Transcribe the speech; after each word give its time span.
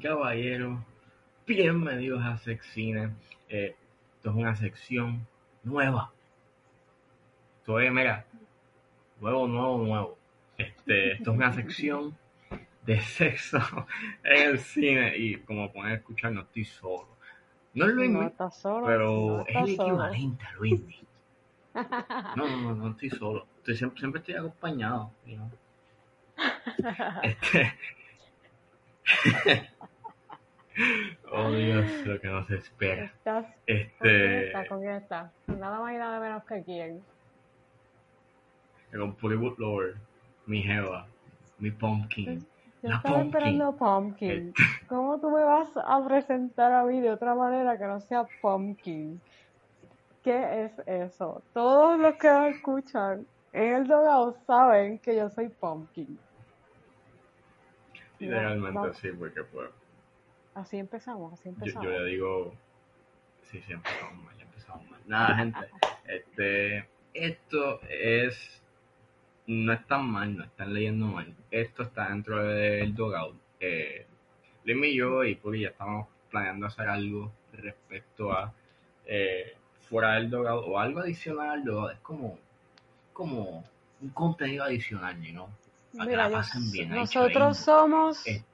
Caballeros, 0.00 0.78
bienvenidos 1.46 2.22
a 2.24 2.38
Sexcine. 2.38 3.10
Eh, 3.50 3.76
esto 4.16 4.30
es 4.30 4.36
una 4.36 4.56
sección 4.56 5.26
nueva. 5.62 6.10
Esto 7.58 7.78
es, 7.80 7.92
mira, 7.92 8.24
nuevo, 9.20 9.46
nuevo, 9.46 9.78
nuevo. 9.84 10.18
Este, 10.56 11.12
esto 11.12 11.32
es 11.32 11.36
una 11.36 11.52
sección 11.54 12.16
de 12.86 13.00
sexo 13.00 13.58
en 14.24 14.48
el 14.50 14.58
cine 14.58 15.16
y 15.18 15.36
como 15.36 15.70
pueden 15.70 15.92
escuchar 15.92 16.32
no 16.32 16.42
estoy 16.42 16.64
solo. 16.64 17.08
No 17.74 17.86
es 17.86 17.92
Luis, 17.92 18.10
No 18.10 18.50
solo. 18.50 18.86
pero 18.86 19.10
no 19.38 19.44
es 19.46 19.68
el 19.68 19.76
solo. 19.76 19.88
equivalente 20.06 20.44
a 20.46 20.52
Luis. 20.54 20.80
No, 22.36 22.48
no, 22.48 22.56
no, 22.62 22.74
no 22.74 22.90
estoy 22.90 23.10
solo. 23.10 23.46
Estoy, 23.58 23.76
siempre, 23.76 24.00
siempre 24.00 24.18
estoy 24.20 24.34
acompañado. 24.34 25.12
know. 25.26 25.50
Este... 27.22 27.74
oh 31.32 31.50
Dios, 31.52 32.06
lo 32.06 32.20
que 32.20 32.28
nos 32.28 32.50
espera. 32.50 33.04
¿Estás? 33.04 33.44
¿Con 34.68 34.80
quién 34.80 34.92
Este, 34.92 34.96
estás? 34.96 35.32
Nada 35.46 35.80
más 35.80 35.94
y 35.94 35.98
nada 35.98 36.20
menos 36.20 36.44
que 36.44 36.62
quién. 36.64 37.04
con 38.92 39.16
Bollywood 39.20 39.58
Lord, 39.58 39.96
mi 40.46 40.62
Jeva, 40.62 41.06
mi 41.58 41.70
Pumpkin. 41.70 42.46
Yo 42.82 42.88
La 42.88 42.96
estaba 42.96 43.22
Pumpkin. 43.22 43.28
esperando 43.28 43.76
Pumpkin. 43.76 44.54
¿Cómo 44.88 45.20
tú 45.20 45.30
me 45.30 45.42
vas 45.44 45.70
a 45.76 46.04
presentar 46.06 46.72
a 46.72 46.84
mí 46.84 47.00
de 47.00 47.10
otra 47.10 47.34
manera 47.34 47.78
que 47.78 47.86
no 47.86 48.00
sea 48.00 48.26
Pumpkin? 48.40 49.20
¿Qué 50.22 50.64
es 50.64 50.78
eso? 50.86 51.44
Todos 51.52 51.98
los 51.98 52.16
que 52.16 52.30
me 52.30 52.48
escuchan 52.50 53.26
en 53.52 53.74
el 53.76 53.86
dogado 53.86 54.34
saben 54.46 54.98
que 55.00 55.16
yo 55.16 55.30
soy 55.30 55.48
Pumpkin. 55.48 56.18
Literalmente 58.18 58.72
No, 58.80 58.86
no. 58.88 58.94
sí, 58.94 59.08
porque 59.18 59.42
pues, 59.44 59.70
Así 60.54 60.78
empezamos, 60.78 61.32
así 61.32 61.44
yo, 61.44 61.50
empezamos. 61.50 61.84
yo 61.84 61.90
le 61.90 62.04
digo, 62.06 62.54
sí, 63.42 63.60
sí, 63.66 63.72
empezamos 63.72 64.24
mal, 64.24 64.36
ya 64.36 64.44
empezamos 64.44 64.90
mal. 64.90 65.00
Nada, 65.06 65.36
gente, 65.36 65.58
este, 66.06 66.88
esto 67.14 67.80
es, 67.88 68.62
no 69.46 69.72
es 69.72 69.86
tan 69.86 70.06
mal, 70.06 70.36
no 70.36 70.44
están 70.44 70.74
leyendo 70.74 71.06
mal. 71.06 71.34
Esto 71.50 71.82
está 71.84 72.08
dentro 72.08 72.42
del 72.44 72.94
dogout. 72.94 73.36
Eh, 73.60 74.06
y 74.64 74.94
yo 74.96 75.24
y 75.24 75.34
Puri 75.34 75.62
ya 75.62 75.68
estamos 75.68 76.06
planeando 76.30 76.66
hacer 76.66 76.88
algo 76.88 77.32
respecto 77.52 78.32
a 78.32 78.52
eh, 79.06 79.56
fuera 79.88 80.14
del 80.14 80.30
dogout 80.30 80.64
o 80.68 80.78
algo 80.78 81.00
adicional 81.00 81.50
al 81.50 81.64
dogout. 81.64 81.92
Es 81.92 81.98
como, 82.00 82.38
como 83.12 83.64
un 84.00 84.08
contenido 84.10 84.64
adicional, 84.64 85.16
¿no? 85.34 85.48
Para 85.92 86.04
que 86.04 86.10
Mira, 86.10 86.22
la 86.24 86.28
yo- 86.28 86.34
pasen 86.36 86.70
bien. 86.70 86.90
nosotros 86.90 87.58
somos 87.58 88.26
Eh. 88.26 88.44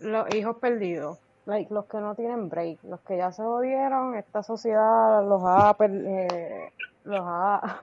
Los 0.00 0.34
hijos 0.34 0.56
perdidos, 0.58 1.18
like, 1.46 1.72
los 1.72 1.86
que 1.86 1.98
no 1.98 2.14
tienen 2.14 2.48
break, 2.48 2.82
los 2.84 3.00
que 3.00 3.16
ya 3.16 3.32
se 3.32 3.42
jodieron, 3.42 4.14
esta 4.16 4.42
sociedad 4.42 5.22
los 5.26 5.42
ha, 5.44 5.76
eh, 5.80 6.72
los 7.04 7.20
ha, 7.22 7.82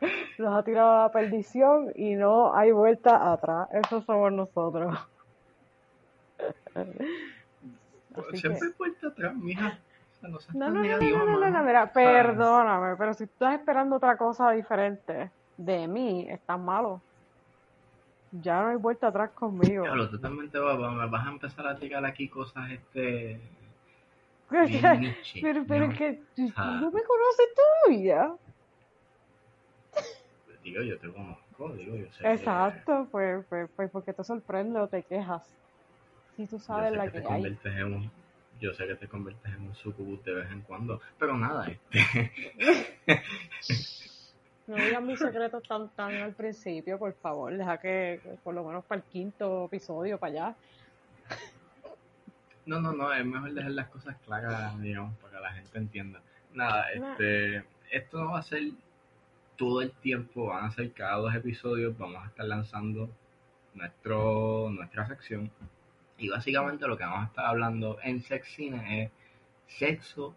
los 0.38 0.54
ha 0.54 0.62
tirado 0.62 0.92
a 0.92 1.02
la 1.04 1.12
perdición 1.12 1.92
y 1.94 2.14
no 2.14 2.54
hay 2.54 2.72
vuelta 2.72 3.32
atrás. 3.32 3.68
Esos 3.72 4.04
somos 4.04 4.32
nosotros. 4.32 4.94
Así 6.74 8.36
Siempre 8.38 8.60
que- 8.60 8.66
hay 8.66 8.72
puerta 8.72 9.06
atrás, 9.08 9.34
mija. 9.36 9.78
O 10.18 10.18
sea, 10.18 10.28
no 10.28 10.38
No, 10.54 10.70
no, 10.70 10.82
no, 10.82 10.98
no, 11.26 11.38
no, 11.40 11.50
no, 11.50 11.62
mira, 11.62 11.92
perdóname, 11.92 12.96
pero 12.96 13.12
si 13.14 13.24
estás 13.24 13.54
esperando 13.58 13.96
otra 13.96 14.16
cosa 14.16 14.50
diferente 14.52 15.30
de 15.58 15.86
mí, 15.88 16.26
estás 16.30 16.58
malo. 16.58 17.02
Ya 18.32 18.60
no 18.60 18.68
hay 18.68 18.76
vuelta 18.76 19.08
atrás 19.08 19.30
conmigo. 19.32 19.82
Diablo, 19.84 20.10
tú 20.10 20.18
también 20.18 20.50
te 20.50 20.58
vas, 20.58 20.78
me 20.78 21.06
vas 21.06 21.26
a 21.26 21.30
empezar 21.30 21.66
a 21.66 21.76
tirar 21.76 22.04
aquí 22.04 22.28
cosas, 22.28 22.70
este... 22.70 23.40
Pero, 24.48 24.94
niche, 24.94 25.40
pero, 25.42 25.64
pero 25.66 25.86
¿no? 25.86 25.92
es 25.92 25.98
que 25.98 26.22
tú 26.36 26.52
Ah. 26.56 26.78
no 26.80 26.90
me 26.92 27.02
conoces 27.02 27.46
todavía. 27.84 28.32
Digo, 30.62 30.82
yo 30.82 30.98
te 30.98 31.12
conozco, 31.12 31.68
digo, 31.74 31.96
yo 31.96 32.12
sé 32.12 32.22
que- 32.22 32.32
Exacto, 32.32 33.08
pues, 33.10 33.44
pues, 33.48 33.70
pues 33.74 33.90
porque 33.90 34.12
te 34.12 34.22
sorprende 34.24 34.80
o 34.80 34.88
te 34.88 35.02
quejas. 35.04 35.42
Si 36.36 36.46
tú 36.46 36.58
sabes 36.58 36.92
la 36.92 37.10
que 37.10 37.22
que 37.22 37.26
hay. 37.28 37.58
en 37.64 37.94
un... 37.94 38.10
Yo 38.60 38.72
sé 38.72 38.86
que 38.86 38.94
te 38.96 39.06
conviertes 39.08 39.52
en 39.52 39.62
un 39.68 39.74
sucubus 39.74 40.24
de 40.24 40.34
vez 40.34 40.50
en 40.50 40.62
cuando, 40.62 41.00
pero 41.18 41.36
nada, 41.36 41.66
este... 41.68 42.32
No 44.66 44.76
digan 44.76 45.06
mis 45.06 45.18
secretos 45.18 45.62
tan, 45.62 45.88
tan 45.90 46.14
al 46.16 46.32
principio, 46.32 46.98
por 46.98 47.12
favor. 47.14 47.56
Deja 47.56 47.78
que 47.78 48.20
por 48.42 48.54
lo 48.54 48.64
menos 48.64 48.84
para 48.84 49.00
el 49.00 49.06
quinto 49.06 49.66
episodio, 49.66 50.18
para 50.18 50.32
allá. 50.32 50.56
No, 52.66 52.80
no, 52.80 52.92
no, 52.92 53.12
es 53.12 53.24
mejor 53.24 53.52
dejar 53.52 53.70
las 53.70 53.88
cosas 53.88 54.16
claras, 54.24 54.80
digamos, 54.80 55.16
para 55.18 55.36
que 55.36 55.40
la 55.40 55.52
gente 55.52 55.78
entienda. 55.78 56.20
Nada, 56.52 56.90
este, 56.90 57.64
esto 57.92 58.18
no 58.18 58.32
va 58.32 58.40
a 58.40 58.42
ser 58.42 58.72
todo 59.56 59.82
el 59.82 59.92
tiempo, 59.92 60.46
van 60.46 60.64
a 60.64 60.70
ser 60.72 60.92
cada 60.92 61.16
dos 61.16 61.34
episodios, 61.34 61.96
vamos 61.96 62.24
a 62.24 62.26
estar 62.26 62.44
lanzando 62.44 63.08
nuestro, 63.74 64.68
nuestra 64.70 65.06
sección. 65.06 65.50
Y 66.18 66.28
básicamente 66.28 66.88
lo 66.88 66.96
que 66.96 67.04
vamos 67.04 67.24
a 67.24 67.26
estar 67.26 67.46
hablando 67.46 67.98
en 68.02 68.20
Sex 68.20 68.48
Cine 68.48 69.04
es 69.04 69.10
sexo 69.66 70.34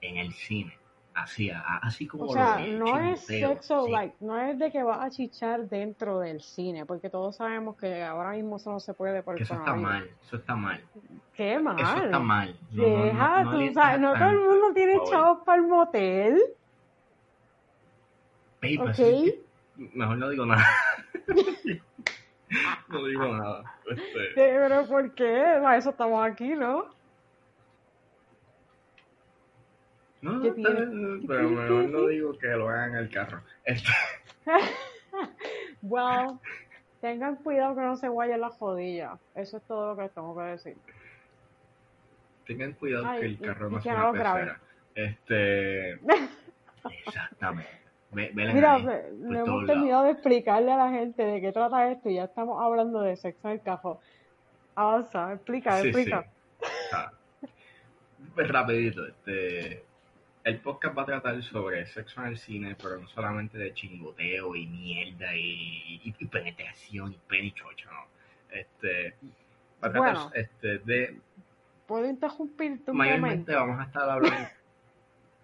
en 0.00 0.16
el 0.16 0.32
cine. 0.32 0.78
Así, 1.16 1.50
así 1.50 2.06
como 2.06 2.24
O 2.24 2.32
sea, 2.34 2.58
lo 2.58 2.84
no 2.84 2.98
es 2.98 3.20
sexo, 3.20 3.86
sí. 3.86 3.90
like, 3.90 4.16
no 4.20 4.38
es 4.38 4.58
de 4.58 4.70
que 4.70 4.82
vas 4.82 5.00
a 5.00 5.08
chichar 5.08 5.66
dentro 5.66 6.20
del 6.20 6.42
cine, 6.42 6.84
porque 6.84 7.08
todos 7.08 7.36
sabemos 7.36 7.74
que 7.78 8.04
ahora 8.04 8.32
mismo 8.32 8.56
eso 8.56 8.70
no 8.70 8.80
se 8.80 8.92
puede 8.92 9.22
por 9.22 9.34
Que 9.36 9.44
eso 9.44 9.54
está 9.54 9.74
mal, 9.74 10.10
eso 10.22 10.36
está 10.36 10.54
mal. 10.54 10.84
Qué 11.32 11.58
mal. 11.58 11.80
Eso 11.80 12.04
está 12.04 12.18
mal. 12.18 12.54
No, 12.70 12.82
no, 12.82 12.96
no, 12.98 13.04
Deja, 13.04 13.44
no 13.44 13.50
tú 13.50 13.72
sabes, 13.72 14.00
no 14.00 14.12
todo 14.12 14.28
el 14.28 14.40
mundo 14.40 14.74
tiene 14.74 15.00
chavos 15.10 15.38
para 15.46 15.62
el 15.62 15.68
motel, 15.68 16.42
Babe, 18.60 18.78
¿ok? 18.78 18.88
así 18.90 19.42
Mejor 19.94 20.18
no 20.18 20.28
digo 20.28 20.44
nada. 20.44 20.66
no 22.88 23.04
digo 23.06 23.36
nada. 23.36 23.64
Este, 23.90 24.32
Pero 24.34 24.86
¿por 24.86 25.14
qué? 25.14 25.58
Para 25.62 25.78
eso 25.78 25.90
estamos 25.90 26.26
aquí, 26.26 26.50
¿no? 26.50 26.94
No, 30.26 30.32
no, 30.38 30.42
¿Qué 30.42 30.48
está 30.48 30.74
tiene? 30.74 30.86
bien, 30.86 31.20
¿Qué 31.20 31.26
pero 31.26 31.50
mejor 31.50 31.82
¿Qué 31.82 31.88
no 31.88 32.06
digo 32.06 32.38
que 32.38 32.46
lo 32.48 32.68
hagan 32.68 32.96
el 32.96 33.10
carro. 33.10 33.42
Este, 33.64 33.90
Well, 35.82 36.38
tengan 37.00 37.36
cuidado 37.36 37.74
que 37.74 37.82
no 37.82 37.96
se 37.96 38.08
guayen 38.08 38.40
las 38.40 38.54
jodillas. 38.54 39.18
Eso 39.34 39.56
es 39.58 39.62
todo 39.64 39.94
lo 39.94 40.02
que 40.02 40.08
tengo 40.10 40.36
que 40.36 40.42
decir. 40.44 40.76
tengan 42.46 42.72
cuidado 42.74 43.06
Ay, 43.06 43.20
que 43.20 43.26
el 43.26 43.32
y- 43.32 43.36
carro 43.38 43.68
y 43.68 43.72
no 43.72 43.80
sea 43.82 43.94
no 43.94 44.10
una 44.10 44.22
pecera. 44.22 44.60
Este, 44.94 45.92
exactamente. 47.06 47.70
Ve, 48.12 48.30
Mira, 48.34 48.78
no 48.78 49.38
hemos 49.40 49.66
terminado 49.66 50.04
de 50.04 50.12
explicarle 50.12 50.72
a 50.72 50.76
la 50.76 50.90
gente 50.90 51.22
de 51.22 51.40
qué 51.40 51.52
trata 51.52 51.90
esto 51.90 52.08
y 52.08 52.14
ya 52.14 52.24
estamos 52.24 52.62
hablando 52.62 53.00
de 53.00 53.16
sexo 53.16 53.48
en 53.48 53.54
el 53.54 53.60
cajón. 53.62 53.98
Avanza, 54.74 55.32
explica, 55.34 55.76
Sí, 55.78 55.82
sí. 55.82 55.88
explica. 55.88 56.24
O 56.60 56.90
sea, 56.90 57.12
pues 58.34 58.48
rapidito, 58.48 59.04
este, 59.06 59.84
el 60.46 60.60
podcast 60.62 60.96
va 60.98 61.02
a 61.02 61.06
tratar 61.06 61.42
sobre 61.44 61.86
sexo 61.86 62.22
en 62.22 62.28
el 62.28 62.38
cine, 62.38 62.76
pero 62.80 62.98
no 63.00 63.08
solamente 63.08 63.58
de 63.58 63.74
chingoteo 63.74 64.56
y 64.56 64.66
mierda 64.68 65.34
y, 65.36 66.00
y, 66.04 66.14
y 66.18 66.26
penetración 66.26 67.12
y 67.12 67.18
penichocho, 67.28 67.90
¿no? 67.92 68.08
Este, 68.50 69.18
va 69.82 69.88
a 69.88 69.92
tratar 69.92 70.18
Bueno. 70.18 70.30
este, 70.34 70.78
de, 70.80 71.22
¿Puedo 71.86 72.06
interrumpirte 72.08 72.92
un 72.92 72.98
mayormente 72.98 73.52
momento? 73.52 73.54
vamos 73.54 73.80
a 73.80 73.84
estar 73.84 74.08
hablando, 74.10 74.50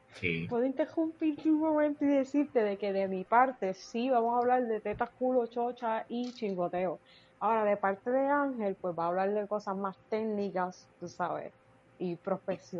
sí, 0.20 0.48
¿Puedo 0.48 0.64
interrumpirte 0.66 1.50
un 1.50 1.60
momento 1.60 2.04
y 2.04 2.08
decirte 2.08 2.62
de 2.62 2.78
que 2.78 2.92
de 2.92 3.08
mi 3.08 3.24
parte 3.24 3.74
sí 3.74 4.10
vamos 4.10 4.34
a 4.36 4.38
hablar 4.38 4.66
de 4.66 4.80
tetas, 4.80 5.10
culo, 5.10 5.46
chocha 5.48 6.04
y 6.08 6.34
chingoteo? 6.34 7.00
Ahora, 7.40 7.64
de 7.64 7.76
parte 7.76 8.10
de 8.10 8.28
Ángel, 8.28 8.76
pues 8.80 8.94
va 8.98 9.04
a 9.04 9.08
hablar 9.08 9.32
de 9.34 9.48
cosas 9.48 9.76
más 9.76 9.96
técnicas, 10.08 10.90
tú 11.00 11.08
sabes, 11.08 11.54
y 11.98 12.16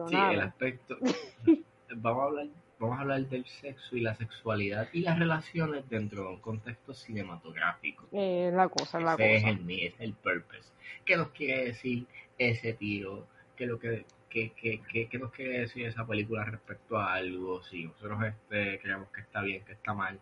sí, 0.05 0.27
el 0.29 0.41
profesionales. 0.41 0.43
aspecto, 0.43 0.99
vamos 1.97 2.23
a 2.23 2.27
hablar, 2.27 2.47
vamos 2.79 2.99
a 2.99 3.00
hablar 3.03 3.21
del 3.29 3.44
sexo 3.47 3.97
y 3.97 4.00
la 4.00 4.15
sexualidad 4.15 4.89
y 4.93 5.00
las 5.00 5.19
relaciones 5.19 5.89
dentro 5.89 6.23
de 6.23 6.29
un 6.31 6.41
contexto 6.41 6.94
cinematográfico. 6.94 8.06
Eh, 8.12 8.50
la 8.53 8.69
cosa, 8.69 9.00
la 9.00 9.15
Ese 9.15 9.37
es 9.37 9.43
cosa. 9.43 9.55
el, 9.55 9.71
es 9.71 9.94
el 9.99 10.15
purpose. 10.15 10.73
¿Qué 11.05 11.17
nos 11.17 11.29
quiere 11.31 11.65
decir 11.67 12.06
ese 12.39 12.73
tiro? 12.75 13.27
¿Qué, 13.56 13.67
lo 13.67 13.79
que, 13.79 14.05
qué, 14.31 14.53
qué, 14.53 14.81
qué- 14.91 15.09
qué 15.09 15.19
nos 15.19 15.31
quiere 15.33 15.61
decir 15.61 15.87
esa 15.87 16.06
película 16.06 16.44
respecto 16.44 16.97
a 16.99 17.15
algo? 17.15 17.62
Si 17.65 17.85
nosotros 17.85 18.23
este, 18.25 18.79
creemos 18.81 19.09
que 19.11 19.21
está 19.21 19.43
bien, 19.43 19.65
que 19.65 19.73
está 19.73 19.94
mal. 19.94 20.19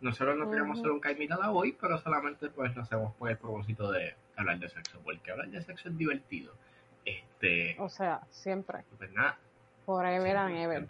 Nosotros 0.00 0.36
no 0.38 0.50
queremos 0.50 0.78
hacer 0.78 0.90
un 0.90 1.00
caimitada 1.00 1.50
hoy, 1.50 1.76
pero 1.78 1.98
solamente 1.98 2.48
pues 2.48 2.74
lo 2.74 2.82
hacemos 2.82 3.14
por 3.16 3.28
el 3.30 3.36
propósito 3.36 3.90
de 3.92 4.14
hablar 4.36 4.58
de 4.58 4.68
sexo, 4.70 4.98
porque 5.04 5.30
hablar 5.30 5.48
de 5.48 5.60
sexo 5.62 5.88
es 5.90 5.98
divertido. 5.98 6.54
Este, 7.04 7.76
O 7.78 7.88
sea, 7.88 8.20
siempre. 8.30 8.78
pues 8.96 9.10
nada. 9.12 9.38
Forever 9.90 10.36
and 10.36 10.56
ever. 10.56 10.88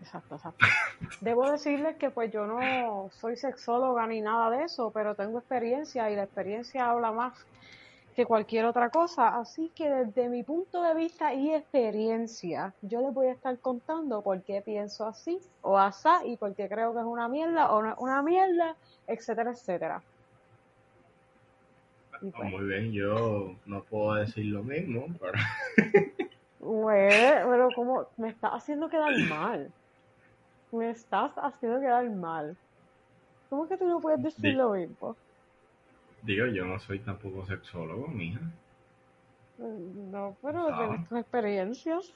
Exacto, 0.00 0.36
exacto. 0.36 0.66
Debo 1.20 1.50
decirles 1.50 1.96
que 1.96 2.08
pues 2.10 2.32
yo 2.32 2.46
no 2.46 3.10
soy 3.20 3.36
sexóloga 3.36 4.06
ni 4.06 4.22
nada 4.22 4.48
de 4.48 4.64
eso, 4.64 4.90
pero 4.90 5.14
tengo 5.14 5.38
experiencia 5.38 6.10
y 6.10 6.16
la 6.16 6.22
experiencia 6.22 6.88
habla 6.88 7.12
más 7.12 7.34
que 8.16 8.24
cualquier 8.24 8.64
otra 8.64 8.88
cosa. 8.88 9.36
Así 9.38 9.70
que 9.76 9.90
desde 9.90 10.30
mi 10.30 10.44
punto 10.44 10.82
de 10.82 10.94
vista 10.94 11.34
y 11.34 11.52
experiencia, 11.52 12.74
yo 12.80 13.02
les 13.02 13.12
voy 13.12 13.26
a 13.26 13.32
estar 13.32 13.58
contando 13.60 14.22
por 14.22 14.42
qué 14.42 14.62
pienso 14.62 15.06
así 15.06 15.38
o 15.60 15.76
asá 15.76 16.24
y 16.24 16.38
por 16.38 16.54
qué 16.54 16.70
creo 16.70 16.94
que 16.94 17.00
es 17.00 17.06
una 17.06 17.28
mierda 17.28 17.70
o 17.70 17.82
no 17.82 17.90
es 17.90 17.98
una 17.98 18.22
mierda, 18.22 18.76
etcétera, 19.06 19.50
etcétera. 19.50 20.02
Pues, 22.18 22.50
Muy 22.50 22.64
bien, 22.64 22.92
yo 22.92 23.56
no 23.66 23.82
puedo 23.84 24.14
decir 24.14 24.46
lo 24.46 24.62
mismo, 24.62 25.06
pero 25.20 25.32
güey, 26.62 27.10
pero 27.44 27.68
como 27.74 28.06
me 28.16 28.28
estás 28.30 28.52
haciendo 28.54 28.88
quedar 28.88 29.14
mal. 29.28 29.70
Me 30.70 30.88
estás 30.90 31.32
haciendo 31.36 31.80
quedar 31.80 32.08
mal. 32.10 32.56
¿Cómo 33.50 33.68
que 33.68 33.76
tú 33.76 33.86
no 33.86 34.00
puedes 34.00 34.22
decir 34.22 34.40
Di- 34.42 34.52
lo 34.52 34.70
mismo? 34.70 35.14
digo, 36.22 36.46
yo 36.46 36.64
no 36.64 36.78
soy 36.78 37.00
tampoco 37.00 37.44
sexólogo, 37.46 38.06
mija. 38.08 38.40
No, 39.58 40.34
pero 40.40 40.68
Ah. 40.72 40.78
tienes 40.78 41.08
tus 41.08 41.18
experiencias. 41.18 42.12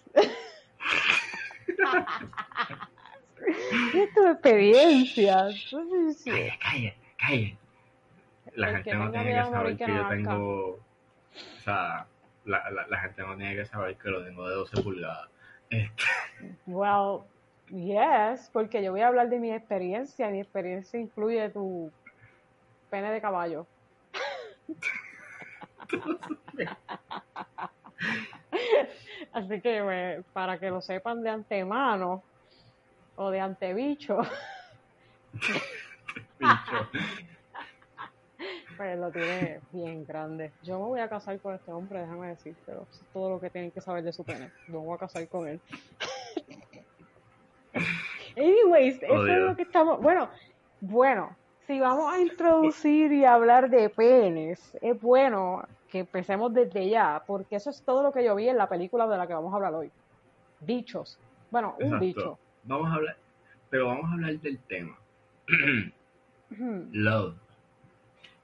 Tienes 3.93 4.15
tus 4.15 4.27
experiencias. 4.27 5.69
Calle, 6.25 6.59
calle, 6.61 6.95
calle. 7.19 7.57
La 8.55 8.69
gente 8.69 8.95
no 8.95 9.11
tiene 9.11 9.35
que 9.35 9.45
saber 9.51 9.77
que 9.77 9.87
yo 9.87 10.09
tengo. 10.09 10.67
O 10.71 11.61
sea, 11.65 12.07
la, 12.47 12.71
la, 12.71 12.87
la 12.87 12.99
gente 12.99 13.23
no 13.23 13.37
tiene 13.37 13.55
que 13.57 13.67
saber 13.67 13.97
que 13.97 14.09
lo 14.09 14.25
tengo 14.25 14.49
de 14.49 14.55
12 14.55 14.83
pulgadas. 14.83 15.29
Este, 15.71 16.05
Well, 16.67 17.23
yes, 17.71 18.49
porque 18.53 18.83
yo 18.83 18.93
voy 18.93 19.01
a 19.01 19.09
hablar 19.09 19.29
de 19.29 19.39
mi 19.39 19.53
experiencia. 19.53 20.29
Mi 20.29 20.41
experiencia 20.41 20.99
incluye 20.99 21.49
tu 21.51 21.91
pene 22.91 23.11
de 23.11 23.21
caballo. 23.21 23.67
Así 29.33 29.61
que 29.61 29.83
pues, 29.83 30.25
para 30.33 30.59
que 30.59 30.71
lo 30.71 30.81
sepan 30.81 31.23
de 31.23 31.31
antemano 31.31 32.23
o 33.17 33.31
de 33.31 33.41
antebicho, 33.41 34.19
bicho. 36.39 36.89
Pues 38.77 38.99
lo 38.99 39.11
tiene 39.11 39.61
bien 39.73 40.05
grande. 40.05 40.53
Yo 40.63 40.79
me 40.79 40.85
voy 40.87 41.01
a 41.01 41.09
casar 41.09 41.39
con 41.41 41.55
este 41.55 41.73
hombre, 41.73 42.01
déjame 42.01 42.29
decirte, 42.29 42.73
eso 42.73 42.87
es 42.91 43.01
todo 43.13 43.31
lo 43.31 43.41
que 43.41 43.51
tienen 43.51 43.71
que 43.71 43.81
saber 43.81 44.05
de 44.05 44.13
su 44.13 44.25
pene. 44.25 44.51
No 44.69 44.81
voy 44.81 44.95
a 44.95 44.99
casar 44.99 45.27
con 45.29 45.49
él. 45.49 45.61
Anyways, 48.37 49.03
eso 49.03 49.27
es 49.27 49.39
lo 49.39 49.57
que 49.57 49.63
estamos. 49.63 50.01
Bueno, 50.01 50.29
bueno, 50.81 51.37
si 51.67 51.81
vamos 51.81 52.13
a 52.13 52.21
introducir 52.21 53.13
y 53.13 53.25
hablar 53.25 53.71
de 53.71 53.89
penes, 53.89 54.77
es 54.81 55.01
bueno 55.01 55.65
que 55.91 56.01
empecemos 56.01 56.53
desde 56.53 56.89
ya, 56.89 57.23
porque 57.27 57.57
eso 57.57 57.71
es 57.71 57.83
todo 57.83 58.03
lo 58.03 58.13
que 58.13 58.25
yo 58.25 58.35
vi 58.35 58.49
en 58.49 58.59
la 58.59 58.69
película 58.69 59.07
de 59.07 59.17
la 59.17 59.27
que 59.27 59.35
vamos 59.35 59.53
a 59.53 59.57
hablar 59.57 59.75
hoy. 59.75 59.91
Bichos. 60.61 61.19
Bueno, 61.51 61.77
un 61.81 61.99
bicho. 61.99 62.39
Vamos 62.65 62.91
a 62.91 62.95
hablar, 62.95 63.17
pero 63.71 63.87
vamos 63.87 64.11
a 64.11 64.15
hablar 64.15 64.39
del 64.41 64.59
tema. 64.61 64.99
Love. 66.93 67.46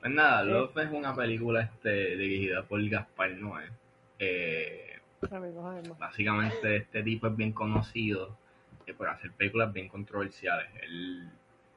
Pues 0.02 0.14
nada. 0.14 0.43
Love 0.43 0.76
es 0.78 0.90
una 0.90 1.14
película 1.14 1.60
este, 1.60 2.16
dirigida 2.16 2.64
por 2.64 2.84
Gaspar 2.88 3.37
Noé. 3.37 3.70
Eh, 4.19 4.99
básicamente 5.96 6.78
este 6.78 7.04
tipo 7.04 7.28
es 7.28 7.37
bien 7.37 7.52
conocido 7.52 8.37
eh, 8.84 8.94
por 8.94 9.08
hacer 9.08 9.31
películas 9.31 9.72
bien 9.72 9.88
controversiales. 9.88 10.69
Él 10.82 11.31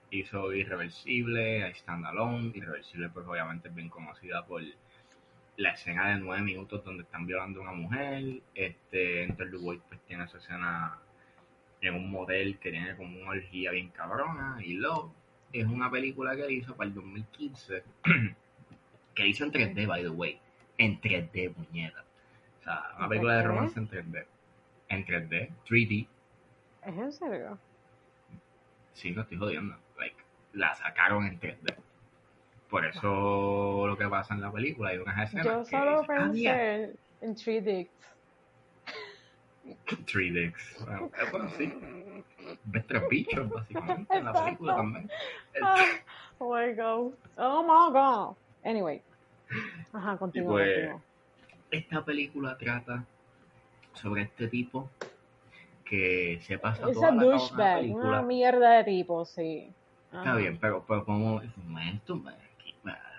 hizo 0.09 0.51
Irreversible, 0.51 1.69
I 1.69 1.73
Stand 1.73 2.03
Alone. 2.07 2.51
Irreversible 2.55 3.09
pues 3.09 3.27
obviamente 3.27 3.67
es 3.67 3.75
bien 3.75 3.89
conocida 3.89 4.43
por 4.43 4.63
la 5.57 5.69
escena 5.69 6.09
de 6.09 6.15
nueve 6.15 6.41
minutos 6.41 6.83
donde 6.83 7.03
están 7.03 7.27
violando 7.27 7.59
a 7.59 7.63
una 7.65 7.73
mujer. 7.73 8.41
Este, 8.55 9.21
Enter 9.21 9.51
the 9.51 9.57
Void 9.57 9.81
pues 9.87 9.99
tiene 10.07 10.23
esa 10.23 10.39
escena 10.39 10.97
en 11.79 11.93
un 11.93 12.09
model 12.09 12.57
que 12.57 12.71
tiene 12.71 12.95
como 12.95 13.19
una 13.21 13.29
orgía 13.29 13.69
bien 13.69 13.89
cabrona. 13.89 14.57
Y 14.65 14.73
Love 14.73 15.11
es 15.53 15.65
una 15.65 15.89
película 15.89 16.35
que 16.35 16.43
él 16.43 16.51
hizo 16.51 16.75
para 16.75 16.87
el 16.89 16.93
2015 16.95 17.83
que 19.15 19.27
hizo 19.27 19.45
en 19.45 19.51
3D, 19.51 19.87
by 19.87 20.01
the 20.03 20.09
way. 20.09 20.39
En 20.77 20.99
3D, 20.99 21.53
puñeta. 21.53 22.03
O 22.59 22.63
sea, 22.63 22.83
una 22.97 23.07
película 23.09 23.33
de 23.35 23.39
¿En 23.39 23.45
3D? 23.45 23.47
romance 23.49 23.79
en 23.79 23.89
3D. 23.89 24.25
En 24.89 25.05
3D, 25.05 25.49
3D. 25.67 26.07
¿Es 26.85 26.97
en 26.97 27.11
serio? 27.11 27.59
Sí, 28.93 29.11
no 29.11 29.21
estoy 29.21 29.37
jodiendo. 29.37 29.75
Like, 29.97 30.15
la 30.53 30.73
sacaron 30.75 31.25
en 31.25 31.39
3D. 31.39 31.75
Por 32.69 32.85
eso 32.85 33.85
lo 33.87 33.97
que 33.97 34.07
pasa 34.07 34.33
en 34.33 34.41
la 34.41 34.51
película 34.51 34.89
hay 34.89 34.97
unas 34.97 35.27
escenas 35.29 35.45
Yo 35.45 35.63
que 35.63 35.69
solo 35.69 36.01
dices, 36.01 36.09
"Ah, 36.09 36.23
pensé 36.29 36.83
en, 36.83 36.99
en 37.21 37.35
Three 37.35 37.61
Dicks. 37.61 37.91
3Ds. 40.05 40.85
Bueno, 40.85 41.11
eh, 41.17 41.25
bueno, 41.31 41.49
sí. 41.57 41.73
Ves 42.65 42.87
tres 42.87 43.03
bichos, 43.09 43.49
básicamente, 43.49 44.17
en 44.17 44.25
la 44.25 44.33
película 44.33 44.75
también. 44.75 45.09
Oh 46.39 46.53
my 46.53 46.73
god. 46.73 47.13
Oh 47.37 47.63
my 47.63 47.93
god. 47.93 48.35
Anyway. 48.63 49.01
Ajá, 49.93 50.17
continúa, 50.17 50.53
pues. 50.53 50.91
Esta 51.71 52.03
película 52.03 52.57
trata 52.57 53.05
sobre 53.93 54.23
este 54.23 54.47
tipo 54.47 54.89
que 55.85 56.39
se 56.41 56.57
pasa 56.57 56.83
Ese 56.85 56.93
toda 56.93 57.11
la 57.11 57.23
douchebag, 57.23 57.79
película. 57.81 58.07
una 58.07 58.21
mierda 58.21 58.69
de 58.77 58.83
tipo, 58.83 59.25
sí. 59.25 59.71
Está 60.11 60.35
bien, 60.35 60.57
pero, 60.59 60.83
pero 60.87 61.05
como 61.05 61.41
me- 61.67 62.01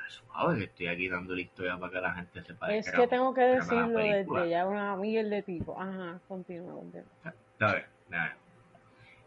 suave 0.08 0.58
que 0.58 0.64
estoy 0.64 0.86
aquí 0.88 1.08
dando 1.08 1.34
la 1.34 1.40
historia 1.40 1.76
para 1.78 1.92
que 1.92 2.00
la 2.00 2.12
gente 2.14 2.42
sepa 2.42 2.72
Es 2.74 2.90
que 2.90 3.06
tengo 3.06 3.32
que 3.34 3.40
decirlo 3.40 3.98
desde 3.98 4.50
ya, 4.50 4.66
una 4.66 4.96
mierda 4.96 5.30
de 5.36 5.42
tipo. 5.42 5.80
Ajá, 5.80 6.20
continúa, 6.28 6.74
continúa. 6.74 7.06
Está 7.24 7.72
bien, 7.72 7.86
está 8.04 8.24
bien. 8.24 8.45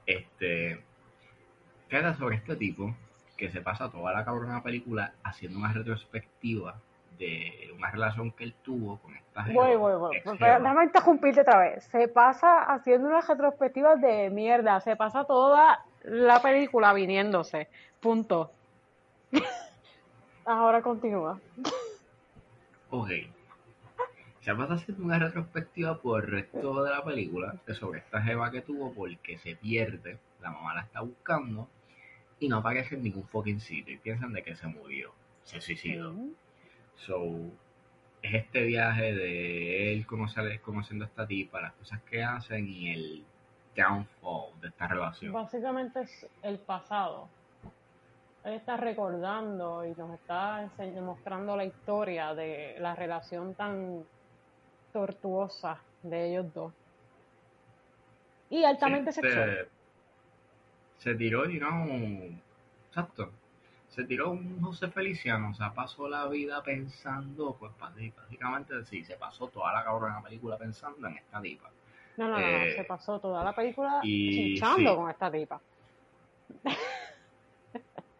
Este. 0.09 0.81
Trata 1.87 2.15
sobre 2.15 2.35
este 2.35 2.55
tipo 2.55 2.93
que 3.37 3.49
se 3.49 3.61
pasa 3.61 3.89
toda 3.89 4.11
la 4.11 4.25
cabrona 4.25 4.61
película 4.61 5.13
haciendo 5.23 5.59
una 5.59 5.71
retrospectiva 5.71 6.75
de 7.17 7.71
una 7.75 7.89
relación 7.91 8.31
que 8.31 8.43
él 8.45 8.53
tuvo 8.63 8.97
con 8.99 9.15
esta 9.15 9.43
jeva, 9.43 9.65
Voy, 9.65 9.75
voy, 9.75 9.95
voy. 9.97 10.17
Pero 10.23 10.37
jeva. 10.37 10.59
Déjame 10.59 10.83
interrumpirte 10.85 11.41
otra 11.41 11.59
vez. 11.59 11.83
Se 11.85 12.07
pasa 12.07 12.63
haciendo 12.63 13.07
unas 13.07 13.27
retrospectivas 13.27 14.01
de 14.01 14.29
mierda. 14.29 14.79
Se 14.81 14.95
pasa 14.95 15.25
toda 15.25 15.85
la 16.03 16.41
película 16.41 16.93
viniéndose. 16.93 17.67
Punto. 17.99 18.51
Ahora 20.45 20.81
continúa. 20.81 21.39
Ok. 22.89 23.09
Se 24.49 24.55
pasa 24.55 24.73
haciendo 24.73 25.03
una 25.03 25.19
retrospectiva 25.19 26.01
por 26.01 26.23
el 26.23 26.31
resto 26.31 26.83
de 26.83 26.89
la 26.89 27.03
película 27.03 27.53
de 27.67 27.75
sobre 27.75 27.99
esta 27.99 28.19
jeva 28.19 28.49
que 28.49 28.63
tuvo 28.63 28.91
porque 28.91 29.37
se 29.37 29.55
pierde, 29.55 30.17
la 30.41 30.49
mamá 30.49 30.73
la 30.73 30.81
está 30.81 31.01
buscando 31.01 31.69
y 32.39 32.49
no 32.49 32.57
aparece 32.57 32.95
en 32.95 33.03
ningún 33.03 33.27
fucking 33.27 33.59
sitio 33.59 33.93
y 33.93 33.97
piensan 33.97 34.33
de 34.33 34.41
que 34.41 34.55
se 34.55 34.65
murió, 34.65 35.13
se 35.43 35.61
suicidó. 35.61 36.15
So, 36.95 37.51
es 38.23 38.33
este 38.33 38.63
viaje 38.63 39.13
de 39.13 39.93
él 39.93 40.07
conocer, 40.07 40.59
conociendo 40.61 41.05
a 41.05 41.09
esta 41.09 41.27
tipa, 41.27 41.61
las 41.61 41.73
cosas 41.73 42.01
que 42.09 42.23
hacen 42.23 42.67
y 42.67 42.91
el 42.91 43.23
downfall 43.75 44.59
de 44.61 44.69
esta 44.69 44.87
relación. 44.87 45.31
Básicamente 45.31 46.01
es 46.01 46.27
el 46.41 46.57
pasado. 46.57 47.29
Él 48.43 48.53
está 48.53 48.77
recordando 48.77 49.85
y 49.85 49.93
nos 49.93 50.11
está 50.15 50.67
mostrando 51.03 51.55
la 51.55 51.65
historia 51.65 52.33
de 52.33 52.77
la 52.79 52.95
relación 52.95 53.53
tan 53.53 54.05
tortuosa 54.99 55.79
de 56.03 56.29
ellos 56.29 56.53
dos. 56.53 56.73
Y 58.49 58.63
altamente 58.63 59.11
Sí, 59.11 59.21
sexual. 59.21 59.67
Se, 60.97 61.03
se 61.11 61.15
tiró, 61.15 61.43
know, 61.45 61.87
exacto. 62.89 63.31
Se 63.89 64.03
tiró 64.03 64.31
un 64.31 64.61
José 64.61 64.89
Feliciano, 64.89 65.49
o 65.49 65.53
sea, 65.53 65.73
pasó 65.73 66.07
la 66.07 66.27
vida 66.27 66.61
pensando, 66.63 67.55
pues 67.59 67.71
básicamente 67.79 68.85
sí, 68.85 69.03
se 69.03 69.15
pasó 69.15 69.47
toda 69.47 69.73
la 69.73 69.83
cabrona 69.83 70.21
película 70.21 70.57
pensando 70.57 71.07
en 71.07 71.17
esta 71.17 71.41
tipa. 71.41 71.69
No, 72.17 72.27
no, 72.27 72.39
no, 72.39 72.39
no, 72.39 72.47
eh, 72.47 72.73
se 72.75 72.83
pasó 72.83 73.19
toda 73.19 73.43
la 73.43 73.53
película 73.55 74.01
y 74.03 74.53
chichando 74.55 74.91
sí. 74.91 74.95
con 74.97 75.09
esta 75.09 75.31
tipa. 75.31 75.61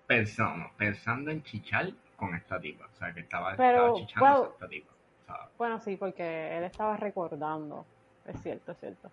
Pensando, 0.08 0.72
pensando 0.78 1.30
en 1.32 1.44
chichar 1.44 1.92
con 2.16 2.34
esta 2.34 2.60
tipa, 2.60 2.86
o 2.94 2.98
sea, 2.98 3.14
que 3.14 3.20
estaba, 3.22 3.56
Pero, 3.56 3.96
estaba 3.96 4.00
chichando 4.00 4.26
well- 4.26 4.44
a 4.50 4.54
esta 4.54 4.68
tipa. 4.68 4.92
Bueno, 5.58 5.80
sí, 5.80 5.98
porque 5.98 6.58
él 6.58 6.64
estaba 6.64 6.96
recordando. 6.98 7.86
Es 8.26 8.42
cierto, 8.42 8.72
es 8.72 8.80
cierto. 8.80 9.10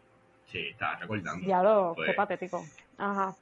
sí, 0.46 0.68
estaba 0.68 0.96
recordando. 0.96 1.44
Diablo, 1.44 1.92
qué 1.96 2.02
Pues, 2.04 2.16
patético. 2.16 2.64
Ajá. 2.98 3.34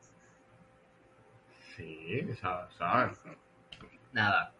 Sí, 1.76 2.26
¿sabes? 2.40 3.18
Nada, 4.12 4.52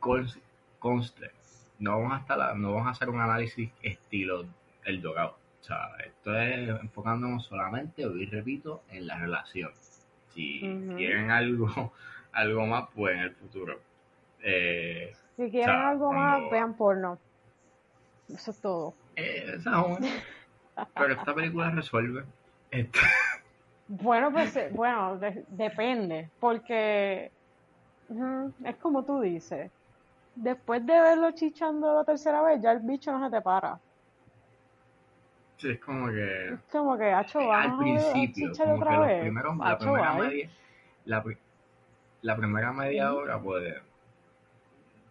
cons- 0.00 0.40
conste, 0.78 1.30
no 1.78 1.98
vamos 2.00 2.12
a 2.12 2.20
estar, 2.20 2.56
no 2.56 2.72
vamos 2.72 2.88
a 2.88 2.90
hacer 2.90 3.08
un 3.08 3.20
análisis 3.20 3.70
estilo 3.82 4.44
el 4.84 5.00
dogado. 5.00 5.36
O 5.60 5.64
sea, 5.64 5.88
esto 6.04 6.36
es 6.36 6.68
enfocándonos 6.80 7.44
solamente, 7.46 8.06
hoy 8.06 8.26
repito, 8.26 8.82
en 8.90 9.06
la 9.06 9.18
relación. 9.18 9.70
Si 10.34 10.60
quieren 10.96 11.30
algo, 11.30 11.68
algo 12.32 12.66
más, 12.66 12.88
pues 12.94 13.14
en 13.16 13.22
el 13.22 13.34
futuro. 13.34 13.78
Eh, 14.42 15.12
Si 15.36 15.50
quieren 15.50 15.64
sea, 15.76 15.88
algo 15.90 16.12
más, 16.12 16.50
vean 16.50 16.74
porno. 16.76 17.18
Eso 18.28 18.50
es 18.50 18.60
todo. 18.60 18.94
Esa 19.16 19.54
es 19.54 19.66
una. 19.98 20.08
Pero 20.94 21.12
esta 21.14 21.34
película 21.34 21.70
resuelve. 21.70 22.24
Este, 22.70 22.98
Bueno, 23.88 24.30
pues 24.30 24.54
eh, 24.56 24.70
bueno, 24.72 25.16
de- 25.18 25.44
depende, 25.48 26.30
porque 26.38 27.30
es 28.64 28.76
como 28.76 29.04
tú 29.04 29.20
dices. 29.20 29.70
Después 30.34 30.86
de 30.86 30.92
verlo 31.00 31.32
chichando 31.32 31.94
la 31.94 32.04
tercera 32.04 32.42
vez, 32.42 32.60
ya 32.62 32.72
el 32.72 32.80
bicho 32.80 33.10
no 33.12 33.24
se 33.28 33.34
te 33.36 33.42
para. 33.42 33.78
sí, 35.56 35.70
es 35.70 35.80
como 35.80 36.08
que. 36.08 36.48
Es 36.54 36.60
como 36.70 36.96
que, 36.96 37.10
hacho, 37.12 37.40
al 37.52 37.70
a 37.70 37.74
a 37.74 37.78
principio, 37.78 38.50
como 38.52 38.84
que 38.84 38.84
otra 38.84 39.00
vez. 39.00 39.20
primeros, 39.22 39.56
la 39.58 39.64
Acho, 39.70 39.78
primera 39.78 40.12
media, 40.14 40.50
la, 41.06 41.22
pri- 41.22 41.38
la 42.22 42.36
primera 42.36 42.72
media 42.72 43.12
hora 43.14 43.40
puede, 43.40 43.82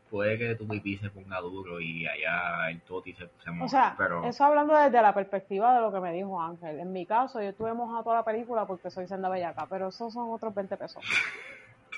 puede 0.10 0.38
que 0.38 0.56
tu 0.56 0.68
pipí 0.68 0.98
se 0.98 1.10
ponga 1.10 1.40
duro 1.42 1.80
y 1.80 2.08
allá 2.08 2.70
el 2.70 2.82
toti 2.82 3.14
se, 3.14 3.30
se 3.44 3.52
moja, 3.52 3.66
O 3.66 3.70
sea, 3.70 3.96
pero 3.98 4.24
eso 4.26 4.44
hablando 4.44 4.76
desde 4.76 5.02
la 5.02 5.14
perspectiva 5.14 5.76
de 5.76 5.82
lo 5.82 5.92
que 5.92 6.00
me 6.00 6.14
dijo 6.14 6.42
Ángel. 6.42 6.80
En 6.80 6.92
mi 6.94 7.06
caso, 7.06 7.42
yo 7.42 7.50
estuve 7.50 7.74
mojado 7.74 8.04
toda 8.04 8.18
la 8.18 8.24
película 8.24 8.66
porque 8.66 8.90
soy 8.90 9.08
senda 9.08 9.30
bellaca, 9.30 9.66
pero 9.70 9.90
esos 9.90 10.14
son 10.14 10.32
otros 10.32 10.54
20 10.54 10.78
pesos. 10.78 11.04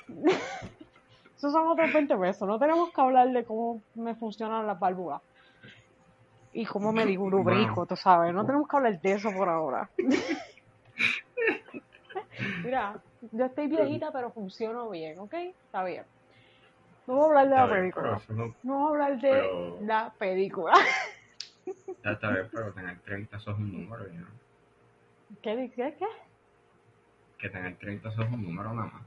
esos 1.36 1.52
son 1.52 1.68
otros 1.68 1.92
20 1.92 2.16
pesos. 2.16 2.48
No 2.48 2.58
tenemos 2.58 2.92
que 2.92 3.00
hablar 3.00 3.30
de 3.30 3.44
cómo 3.44 3.80
me 3.94 4.14
funcionan 4.14 4.66
las 4.66 4.78
válvulas. 4.78 5.22
Y 6.52 6.66
cómo 6.66 6.92
me 6.92 7.06
digo 7.06 7.30
lubrico, 7.30 7.74
Bueno. 7.74 7.86
tú 7.86 7.94
sabes. 7.94 8.34
No 8.34 8.44
tenemos 8.44 8.68
que 8.68 8.76
hablar 8.76 9.00
de 9.00 9.12
eso 9.12 9.30
por 9.32 9.48
ahora. 9.48 9.88
Mira, 12.64 12.96
yo 13.32 13.44
estoy 13.44 13.68
viejita, 13.68 14.10
pero 14.12 14.32
funciono 14.32 14.90
bien, 14.90 15.18
¿ok? 15.20 15.34
Está 15.34 15.84
bien. 15.84 16.04
No 17.10 17.16
vamos 17.16 17.36
a 17.36 17.40
hablar 17.40 17.48
de 17.48 17.54
la 17.56 17.68
película. 17.80 18.16
eso 18.16 18.32
no- 18.34 18.54
No 18.62 18.72
vamos 18.74 18.86
a 18.86 18.90
hablar 18.92 19.20
de 19.20 19.30
pero- 19.30 19.78
la 19.82 20.14
película. 20.16 20.74
ya 22.04 22.10
está 22.12 22.30
bien, 22.30 22.48
pero 22.52 22.72
tener 22.72 22.98
30 23.00 23.36
eso 23.36 23.50
es 23.50 23.58
un 23.58 23.72
número, 23.72 24.04
¿no? 24.12 24.26
¿Qué 25.42 25.56
dices? 25.56 25.94
¿Qué? 25.98 26.06
que 27.38 27.48
tener 27.48 27.74
30 27.78 28.10
eso 28.10 28.22
es 28.22 28.28
un 28.30 28.42
número 28.42 28.72
nada 28.74 28.88
más. 28.92 29.02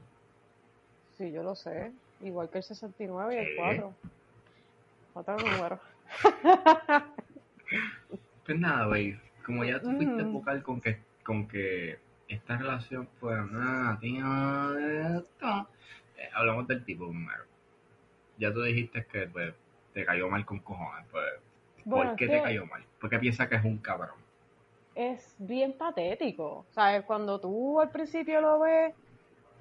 Sí, 1.16 1.30
yo 1.32 1.42
lo 1.44 1.54
sé. 1.54 1.92
Igual 2.20 2.50
que 2.50 2.58
el 2.58 2.64
69 2.64 3.34
y 3.34 3.38
el 3.38 3.44
¿Qué? 3.46 3.56
4. 3.56 3.94
Otro 5.14 5.36
número. 5.38 5.78
Pues 8.44 8.58
nada, 8.58 8.86
babe, 8.86 9.18
como 9.46 9.64
ya 9.64 9.80
tú 9.80 9.92
fuiste 9.96 10.22
Mm. 10.24 10.32
vocal 10.32 10.62
con 10.62 10.80
que, 10.80 10.98
con 11.24 11.48
que 11.48 11.98
esta 12.28 12.56
relación 12.58 13.08
fue 13.18 13.34
nada, 13.50 13.98
tío, 13.98 14.78
esto, 15.18 15.68
eh, 16.18 16.28
hablamos 16.34 16.66
del 16.68 16.84
tipo 16.84 17.08
primero. 17.08 17.44
Ya 18.38 18.52
tú 18.52 18.62
dijiste 18.62 19.04
que 19.06 19.26
pues, 19.28 19.54
te 19.92 20.04
cayó 20.04 20.28
mal 20.28 20.44
con 20.44 20.58
cojones, 20.60 21.06
pues, 21.10 21.24
Bueno, 21.84 22.10
¿por 22.10 22.18
qué 22.18 22.28
te 22.28 22.42
cayó 22.42 22.66
mal? 22.66 22.82
Porque 23.00 23.18
piensas 23.18 23.48
que 23.48 23.56
es 23.56 23.64
un 23.64 23.78
cabrón. 23.78 24.10
es 24.94 25.34
bien 25.38 25.72
patético. 25.76 26.64
¿Sabes? 26.70 27.04
Cuando 27.04 27.40
tú 27.40 27.80
al 27.80 27.90
principio 27.90 28.40
lo 28.40 28.60
ves, 28.60 28.94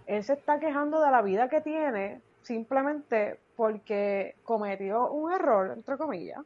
él 0.06 0.24
se 0.24 0.34
está 0.34 0.60
quejando 0.60 1.02
de 1.02 1.12
la 1.12 1.22
vida 1.22 1.50
que 1.50 1.62
tiene 1.62 2.22
simplemente 2.44 3.40
porque 3.56 4.36
cometió 4.44 5.10
un 5.12 5.32
error, 5.32 5.72
entre 5.72 5.98
comillas. 5.98 6.42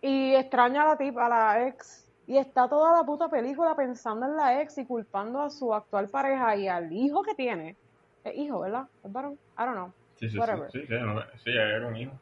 Y 0.00 0.34
extraña 0.34 0.82
a 0.82 0.86
la 0.88 0.96
tipa, 0.98 1.26
a 1.26 1.28
la 1.28 1.68
ex. 1.68 2.08
Y 2.26 2.36
está 2.38 2.68
toda 2.68 2.92
la 2.92 3.04
puta 3.04 3.28
película 3.28 3.74
pensando 3.76 4.26
en 4.26 4.36
la 4.36 4.60
ex 4.62 4.78
y 4.78 4.86
culpando 4.86 5.40
a 5.42 5.50
su 5.50 5.74
actual 5.74 6.08
pareja 6.08 6.56
y 6.56 6.68
al 6.68 6.92
hijo 6.92 7.22
que 7.22 7.34
tiene. 7.34 7.76
Es 8.24 8.36
hijo, 8.36 8.60
¿verdad? 8.60 8.88
¿Es 9.04 9.12
varón? 9.12 9.34
I 9.58 9.62
don't 9.64 9.74
know. 9.74 9.92
Sí, 10.22 10.30
sí, 10.30 10.38
Whatever. 10.38 10.70
sí, 10.70 10.80
sí, 10.82 10.86
sí, 10.86 10.94
no, 11.00 11.20
sí, 11.42 11.50
era 11.50 11.84
un 11.84 11.96
hijo, 11.96 12.12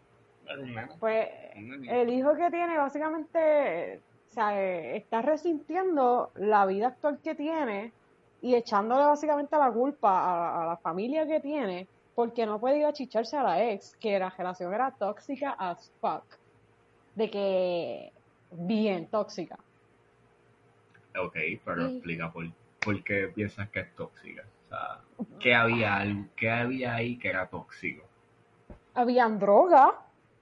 era 0.46 0.58
un 0.58 0.74
nene. 0.74 0.88
Pues 0.98 1.28
un 1.54 1.86
el 1.86 2.08
hijo 2.08 2.34
que 2.34 2.50
tiene 2.50 2.78
básicamente 2.78 4.00
o 4.30 4.32
sea, 4.32 4.58
está 4.94 5.20
resintiendo 5.20 6.30
la 6.36 6.64
vida 6.64 6.86
actual 6.86 7.20
que 7.22 7.34
tiene 7.34 7.92
y 8.40 8.54
echándole 8.54 9.04
básicamente 9.04 9.58
la 9.58 9.70
culpa 9.70 10.08
a, 10.18 10.62
a 10.62 10.66
la 10.66 10.76
familia 10.78 11.26
que 11.26 11.40
tiene 11.40 11.88
porque 12.14 12.46
no 12.46 12.58
puede 12.58 12.78
ir 12.78 12.86
a 12.86 12.94
chicharse 12.94 13.36
a 13.36 13.42
la 13.42 13.70
ex, 13.70 13.94
que 13.96 14.18
la 14.18 14.30
relación 14.30 14.72
era 14.72 14.94
tóxica 14.98 15.56
as 15.58 15.92
fuck. 16.00 16.24
De 17.16 17.30
que 17.30 18.12
bien 18.50 19.10
tóxica. 19.10 19.58
Ok, 21.18 21.36
pero 21.66 21.86
Sí. 21.86 21.96
explica 21.96 22.32
por, 22.32 22.46
por 22.82 23.04
qué 23.04 23.28
piensas 23.34 23.68
que 23.68 23.80
es 23.80 23.94
tóxica. 23.94 24.42
Sea, 24.70 25.00
¿qué 25.40 25.54
había, 25.54 26.02
qué 26.36 26.50
había 26.50 26.94
ahí 26.94 27.18
que 27.18 27.28
era 27.28 27.48
tóxico? 27.48 28.04
Habían 28.94 29.38
droga, 29.38 29.94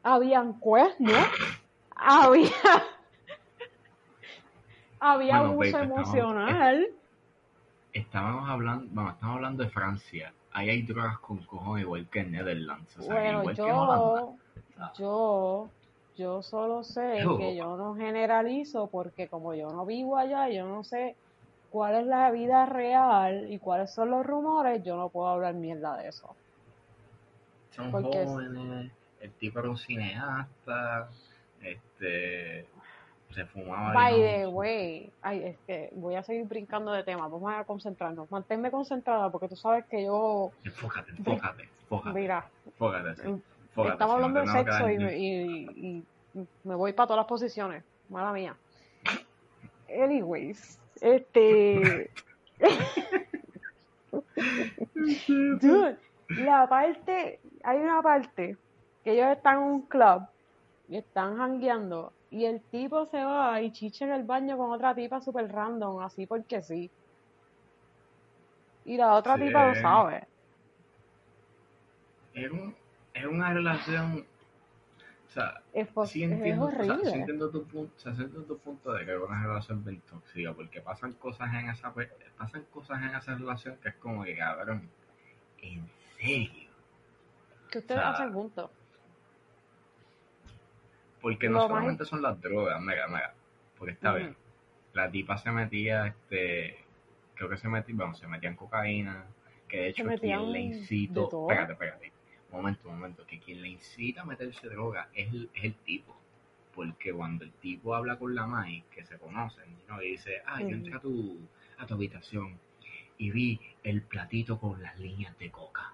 habían 0.02 0.54
cuernos, 0.60 1.28
había 1.96 2.50
había 5.00 5.38
Bueno, 5.38 5.50
abuso 5.52 5.72
babe, 5.72 5.84
emocional. 5.84 6.86
Estábamos 7.92 8.48
hablando, 8.48 8.86
bueno, 8.92 9.10
estamos 9.10 9.36
hablando 9.36 9.64
de 9.64 9.70
Francia. 9.70 10.32
Ahí 10.52 10.70
hay 10.70 10.82
drogas 10.82 11.18
con 11.20 11.38
cojones 11.44 11.84
igual 11.84 12.08
que 12.10 12.20
en 12.20 12.32
Netherlands. 12.32 12.96
O 12.98 13.02
sea, 13.02 13.14
Bueno, 13.14 13.40
igual 13.40 13.54
que 13.56 13.70
en 13.70 13.76
Holanda. 13.76 14.20
yo, 14.22 14.34
yo, 14.98 15.70
yo 16.16 16.42
solo 16.42 16.84
sé 16.84 17.22
Yo. 17.22 17.38
que 17.38 17.56
yo 17.56 17.76
no 17.76 17.94
generalizo 17.96 18.88
porque 18.88 19.28
como 19.28 19.54
yo 19.54 19.70
no 19.70 19.86
vivo 19.86 20.16
allá, 20.16 20.48
yo 20.50 20.66
no 20.66 20.84
sé 20.84 21.16
cuál 21.70 21.94
es 21.96 22.06
la 22.06 22.30
vida 22.30 22.66
real 22.66 23.50
y 23.52 23.58
cuáles 23.58 23.92
son 23.92 24.10
los 24.10 24.24
rumores, 24.24 24.82
yo 24.84 24.96
no 24.96 25.08
puedo 25.08 25.28
hablar 25.28 25.54
mierda 25.54 25.96
de 25.96 26.08
eso. 26.08 26.34
Son 27.70 27.90
porque 27.92 28.24
jóvenes, 28.24 28.92
el 29.20 29.30
tipo 29.32 29.60
era 29.60 29.70
un 29.70 29.78
cineasta, 29.78 31.08
este, 31.62 32.66
se 33.34 33.44
fumaba. 33.46 33.94
By 33.94 34.14
y 34.14 34.22
the 34.22 34.46
way, 34.48 35.12
ay, 35.22 35.44
es 35.44 35.58
que 35.66 35.90
voy 35.92 36.14
a 36.16 36.22
seguir 36.22 36.46
brincando 36.46 36.92
de 36.92 37.04
tema, 37.04 37.28
vamos 37.28 37.52
a 37.52 37.64
concentrarnos, 37.64 38.30
manténme 38.30 38.70
concentrada 38.70 39.30
porque 39.30 39.48
tú 39.48 39.56
sabes 39.56 39.84
que 39.90 40.04
yo, 40.04 40.50
Enfócate, 40.64 41.10
enfócate, 41.10 41.62
enfócate, 41.62 42.18
mira, 42.18 42.50
enfócate, 42.66 43.14
sí, 43.16 43.28
em, 43.28 43.40
enfócate, 43.62 43.92
estamos 43.92 44.14
hablando 44.14 44.40
de 44.40 44.46
sexo 44.48 44.90
y 44.90 44.98
me, 44.98 45.18
y- 45.18 46.04
y 46.34 46.46
me 46.64 46.74
voy 46.74 46.92
para 46.92 47.06
todas 47.08 47.20
las 47.20 47.26
posiciones, 47.26 47.84
mala 48.08 48.32
mía. 48.32 48.56
Anyways, 49.88 50.78
este... 51.02 52.10
Dude, 55.60 55.98
la 56.28 56.68
parte, 56.68 57.40
hay 57.64 57.78
una 57.78 58.02
parte 58.02 58.56
que 59.02 59.12
ellos 59.12 59.36
están 59.36 59.58
en 59.58 59.62
un 59.64 59.86
club 59.88 60.22
y 60.88 60.96
están 60.98 61.36
jangueando 61.36 62.12
y 62.30 62.44
el 62.44 62.62
tipo 62.70 63.06
se 63.06 63.22
va 63.24 63.60
y 63.62 63.72
chicha 63.72 64.04
en 64.04 64.12
el 64.12 64.24
baño 64.24 64.56
con 64.56 64.70
otra 64.72 64.94
tipa 64.94 65.20
super 65.20 65.50
random, 65.50 66.02
así 66.02 66.26
porque 66.26 66.62
sí. 66.62 66.90
Y 68.84 68.96
la 68.96 69.14
otra 69.14 69.36
Sí. 69.36 69.44
tipa 69.44 69.68
lo 69.68 69.74
sabe. 69.76 70.26
Es, 72.34 72.50
un- 72.50 72.74
es 73.14 73.26
una 73.26 73.52
relación, 73.52 74.26
o 75.28 75.30
sea, 75.30 75.62
Es, 75.74 75.88
sí 76.06 76.22
es 76.24 76.30
entiendo, 76.32 76.66
o 76.66 76.70
sea, 76.70 76.84
sí 76.84 76.90
horrible. 76.90 77.12
entiendo 77.12 77.50
tu 77.50 77.64
punto, 77.66 77.92
o 77.96 78.00
sea, 78.00 78.14
sí 78.14 78.22
entiendo 78.22 78.46
tu 78.46 78.58
punto 78.58 78.92
de 78.92 79.04
que 79.04 79.14
es 79.14 79.20
una 79.20 79.42
relación 79.42 79.84
bien 79.84 80.00
tóxica, 80.02 80.52
porque 80.54 80.80
pasan 80.80 81.12
cosas 81.14 81.52
en 81.54 81.68
esa 81.68 81.92
pasan 82.38 82.64
cosas 82.70 83.02
en 83.02 83.14
esa 83.14 83.34
relación 83.34 83.76
que 83.82 83.90
es 83.90 83.94
como 83.96 84.24
que 84.24 84.36
cabrón, 84.36 84.88
en 85.62 85.88
serio. 86.18 86.68
que 87.70 87.78
ustedes 87.78 88.00
o 88.00 88.02
sea, 88.02 88.10
hacen 88.10 88.32
juntos. 88.32 88.70
Porque 91.20 91.48
no 91.48 91.60
solamente 91.60 92.04
son 92.04 92.22
las 92.22 92.40
drogas, 92.40 92.80
mega, 92.80 93.08
mega. 93.08 93.34
Porque 93.76 93.92
está 93.92 94.10
Ujú. 94.10 94.18
bien. 94.20 94.36
La 94.94 95.10
tipa 95.10 95.36
se 95.36 95.50
metía, 95.50 96.06
este, 96.06 96.78
creo 97.34 97.48
que 97.48 97.56
se 97.56 97.68
metía, 97.68 97.94
bueno, 97.94 98.14
se 98.14 98.26
metía 98.26 98.48
en 98.48 98.56
cocaína, 98.56 99.26
que 99.68 99.76
de 99.78 99.88
hecho 99.88 100.04
metían 100.04 100.40
quien 100.40 100.52
le 100.52 100.58
de 100.60 100.64
incitó, 100.64 101.28
todo. 101.28 101.50
espérate, 101.50 101.72
espérate, 101.72 102.12
momento, 102.50 102.88
momento, 102.88 103.26
que 103.26 103.38
quien 103.38 103.62
le 103.62 103.68
incita 103.68 104.22
a 104.22 104.24
meterse 104.24 104.68
droga 104.68 105.08
es 105.14 105.32
el, 105.32 105.50
es 105.54 105.64
el 105.64 105.74
tipo. 105.74 106.16
Porque 106.74 107.12
cuando 107.12 107.44
el 107.44 107.52
tipo 107.52 107.94
habla 107.94 108.18
con 108.18 108.34
la 108.34 108.46
Mai, 108.46 108.84
que 108.90 109.04
se 109.04 109.18
conocen, 109.18 109.64
¿no? 109.88 110.00
y 110.02 110.12
dice, 110.12 110.42
ah, 110.46 110.60
yo 110.60 110.68
entré 110.68 110.94
a 110.94 111.00
tu, 111.00 111.38
a 111.78 111.86
tu 111.86 111.94
habitación 111.94 112.58
y 113.18 113.30
vi 113.30 113.60
el 113.82 114.02
platito 114.02 114.58
con 114.58 114.80
las 114.82 114.98
líneas 114.98 115.36
de 115.38 115.50
coca. 115.50 115.92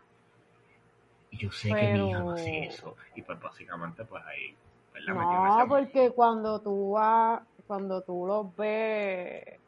Y 1.31 1.39
yo 1.39 1.51
sé 1.51 1.69
que 1.75 1.93
mi 1.95 2.11
hija 2.11 2.19
no 2.19 2.33
hace 2.33 2.65
eso. 2.67 2.97
Y 3.15 3.23
pues 3.23 3.41
básicamente, 3.41 4.05
pues 4.05 4.23
ahí, 4.25 4.55
pues, 4.93 5.05
la 5.05 5.15
No, 5.15 5.69
porque 5.69 6.11
cuando 6.11 6.61
tú 6.61 6.93
vas, 6.93 7.43
cuando 7.67 8.03
tú 8.03 8.27
los 8.27 8.55
ves, 8.57 9.59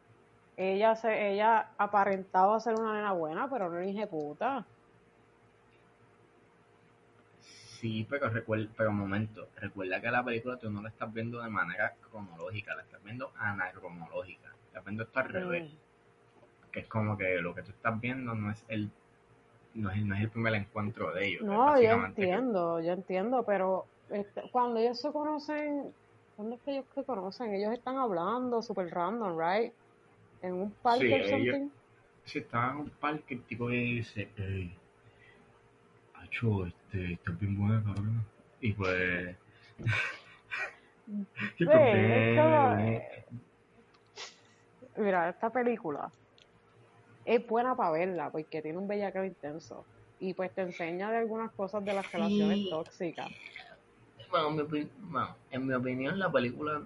ella 0.56 0.94
se, 0.96 1.32
ella 1.32 1.70
aparentaba 1.76 2.60
ser 2.60 2.74
una 2.78 2.94
nena 2.94 3.12
buena, 3.12 3.48
pero 3.50 3.68
no 3.68 3.78
era 3.78 4.06
puta. 4.06 4.64
Sí, 7.80 8.06
pero 8.08 8.28
recuerda, 8.30 8.68
pero 8.76 8.90
un 8.90 8.96
momento, 8.98 9.48
recuerda 9.56 10.00
que 10.00 10.10
la 10.10 10.24
película 10.24 10.56
tú 10.56 10.70
no 10.70 10.82
la 10.82 10.88
estás 10.88 11.12
viendo 11.12 11.42
de 11.42 11.50
manera 11.50 11.94
cronológica, 12.10 12.74
la 12.74 12.82
estás 12.82 13.02
viendo 13.04 13.30
anacronológica, 13.38 14.54
estás 14.68 14.84
viendo 14.84 15.02
esto 15.04 15.18
al 15.20 15.28
revés, 15.28 15.72
Mm. 15.72 16.70
que 16.72 16.80
es 16.80 16.86
como 16.86 17.16
que 17.18 17.36
lo 17.40 17.54
que 17.54 17.62
tú 17.62 17.70
estás 17.70 18.00
viendo 18.00 18.34
no 18.34 18.50
es 18.50 18.64
el 18.68 18.90
no 19.74 19.90
es, 19.90 20.02
no 20.06 20.14
es 20.14 20.22
el 20.22 20.30
primer 20.30 20.54
encuentro 20.54 21.12
de 21.12 21.26
ellos, 21.26 21.42
No, 21.42 21.74
yo 21.74 21.80
que- 22.00 22.06
entiendo, 22.06 22.80
yo 22.80 22.92
entiendo, 22.92 23.42
pero 23.42 23.84
este, 24.08 24.42
cuando 24.50 24.80
ellos 24.80 25.00
se 25.00 25.12
conocen 25.12 25.92
¿Dónde 26.38 26.56
es 26.56 26.62
que 26.62 26.70
ellos 26.72 26.84
se 26.94 27.02
conocen? 27.02 27.54
Ellos 27.54 27.72
están 27.72 27.96
hablando, 27.96 28.60
super 28.60 28.86
random, 28.90 29.38
right? 29.38 29.72
En 30.42 30.52
un 30.52 30.70
parque 30.82 31.06
Sí, 31.06 31.12
o 31.12 31.16
ellos- 31.16 31.30
something. 31.30 31.68
Si 32.24 32.38
estaba 32.40 32.72
en 32.72 32.76
un 32.76 32.90
parque, 32.90 33.34
el 33.36 33.42
tipo 33.44 33.68
dice, 33.70 34.28
hey, 34.36 34.76
Acho, 36.36 36.66
este, 36.66 37.14
estás 37.14 37.38
bien 37.40 37.56
buena, 37.58 37.82
cabrón. 37.82 38.22
Y 38.60 38.72
pues... 38.74 39.36
pues, 41.06 41.26
Sí, 41.56 41.64
es 41.64 42.38
como- 42.38 42.76
ven, 42.76 43.02
Mira, 44.98 45.28
esta 45.30 45.50
película 45.50 46.10
es 47.24 47.46
buena 47.46 47.74
para 47.76 47.90
verla 47.90 48.30
porque 48.30 48.62
tiene 48.62 48.78
un 48.78 48.86
bellaqueo 48.88 49.24
intenso. 49.24 49.86
Y 50.18 50.32
pues 50.34 50.52
te 50.54 50.62
enseña 50.62 51.10
de 51.10 51.18
algunas 51.18 51.52
cosas 51.54 51.84
de 51.84 51.92
las 51.94 52.06
Sí. 52.06 52.12
relaciones 52.16 52.70
tóxicas. 52.70 53.30
Bueno, 54.30 54.50
mi 54.50 54.58
opi- 54.62 54.90
bueno, 54.98 55.36
en 55.50 55.66
mi 55.66 55.74
opinión, 55.74 56.18
la 56.18 56.30
película 56.32 56.82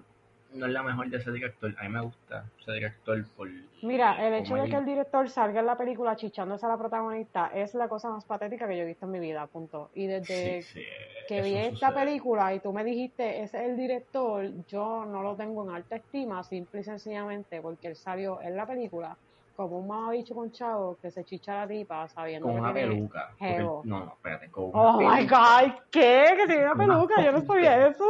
no 0.53 0.65
es 0.65 0.71
la 0.71 0.83
mejor 0.83 1.09
de 1.09 1.17
ese 1.17 1.31
director. 1.31 1.73
A 1.79 1.83
mí 1.83 1.89
me 1.89 2.01
gusta 2.01 2.45
ese 2.59 2.71
director 2.73 3.23
por... 3.35 3.49
Mira, 3.83 4.25
el 4.27 4.33
hecho 4.35 4.55
de 4.55 4.69
que 4.69 4.75
el 4.75 4.85
director 4.85 5.27
salga 5.29 5.59
en 5.61 5.65
la 5.65 5.77
película 5.77 6.15
chichándose 6.15 6.65
a 6.65 6.69
la 6.69 6.77
protagonista 6.77 7.47
es 7.53 7.73
la 7.73 7.87
cosa 7.87 8.09
más 8.09 8.25
patética 8.25 8.67
que 8.67 8.77
yo 8.77 8.83
he 8.83 8.85
visto 8.85 9.05
en 9.05 9.11
mi 9.11 9.19
vida, 9.19 9.47
punto. 9.47 9.89
Y 9.95 10.05
desde 10.07 10.61
Sí, 10.61 10.79
sí, 10.81 10.85
que 11.27 11.41
vi 11.41 11.55
esta 11.55 11.87
sucede. 11.89 12.05
película 12.05 12.53
y 12.53 12.59
tú 12.59 12.71
me 12.73 12.83
dijiste, 12.83 13.41
ese 13.41 13.57
es 13.57 13.69
el 13.69 13.77
director, 13.77 14.47
yo 14.67 15.05
no 15.05 15.23
lo 15.23 15.35
tengo 15.35 15.67
en 15.67 15.75
alta 15.75 15.95
estima, 15.95 16.43
simple 16.43 16.81
y 16.81 16.83
sencillamente 16.83 17.59
porque 17.61 17.87
él 17.87 17.95
salió 17.95 18.39
en 18.41 18.55
la 18.55 18.67
película 18.67 19.17
como 19.55 19.79
un 19.79 19.87
mamabicho 19.87 20.33
con 20.35 20.51
chavo 20.51 20.97
que 21.01 21.09
se 21.11 21.23
chicha 21.25 21.55
la 21.55 21.67
tipa 21.67 22.07
sabiendo 22.07 22.45
Con 22.47 22.55
que 22.55 22.61
una 22.61 22.73
tiene... 22.73 22.89
peluca. 22.95 23.29
porque- 23.39 23.57
no, 23.63 23.81
no, 23.83 24.13
espérate, 24.13 24.49
con 24.51 24.63
una 24.65 24.81
Oh 24.95 24.97
my 25.01 25.25
god, 25.25 25.75
¿qué? 25.91 26.33
¿Que 26.37 26.45
tiene 26.47 26.63
una 26.65 26.73
Una 26.73 26.85
peluca? 26.85 27.23
Yo 27.23 27.31
no 27.31 27.41
sabía 27.41 27.87
eso. 27.87 28.05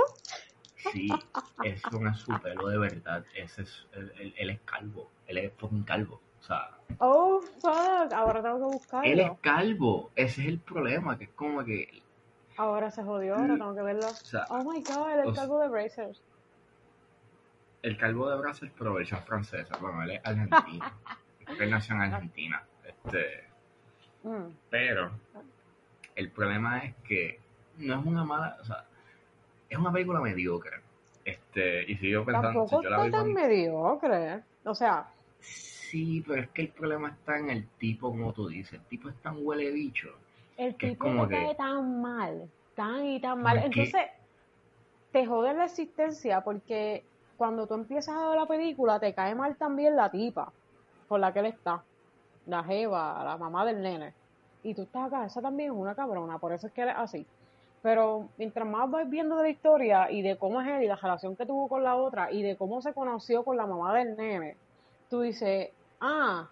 Sí, 0.91 1.09
es 1.63 1.81
su 1.81 2.39
pelo 2.41 2.67
de 2.67 2.77
verdad. 2.77 3.23
Ese 3.35 3.63
es, 3.63 3.87
él, 3.93 4.33
él- 4.37 4.49
es 4.49 4.59
calvo. 4.61 5.09
Él 5.27 5.37
es 5.37 5.53
fucking 5.53 5.83
calvo. 5.83 6.19
O 6.39 6.43
sea, 6.43 6.71
Oh, 6.97 7.39
fuck, 7.61 8.11
ahora 8.13 8.41
tengo 8.41 8.57
que 8.57 9.09
él 9.09 9.19
es 9.19 9.27
buscarlo. 9.27 9.39
calvo. 9.41 10.11
Ese 10.15 10.41
es 10.41 10.47
el 10.47 10.59
problema, 10.59 11.17
que 11.17 11.25
es 11.25 11.29
como 11.31 11.63
que... 11.63 12.01
Ahora 12.57 12.91
se 12.91 13.03
jodió, 13.03 13.35
ahora 13.35 13.53
tengo 13.55 13.75
que 13.75 13.81
verlo. 13.81 14.07
O 14.09 14.13
sea, 14.13 14.45
Oh 14.49 14.57
my 14.63 14.81
god, 14.83 15.19
el 15.19 15.27
o 15.27 15.33
sea- 15.33 15.43
calvo 15.43 15.59
de 15.59 15.67
Brazers. 15.69 16.21
el 17.83 17.97
calvo 17.97 18.29
de 18.29 18.37
Brasil, 18.37 18.71
pero 18.77 18.93
versión 18.93 19.21
francesa. 19.23 19.75
Bueno, 19.77 20.03
él 20.03 20.11
es 20.11 20.21
argentino. 20.25 20.85
él 21.59 21.69
nació 21.71 21.95
en 21.95 22.01
Argentina. 22.01 22.63
Este, 22.85 23.49
Mm. 24.23 24.51
pero 24.69 25.09
el 26.15 26.29
problema 26.29 26.77
es 26.79 26.95
que 27.07 27.39
no 27.77 27.99
es 27.99 28.05
una 28.05 28.23
mala... 28.23 28.55
O 28.61 28.63
sea, 28.65 28.85
es 29.71 29.79
una 29.79 29.91
película 29.91 30.19
mediocre. 30.19 30.81
Este, 31.25 31.91
y 31.91 31.97
sigo 31.97 32.25
pensando... 32.25 32.47
Tampoco 32.49 32.81
si 32.81 32.83
yo 32.83 32.89
la 32.89 33.05
está 33.05 33.17
tan 33.19 33.33
mediocre. 33.33 34.43
O 34.63 34.75
sea, 34.75 35.07
Sí, 35.91 36.23
pero 36.25 36.43
es 36.43 36.49
que 36.51 36.61
el 36.61 36.69
problema 36.69 37.09
está 37.09 37.37
en 37.37 37.49
el 37.49 37.67
tipo, 37.77 38.11
como 38.11 38.31
tú 38.31 38.47
dices. 38.47 38.75
El 38.75 38.85
tipo 38.85 39.09
es 39.09 39.15
tan 39.15 39.35
huele 39.41 39.71
bicho. 39.71 40.07
el 40.55 40.75
Que 40.75 40.87
es 40.87 40.93
tipo 40.93 41.03
como 41.03 41.27
te 41.27 41.35
cae 41.35 41.55
tan 41.55 42.01
mal, 42.01 42.49
tan 42.75 43.05
y 43.05 43.19
tan 43.19 43.41
mal. 43.41 43.57
Entonces, 43.57 44.01
te 45.11 45.25
jode 45.25 45.53
la 45.53 45.65
existencia 45.65 46.45
porque 46.45 47.03
cuando 47.35 47.67
tú 47.67 47.73
empiezas 47.73 48.15
a 48.15 48.29
ver 48.29 48.39
la 48.39 48.45
película, 48.45 49.01
te 49.01 49.13
cae 49.13 49.35
mal 49.35 49.57
también 49.57 49.97
la 49.97 50.09
tipa 50.09 50.53
con 51.09 51.19
la 51.19 51.33
que 51.33 51.39
él 51.39 51.47
está. 51.47 51.83
La 52.45 52.63
jeva, 52.63 53.21
la 53.25 53.35
mamá 53.35 53.65
del 53.65 53.81
nene. 53.81 54.13
Y 54.63 54.73
tú 54.73 54.83
estás 54.83 55.07
acá, 55.07 55.25
esa 55.25 55.41
también 55.41 55.73
es 55.73 55.77
una 55.77 55.93
cabrona, 55.93 56.37
por 56.37 56.53
eso 56.53 56.67
es 56.67 56.73
que 56.73 56.83
él 56.83 56.89
es 56.89 56.95
así. 56.95 57.27
Pero 57.81 58.29
mientras 58.37 58.67
más 58.67 58.89
vas 58.89 59.09
viendo 59.09 59.37
de 59.37 59.43
la 59.43 59.49
historia 59.49 60.11
y 60.11 60.21
de 60.21 60.37
cómo 60.37 60.61
es 60.61 60.67
él 60.67 60.83
y 60.83 60.87
la 60.87 60.95
relación 60.95 61.35
que 61.35 61.45
tuvo 61.45 61.67
con 61.67 61.83
la 61.83 61.95
otra 61.95 62.31
y 62.31 62.43
de 62.43 62.55
cómo 62.55 62.81
se 62.81 62.93
conoció 62.93 63.43
con 63.43 63.57
la 63.57 63.65
mamá 63.65 63.93
del 63.95 64.15
nene, 64.15 64.55
tú 65.09 65.21
dices, 65.21 65.69
ah, 65.99 66.47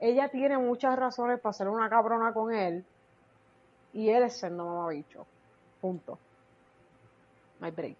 ella 0.00 0.28
tiene 0.28 0.58
muchas 0.58 0.98
razones 0.98 1.40
para 1.40 1.52
ser 1.52 1.68
una 1.68 1.88
cabrona 1.88 2.32
con 2.32 2.52
él 2.52 2.84
y 3.92 4.10
él 4.10 4.24
es 4.24 4.38
siendo 4.38 4.64
mamabicho. 4.64 5.24
Punto. 5.80 6.18
Hay 7.60 7.70
break. 7.70 7.96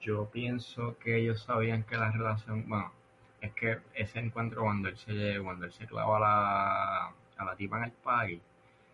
Yo 0.00 0.26
pienso 0.26 0.96
que 0.98 1.18
ellos 1.18 1.42
sabían 1.42 1.82
que 1.82 1.96
la 1.96 2.12
relación, 2.12 2.68
bueno, 2.68 2.92
es 3.40 3.52
que 3.54 3.78
ese 3.94 4.20
encuentro 4.20 4.62
cuando 4.62 4.88
él 4.88 4.96
se, 4.96 5.40
cuando 5.42 5.66
él 5.66 5.72
se 5.72 5.86
clava 5.86 6.16
a 6.16 6.20
la, 6.20 7.06
a 7.36 7.44
la 7.44 7.56
tipa 7.56 7.78
en 7.78 7.84
el 7.84 7.92
party, 7.92 8.40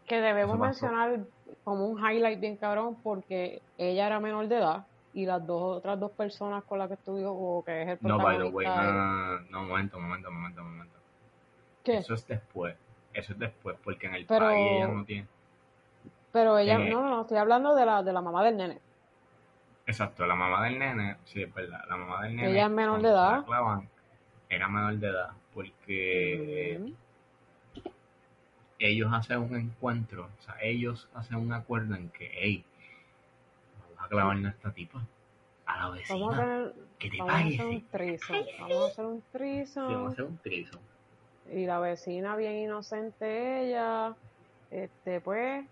Que 0.07 0.21
debemos 0.21 0.59
mencionar 0.59 1.21
como 1.65 1.87
un 1.87 1.99
highlight 1.99 2.41
bien 2.41 2.57
cabrón 2.57 2.97
porque 3.03 3.63
ella 3.79 4.07
era 4.07 4.21
menor 4.21 4.47
de 4.49 4.57
edad 4.57 4.87
y 5.15 5.25
las 5.27 5.47
dos 5.47 5.79
otras 5.79 5.99
dos 5.99 6.11
personas 6.13 6.65
con 6.65 6.79
las 6.79 6.89
que 6.89 6.95
estudió 6.95 7.33
o 7.33 7.65
que 7.65 7.83
es 7.83 7.89
el 7.89 7.99
no, 8.03 8.19
by 8.19 8.37
the 8.37 8.45
way, 8.45 8.67
no, 8.67 8.83
no, 8.93 9.41
no, 9.51 9.63
momento, 9.65 9.99
momento, 10.01 10.31
momento, 10.31 10.63
momento. 10.65 10.95
¿Qué? 11.85 11.99
Eso 11.99 12.15
es 12.15 12.27
después, 12.27 12.77
eso 13.13 13.33
es 13.33 13.39
después, 13.39 13.77
porque 13.83 14.07
en 14.09 14.15
el 14.17 14.27
Pero- 14.27 14.47
party 14.47 14.61
ella 14.61 14.89
no 14.89 15.05
tiene, 15.05 15.27
Pero 16.33 16.59
ella, 16.59 16.75
Eh. 16.81 16.91
no, 16.91 17.01
no, 17.03 17.09
no, 17.11 17.21
estoy 17.23 17.39
hablando 17.39 17.75
de 17.77 17.87
la, 17.87 18.03
de 18.03 18.13
la 18.13 18.21
mamá 18.21 18.43
del 18.45 18.57
nene. 18.57 18.81
exacto, 19.87 20.27
la 20.27 20.35
mamá 20.35 20.65
del 20.65 20.79
nene, 20.79 21.17
sí, 21.25 21.43
es 21.43 21.55
verdad, 21.55 21.81
la 21.89 21.97
mamá 21.97 22.23
del 22.25 22.37
nene, 22.37 22.51
Ella 22.51 22.65
es 22.67 22.71
menor 22.73 23.01
de 23.01 23.09
edad. 23.09 23.45
clavan, 23.45 23.89
era 24.49 24.69
menor 24.69 24.95
de 24.97 25.07
edad, 25.09 25.31
porque. 25.55 26.93
Ellos 28.79 29.11
hacen 29.13 29.39
un 29.39 29.57
encuentro, 29.57 30.29
o 30.39 30.43
sea, 30.43 30.57
ellos 30.63 31.09
hacen 31.15 31.37
un 31.37 31.53
acuerdo 31.53 31.95
en 31.95 32.09
que, 32.11 32.31
hey, 32.35 32.65
vamos 33.81 34.05
a 34.05 34.09
clavarle 34.09 34.49
a 34.49 34.51
esta 34.51 34.73
tipa, 34.73 35.03
a 35.67 35.79
la 35.79 35.91
vecina, 35.91 36.19
Vamos 36.19 36.35
a 36.35 36.41
tener, 36.41 36.75
que 36.99 37.11
te 37.11 37.19
vamos 37.19 37.35
a 37.35 37.39
hacer 37.39 37.67
un 37.67 37.89
threesome. 37.89 38.47
Vamos 38.61 38.83
a 38.83 38.87
hacer 38.87 39.05
un 39.05 39.23
Sí, 39.33 39.95
vamos 39.95 40.09
a 40.09 40.13
hacer 40.13 40.25
un 40.25 40.39
trizo. 40.39 40.79
Y 41.53 41.67
la 41.67 41.79
vecina 41.79 42.37
bien 42.37 42.57
inocente 42.57 43.67
ella, 43.67 44.15
este 44.71 45.21
pues, 45.21 45.65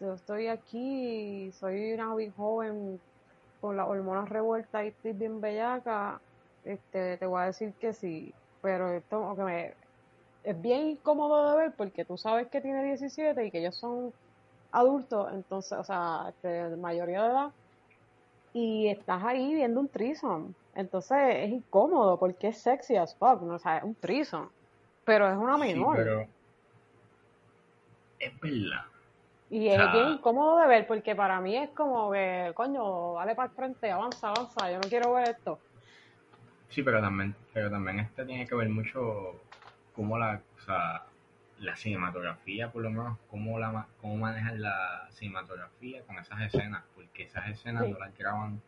yo 0.00 0.14
estoy 0.14 0.48
aquí, 0.48 1.52
soy 1.52 1.92
una 1.92 2.14
joven 2.36 3.00
con 3.60 3.76
las 3.76 3.88
hormonas 3.88 4.28
revueltas 4.28 4.84
y 4.84 4.88
estoy 4.88 5.12
bien 5.12 5.40
bellaca, 5.40 6.20
este, 6.64 7.16
te 7.16 7.26
voy 7.26 7.42
a 7.42 7.46
decir 7.46 7.72
que 7.80 7.92
sí, 7.92 8.32
pero 8.62 8.92
esto 8.92 9.34
que 9.36 9.42
me, 9.42 9.74
es 10.42 10.60
bien 10.60 10.88
incómodo 10.88 11.50
de 11.50 11.56
ver 11.58 11.74
porque 11.76 12.04
tú 12.04 12.16
sabes 12.16 12.48
que 12.50 12.60
tiene 12.60 12.84
17 12.84 13.46
y 13.46 13.50
que 13.50 13.60
ellos 13.60 13.78
son 13.78 14.14
adultos, 14.72 15.28
entonces, 15.34 15.78
o 15.78 15.84
sea, 15.84 16.34
de 16.42 16.76
mayoría 16.78 17.22
de 17.24 17.28
edad, 17.30 17.54
y 18.52 18.88
estás 18.88 19.22
ahí 19.24 19.54
viendo 19.54 19.80
un 19.80 19.90
threesome, 19.90 20.54
entonces 20.74 21.18
es 21.36 21.50
incómodo 21.50 22.18
porque 22.18 22.48
es 22.48 22.62
sexy 22.62 22.96
as 22.96 23.16
fuck, 23.18 23.42
¿no? 23.42 23.54
O 23.56 23.58
sea, 23.58 23.78
es 23.78 23.84
un 23.84 23.96
threesome, 23.96 24.48
pero 25.04 25.28
es 25.30 25.36
una 25.36 25.56
Sí, 25.56 25.58
menor. 25.58 25.96
pero 25.96 26.26
es 28.18 28.40
verdad. 28.40 28.84
Y 29.50 29.68
O 29.68 29.70
es 29.70 29.90
bien 29.90 30.08
incómodo 30.08 30.58
de 30.58 30.66
ver 30.66 30.86
porque 30.86 31.14
para 31.16 31.40
mí 31.40 31.56
es 31.56 31.70
como 31.74 32.10
que, 32.12 32.52
coño, 32.54 33.14
dale 33.14 33.34
para 33.34 33.48
el 33.48 33.54
frente, 33.54 33.90
avanza, 33.90 34.28
avanza, 34.28 34.70
yo 34.70 34.78
no 34.78 34.88
quiero 34.88 35.12
ver 35.14 35.30
esto. 35.30 35.62
Sí, 36.68 36.82
pero 36.82 37.00
también, 37.00 37.34
pero 37.52 37.70
también 37.70 38.00
este 38.00 38.24
tiene 38.24 38.46
que 38.46 38.54
ver 38.54 38.68
mucho 38.68 39.42
cómo 39.98 40.16
la, 40.16 40.40
o 40.56 40.60
sea, 40.60 41.02
la 41.58 41.74
cinematografía, 41.74 42.70
por 42.70 42.82
lo 42.82 42.90
menos, 42.90 43.18
cómo 43.28 43.58
la 43.58 43.88
cómo 44.00 44.16
manejan 44.16 44.62
la 44.62 45.08
cinematografía 45.10 46.02
con 46.04 46.16
esas 46.18 46.40
escenas, 46.42 46.84
porque 46.94 47.24
esas 47.24 47.48
escenas 47.48 47.84
Sí. 47.84 47.90
no 47.90 47.98
las 47.98 48.16
graban 48.16 48.62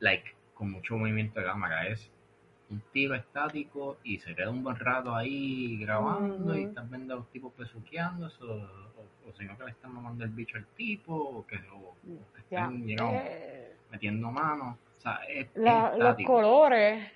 like 0.00 0.34
con 0.54 0.70
mucho 0.70 0.96
movimiento 0.96 1.38
de 1.38 1.44
cámara, 1.46 1.86
es 1.86 2.10
un 2.70 2.80
tiro 2.94 3.14
estático 3.14 3.98
y 4.04 4.18
se 4.20 4.34
queda 4.34 4.48
un 4.48 4.64
buen 4.64 4.76
rato 4.76 5.14
ahí 5.14 5.76
grabando 5.80 6.56
y 6.56 6.62
estás 6.64 6.88
viendo 6.88 7.12
a 7.12 7.16
los 7.18 7.28
tipos 7.30 7.52
pesuqueándose 7.52 8.42
o, 8.42 8.54
o, 8.54 9.28
o 9.28 9.32
si 9.36 9.44
no 9.44 9.58
que 9.58 9.64
le 9.64 9.70
están 9.72 9.92
mamando 9.94 10.24
el 10.24 10.30
bicho 10.30 10.56
al 10.56 10.64
tipo 10.68 11.14
o 11.14 11.46
que, 11.46 11.56
o- 11.56 11.94
que 12.34 12.40
están 12.40 12.88
you 12.88 12.96
know, 12.96 13.12
eh, 13.12 13.76
metiendo 13.90 14.30
manos, 14.30 14.78
o 14.96 15.00
sea, 15.02 15.20
es, 15.28 15.48
los 15.98 16.16
colores, 16.24 17.06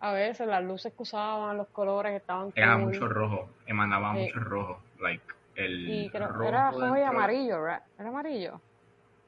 a 0.00 0.12
veces 0.12 0.46
las 0.46 0.62
luces 0.64 0.92
que 0.94 1.02
usaban, 1.02 1.56
los 1.56 1.68
colores 1.70 2.14
estaban 2.20 2.50
Era 2.54 2.76
cool. 2.76 2.86
mucho 2.86 3.08
rojo, 3.08 3.48
emanaba 3.66 4.12
Sí. 4.12 4.26
mucho 4.26 4.40
rojo. 4.40 4.82
Like, 5.00 5.24
el 5.56 5.88
Y 5.88 6.10
creo 6.10 6.28
rojo 6.28 6.44
era 6.44 6.70
rojo 6.70 6.96
y 6.96 7.02
amarillo, 7.02 7.62
¿verdad? 7.62 7.82
¿Era 7.98 8.08
amarillo? 8.08 8.62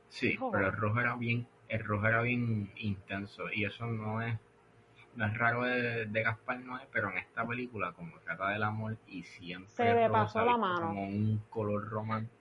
Sí, 0.08 0.36
rojo. 0.36 0.52
pero 0.52 0.66
el 0.66 0.72
rojo 0.76 1.00
era 1.00 1.16
bien, 1.16 1.46
el 1.68 1.84
rojo 1.84 2.06
era 2.06 2.22
bien 2.22 2.70
intenso. 2.76 3.50
Y 3.52 3.64
eso 3.64 3.86
no 3.86 4.20
es, 4.22 4.38
no 5.16 5.26
es 5.26 5.38
raro 5.38 5.62
de, 5.64 6.06
de 6.06 6.22
Gaspar 6.22 6.60
Noé, 6.60 6.88
pero 6.92 7.10
en 7.10 7.18
esta 7.18 7.46
película, 7.46 7.92
como 7.92 8.18
trata 8.20 8.50
del 8.50 8.62
amor 8.64 8.96
y 9.06 9.22
siempre 9.24 9.70
Se 9.74 9.84
le 9.84 10.08
rojo 10.08 10.12
pasó 10.12 10.44
la 10.44 10.56
mano. 10.58 10.86
como 10.86 11.04
un 11.04 11.38
color 11.50 11.88
romántico. 11.88 12.36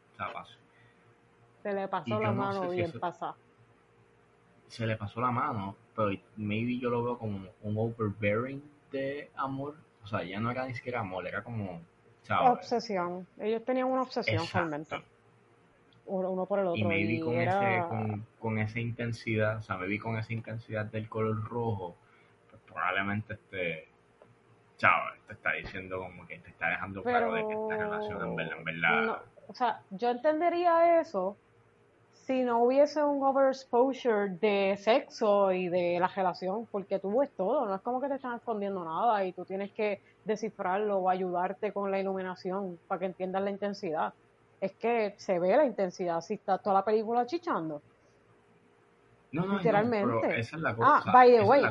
Se 1.63 1.73
le 1.73 1.87
pasó 1.87 2.19
la 2.19 2.31
no 2.31 2.33
mano 2.33 2.67
sé 2.67 2.69
si 2.69 2.81
bien 2.81 2.91
pasada. 2.99 3.37
se 4.67 4.85
le 4.87 4.95
pasó 4.95 5.19
la 5.19 5.31
mano, 5.31 5.75
pero 5.99 6.17
maybe 6.37 6.79
yo 6.79 6.89
lo 6.89 7.03
veo 7.03 7.17
como 7.17 7.49
un 7.61 7.77
overbearing 7.77 8.63
de 8.89 9.29
amor. 9.35 9.75
O 10.01 10.07
sea, 10.07 10.23
ya 10.23 10.39
no 10.39 10.49
era 10.49 10.65
ni 10.65 10.73
siquiera 10.73 11.01
amor, 11.01 11.27
era 11.27 11.43
como, 11.43 11.81
¿sabes? 12.23 12.51
Obsesión. 12.51 13.27
Ellos 13.37 13.65
tenían 13.65 13.87
una 13.87 14.03
obsesión 14.03 14.37
Exacto. 14.37 14.59
realmente. 14.59 14.95
uno 16.05 16.31
uno 16.31 16.45
por 16.45 16.59
el 16.59 16.67
Y 16.67 16.69
otro. 16.69 16.87
maybe 16.87 17.13
Y 17.15 17.19
con, 17.19 17.35
ese, 17.35 17.83
con, 17.89 18.25
con 18.39 18.59
esa 18.59 18.79
intensidad, 18.79 19.57
o 19.57 19.61
sea, 19.61 19.75
maybe 19.75 19.99
con 19.99 20.17
esa 20.17 20.31
intensidad 20.31 20.85
del 20.85 21.09
color 21.09 21.43
rojo, 21.43 21.97
pues 22.49 22.61
probablemente 22.65 23.33
este, 23.33 23.89
chao, 24.77 25.01
te 25.27 25.33
está 25.33 25.51
diciendo 25.51 25.99
como 25.99 26.25
que 26.25 26.39
te 26.39 26.49
está 26.49 26.69
dejando 26.69 27.03
claro 27.03 27.33
de 27.33 27.45
que 27.45 27.53
esta 27.53 27.75
relación 27.75 28.25
en 28.25 28.35
verdad, 28.37 28.57
en 28.57 28.63
verdad, 28.63 29.05
no, 29.05 29.17
o 29.49 29.53
sea, 29.53 29.81
yo 29.89 30.09
entendería 30.11 31.01
eso 31.01 31.35
si 32.29 32.43
no 32.43 32.61
hubiese 32.61 33.03
un 33.03 33.23
overexposure 33.23 34.37
de 34.39 34.77
sexo 34.77 35.51
y 35.51 35.67
de 35.67 35.97
la 35.99 36.07
relación, 36.07 36.67
porque 36.67 36.99
tú 36.99 37.17
ves 37.17 37.31
todo, 37.35 37.65
no 37.65 37.73
es 37.73 37.81
como 37.81 37.99
que 37.99 38.07
te 38.07 38.13
están 38.13 38.35
escondiendo 38.35 38.85
nada 38.85 39.25
y 39.25 39.31
tú 39.31 39.45
tienes 39.45 39.71
que 39.71 39.99
descifrarlo 40.25 40.99
o 40.99 41.09
ayudarte 41.09 41.71
con 41.71 41.89
la 41.89 41.99
iluminación 41.99 42.77
para 42.87 42.99
que 42.99 43.05
entiendas 43.07 43.41
la 43.41 43.49
intensidad. 43.49 44.13
Es 44.61 44.73
que 44.73 45.15
se 45.17 45.39
ve 45.39 45.57
la 45.57 45.65
intensidad 45.65 46.21
si 46.21 46.35
está 46.35 46.59
toda 46.59 46.75
la 46.75 46.85
película 46.85 47.25
chichando. 47.25 47.81
No, 49.31 49.41
no, 49.45 49.53
no, 49.53 49.57
literalmente. 49.57 50.05
pero 50.05 50.25
esa 50.25 50.55
es 50.55 50.61
la 50.61 50.75
cosa, 50.75 51.03
Ah, 51.05 51.11
by 51.13 51.31
the 51.31 51.41
way. 51.43 51.61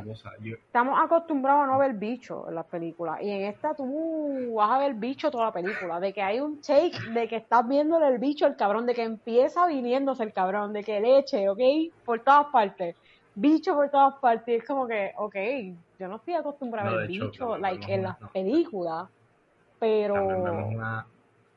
yo, 0.42 0.56
Estamos 0.66 1.00
acostumbrados 1.02 1.64
a 1.64 1.66
no 1.66 1.78
ver 1.78 1.94
bicho 1.94 2.46
en 2.48 2.54
las 2.54 2.66
películas 2.66 3.18
y 3.22 3.30
en 3.30 3.46
esta 3.46 3.74
tú 3.74 4.52
vas 4.54 4.70
a 4.70 4.78
ver 4.78 4.94
bicho 4.94 5.30
toda 5.30 5.46
la 5.46 5.52
película, 5.52 5.98
de 5.98 6.12
que 6.12 6.20
hay 6.20 6.40
un 6.40 6.60
take 6.60 6.92
de 7.14 7.26
que 7.26 7.36
estás 7.36 7.66
viéndole 7.66 8.06
el 8.08 8.18
bicho 8.18 8.44
al 8.44 8.54
cabrón, 8.54 8.84
de 8.86 8.94
que 8.94 9.02
empieza 9.02 9.66
viniéndose 9.66 10.24
el 10.24 10.32
cabrón, 10.34 10.74
de 10.74 10.84
que 10.84 11.00
leche, 11.00 11.48
¿ok? 11.48 11.58
Por 12.04 12.22
todas 12.22 12.46
partes, 12.52 12.96
bicho 13.34 13.74
por 13.74 13.90
todas 13.90 14.14
partes, 14.20 14.48
y 14.48 14.58
es 14.58 14.66
como 14.66 14.86
que, 14.86 15.10
ok, 15.16 15.36
yo 15.98 16.08
no 16.08 16.16
estoy 16.16 16.34
acostumbrada 16.34 16.90
No, 16.90 16.94
a 16.96 17.00
ver 17.00 17.10
hecho, 17.10 17.24
bicho 17.24 17.58
like, 17.58 17.94
en 17.94 18.02
las 18.02 18.20
no. 18.20 18.30
películas, 18.30 19.08
también 20.12 20.44
vemos 20.44 20.64
pero... 20.64 20.76
una, 20.76 21.06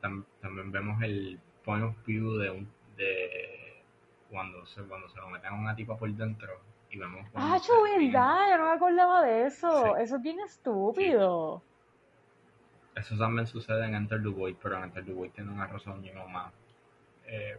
tam- 0.00 0.24
también 0.40 0.72
vemos 0.72 1.02
el 1.02 1.38
point 1.64 1.84
of 1.84 1.94
view 2.06 2.36
de 2.38 2.50
un, 2.50 2.72
de 2.96 3.61
cuando 4.32 4.64
se, 4.66 4.82
cuando 4.82 5.08
se 5.10 5.18
lo 5.18 5.28
meten 5.28 5.52
a 5.52 5.54
una 5.54 5.76
tipa 5.76 5.96
por 5.96 6.10
dentro 6.10 6.60
y 6.90 6.98
vemos 6.98 7.28
cuando 7.30 7.54
Ah, 7.54 7.58
se 7.58 7.72
verdad, 8.00 8.50
yo 8.50 8.58
no 8.58 8.64
me 8.64 8.70
acordaba 8.72 9.22
de 9.22 9.46
eso, 9.46 9.84
Sí. 9.84 9.90
eso 10.02 10.16
es 10.16 10.22
bien 10.22 10.40
estúpido. 10.40 11.62
Eso 12.96 13.16
también 13.16 13.46
sucede 13.46 13.84
en 13.86 13.94
Enter 13.94 14.22
the 14.22 14.28
Void, 14.28 14.56
pero 14.62 14.76
en 14.78 14.84
Enter 14.84 15.04
the 15.04 15.12
Void 15.12 15.30
tiene 15.30 15.50
una 15.50 15.66
razón, 15.66 16.02
you 16.02 16.12
know, 16.12 16.26
más. 16.28 16.52
eh, 17.26 17.58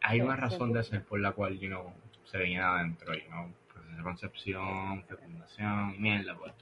hay 0.00 0.20
una 0.20 0.36
razón 0.36 0.72
de 0.72 0.82
ser 0.84 1.04
por 1.04 1.20
la 1.20 1.32
cual, 1.32 1.58
you 1.58 1.68
know, 1.68 1.92
se 2.24 2.38
viene 2.38 2.62
adentro, 2.62 3.12
you 3.14 3.26
know, 3.28 3.52
de 3.96 4.02
concepción, 4.02 5.02
fecundación 5.04 6.00
mierda, 6.00 6.36
pues. 6.36 6.52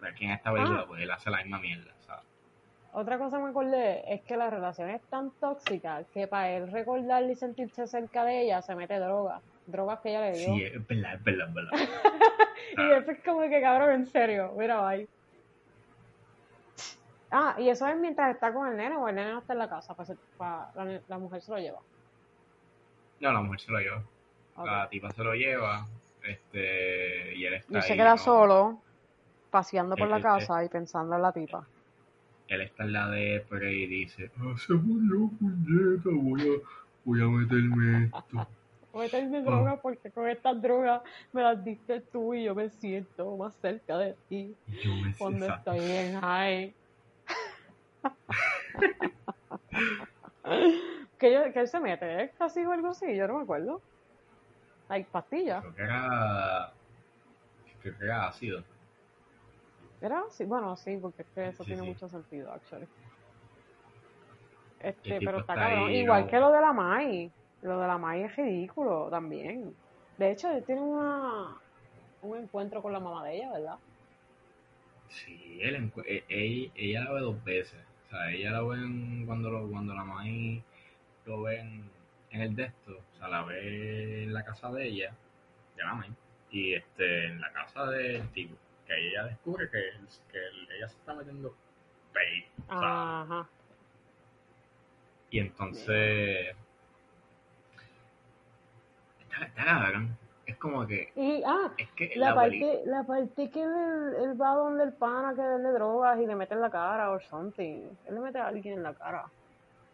Pero 0.00 0.12
aquí 0.12 0.24
en 0.24 0.30
esta 0.32 0.52
película, 0.52 0.80
Ah. 0.82 0.84
pues 0.86 1.02
él 1.02 1.10
hace 1.10 1.30
la 1.30 1.38
misma 1.38 1.58
mierda. 1.58 1.92
Otra 2.98 3.18
cosa 3.18 3.36
que 3.36 3.42
me 3.42 3.50
acordé 3.50 4.14
es 4.14 4.22
que 4.26 4.38
la 4.38 4.48
relación 4.48 4.88
es 4.88 5.02
tan 5.10 5.30
tóxica 5.38 6.06
que 6.12 6.26
para 6.28 6.50
él 6.52 6.72
recordarle 6.72 7.32
y 7.32 7.36
sentirse 7.36 7.86
cerca 7.86 8.24
de 8.24 8.40
ella 8.40 8.62
se 8.62 8.74
mete 8.74 8.98
droga. 8.98 9.42
Drogas 9.66 10.00
que 10.02 10.08
ella 10.08 10.22
le 10.22 10.38
dio. 10.38 10.48
Sí, 10.48 10.62
es 10.62 10.86
verdad, 10.86 11.14
es 11.14 11.22
verdad, 11.24 11.48
es 11.48 11.54
verdad. 11.54 11.70
y 12.78 12.92
eso 12.92 13.10
es 13.10 13.22
como 13.22 13.42
que 13.42 13.60
cabrón, 13.60 13.90
en 13.90 14.06
serio. 14.06 14.54
Mira, 14.56 14.80
bye. 14.80 15.06
Ah, 17.30 17.54
y 17.58 17.68
eso 17.68 17.86
es 17.86 17.96
mientras 17.98 18.34
está 18.34 18.52
con 18.54 18.66
el 18.68 18.76
nene 18.76 18.96
o 18.96 19.06
el 19.08 19.14
nene 19.14 19.32
no 19.32 19.40
está 19.40 19.52
en 19.52 19.58
la 19.58 19.68
casa. 19.68 19.94
Pues, 19.94 20.10
pa- 20.38 20.70
la, 20.74 21.02
la 21.06 21.18
mujer 21.18 21.42
se 21.42 21.52
lo 21.52 21.58
lleva. 21.58 21.80
No, 23.20 23.32
la 23.32 23.40
mujer 23.42 23.60
se 23.60 23.72
lo 23.72 23.78
lleva. 23.78 24.04
La 24.64 24.88
tipa 24.88 25.10
se 25.10 25.22
lo 25.22 25.34
lleva, 25.34 25.86
este, 26.22 27.34
y 27.34 27.44
él 27.44 27.54
está 27.54 27.78
Y 27.78 27.82
se 27.82 27.92
ahí, 27.92 27.96
queda 27.98 28.12
¿no? 28.12 28.18
solo, 28.18 28.82
paseando 29.50 29.96
por 29.96 30.08
la 30.08 30.20
casa 30.22 30.64
y 30.64 30.68
pensando 30.70 31.14
en 31.16 31.22
la 31.22 31.32
tipa. 31.32 31.68
Él 32.48 32.60
está 32.62 32.84
en 32.84 32.92
la 32.92 33.08
depre 33.10 33.72
y 33.72 33.86
dice, 33.86 34.30
ah, 34.38 34.54
se 34.56 34.72
murió, 34.74 35.30
puñeta, 35.38 36.08
voy 36.12 36.42
a, 36.42 36.60
voy 37.04 37.20
a 37.20 37.24
meterme 37.26 38.04
esto. 38.04 38.48
Voy 38.92 39.02
a 39.02 39.04
meterme 39.08 39.38
Ah. 39.38 39.42
droga 39.42 39.76
porque 39.82 40.10
con 40.10 40.28
estas 40.28 40.62
drogas 40.62 41.02
me 41.32 41.42
las 41.42 41.62
diste 41.64 42.00
tú 42.12 42.34
y 42.34 42.44
yo 42.44 42.54
me 42.54 42.70
siento 42.70 43.36
más 43.36 43.54
cerca 43.56 43.98
de 43.98 44.14
ti. 44.28 44.54
Yo 44.82 44.94
me 44.94 45.12
cuando 45.18 45.46
estoy 45.46 45.80
en 45.80 46.20
high. 46.20 46.74
que, 51.18 51.32
yo- 51.32 51.52
que 51.52 51.60
él 51.60 51.68
se 51.68 51.80
mete, 51.80 52.22
¿eh? 52.22 52.32
Casi 52.38 52.64
o 52.64 52.72
algo 52.72 52.88
así, 52.90 53.14
yo 53.16 53.26
no 53.28 53.38
me 53.38 53.42
acuerdo. 53.42 53.80
Hay 54.88 55.04
pastillas. 55.04 55.60
Creo 55.62 55.74
que 55.74 55.82
era. 55.82 56.72
Creo 57.82 57.98
que 57.98 58.04
era 58.04 58.28
ácido. 58.28 58.62
¿Era 60.00 60.20
así? 60.28 60.44
Bueno, 60.44 60.76
sí, 60.76 60.96
porque 60.98 61.22
es 61.22 61.28
que 61.34 61.48
eso 61.48 61.64
Sí, 61.64 61.66
tiene 61.66 61.82
sí. 61.82 61.86
mucho 61.88 62.08
sentido, 62.08 62.52
actually. 62.52 62.88
Este, 64.78 65.20
pero 65.22 65.38
está 65.40 65.54
está 65.54 65.54
cabrón. 65.58 65.90
Igual 65.92 66.22
¿no? 66.24 66.30
que 66.30 66.38
lo 66.38 66.50
de 66.52 66.60
la 66.60 66.72
Mai. 66.72 67.34
Lo 67.60 67.78
de 67.80 67.86
la 67.86 67.98
Mai 67.98 68.22
es 68.24 68.36
ridículo 68.36 69.08
también. 69.10 69.76
De 70.16 70.30
hecho, 70.32 70.50
él 70.50 70.64
tiene 70.64 70.82
una, 70.82 71.60
un 72.22 72.38
encuentro 72.38 72.82
con 72.82 72.92
la 72.92 73.00
mamá 73.00 73.24
de 73.26 73.36
ella, 73.36 73.52
¿verdad? 73.52 73.80
Sí, 75.08 75.58
él, 75.62 75.76
encu- 75.76 76.04
e- 76.06 76.70
ella, 76.76 77.04
la 77.04 77.12
ve 77.12 77.20
dos 77.20 77.42
veces. 77.44 77.78
O 78.06 78.10
sea, 78.10 78.30
ella 78.32 78.52
la 78.52 78.62
ve 78.62 79.24
cuando, 79.26 79.50
lo, 79.50 79.68
cuando 79.68 79.94
la 79.94 80.04
Mai 80.04 80.62
lo 81.26 81.42
ve 81.42 81.60
en, 81.60 81.90
en 82.30 82.40
el 82.42 82.56
de 82.56 82.64
esto. 82.64 82.92
O 83.14 83.18
sea, 83.18 83.28
la 83.28 83.44
ve 83.44 84.24
en 84.24 84.34
la 84.34 84.44
casa 84.44 84.70
de 84.72 84.86
ella, 84.88 85.14
de 85.76 85.84
la 85.84 85.94
Mai. 85.94 86.10
Y 86.50 86.74
este, 86.74 87.26
en 87.26 87.40
la 87.40 87.52
casa 87.52 87.86
del 87.90 88.28
tipo. 88.32 88.56
Que 88.86 89.08
ella 89.08 89.24
descubre 89.24 89.68
que, 89.70 89.92
que 90.30 90.38
ella 90.76 90.88
se 90.88 90.96
está 90.96 91.14
metiendo 91.14 91.54
pay. 92.12 92.46
Ajá. 92.68 93.48
Y 95.30 95.40
entonces. 95.40 96.56
Está, 99.22 99.44
está 99.46 99.64
cabrón. 99.64 100.16
Es 100.46 100.56
como 100.58 100.86
que. 100.86 101.12
Y, 101.16 101.42
ah, 101.44 101.72
Es 101.76 101.90
que 101.90 102.12
La, 102.14 102.28
la, 102.28 102.34
parte, 102.36 102.82
la 102.86 103.02
parte 103.02 103.50
que 103.50 103.62
él, 103.62 104.14
él 104.22 104.40
va 104.40 104.54
donde 104.54 104.84
el 104.84 104.92
pana 104.92 105.34
que 105.34 105.42
vende 105.42 105.72
drogas 105.72 106.20
y 106.20 106.26
le 106.26 106.36
mete 106.36 106.54
en 106.54 106.60
la 106.60 106.70
cara 106.70 107.10
o 107.10 107.20
something. 107.20 107.82
Él 108.06 108.14
le 108.14 108.20
mete 108.20 108.38
a 108.38 108.46
alguien 108.46 108.74
en 108.74 108.82
la 108.84 108.94
cara. 108.94 109.26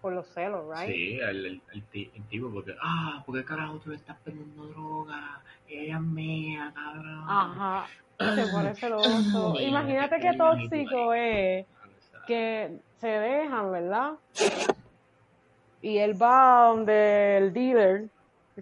Por 0.03 0.13
los 0.13 0.27
celos, 0.35 0.67
right? 0.69 0.93
Sí, 0.93 1.19
el, 1.21 1.47
el, 1.47 1.63
el 1.73 2.27
tipo, 2.29 2.53
porque. 2.53 2.75
Ah, 2.83 3.23
porque 3.25 3.45
carajo 3.45 3.79
tú 3.79 3.91
le 3.91 3.97
estás 3.97 4.17
vendiendo 4.25 4.67
droga. 4.67 5.41
Ella 5.69 5.95
es 5.97 6.03
mía, 6.03 6.73
cabrón. 6.75 7.25
Ajá. 7.27 7.87
Se 8.35 8.47
pone 8.51 8.75
celoso. 8.75 9.61
Imagínate 9.61 10.21
qué 10.21 10.33
tóxico 10.35 11.15
es 11.15 11.67
que 12.27 12.79
se 12.99 13.09
dejan, 13.09 13.73
¿verdad? 13.73 14.13
Y 15.81 15.99
él 15.99 16.21
va 16.21 16.69
donde 16.69 17.39
el 17.39 17.53
dealer 17.53 18.09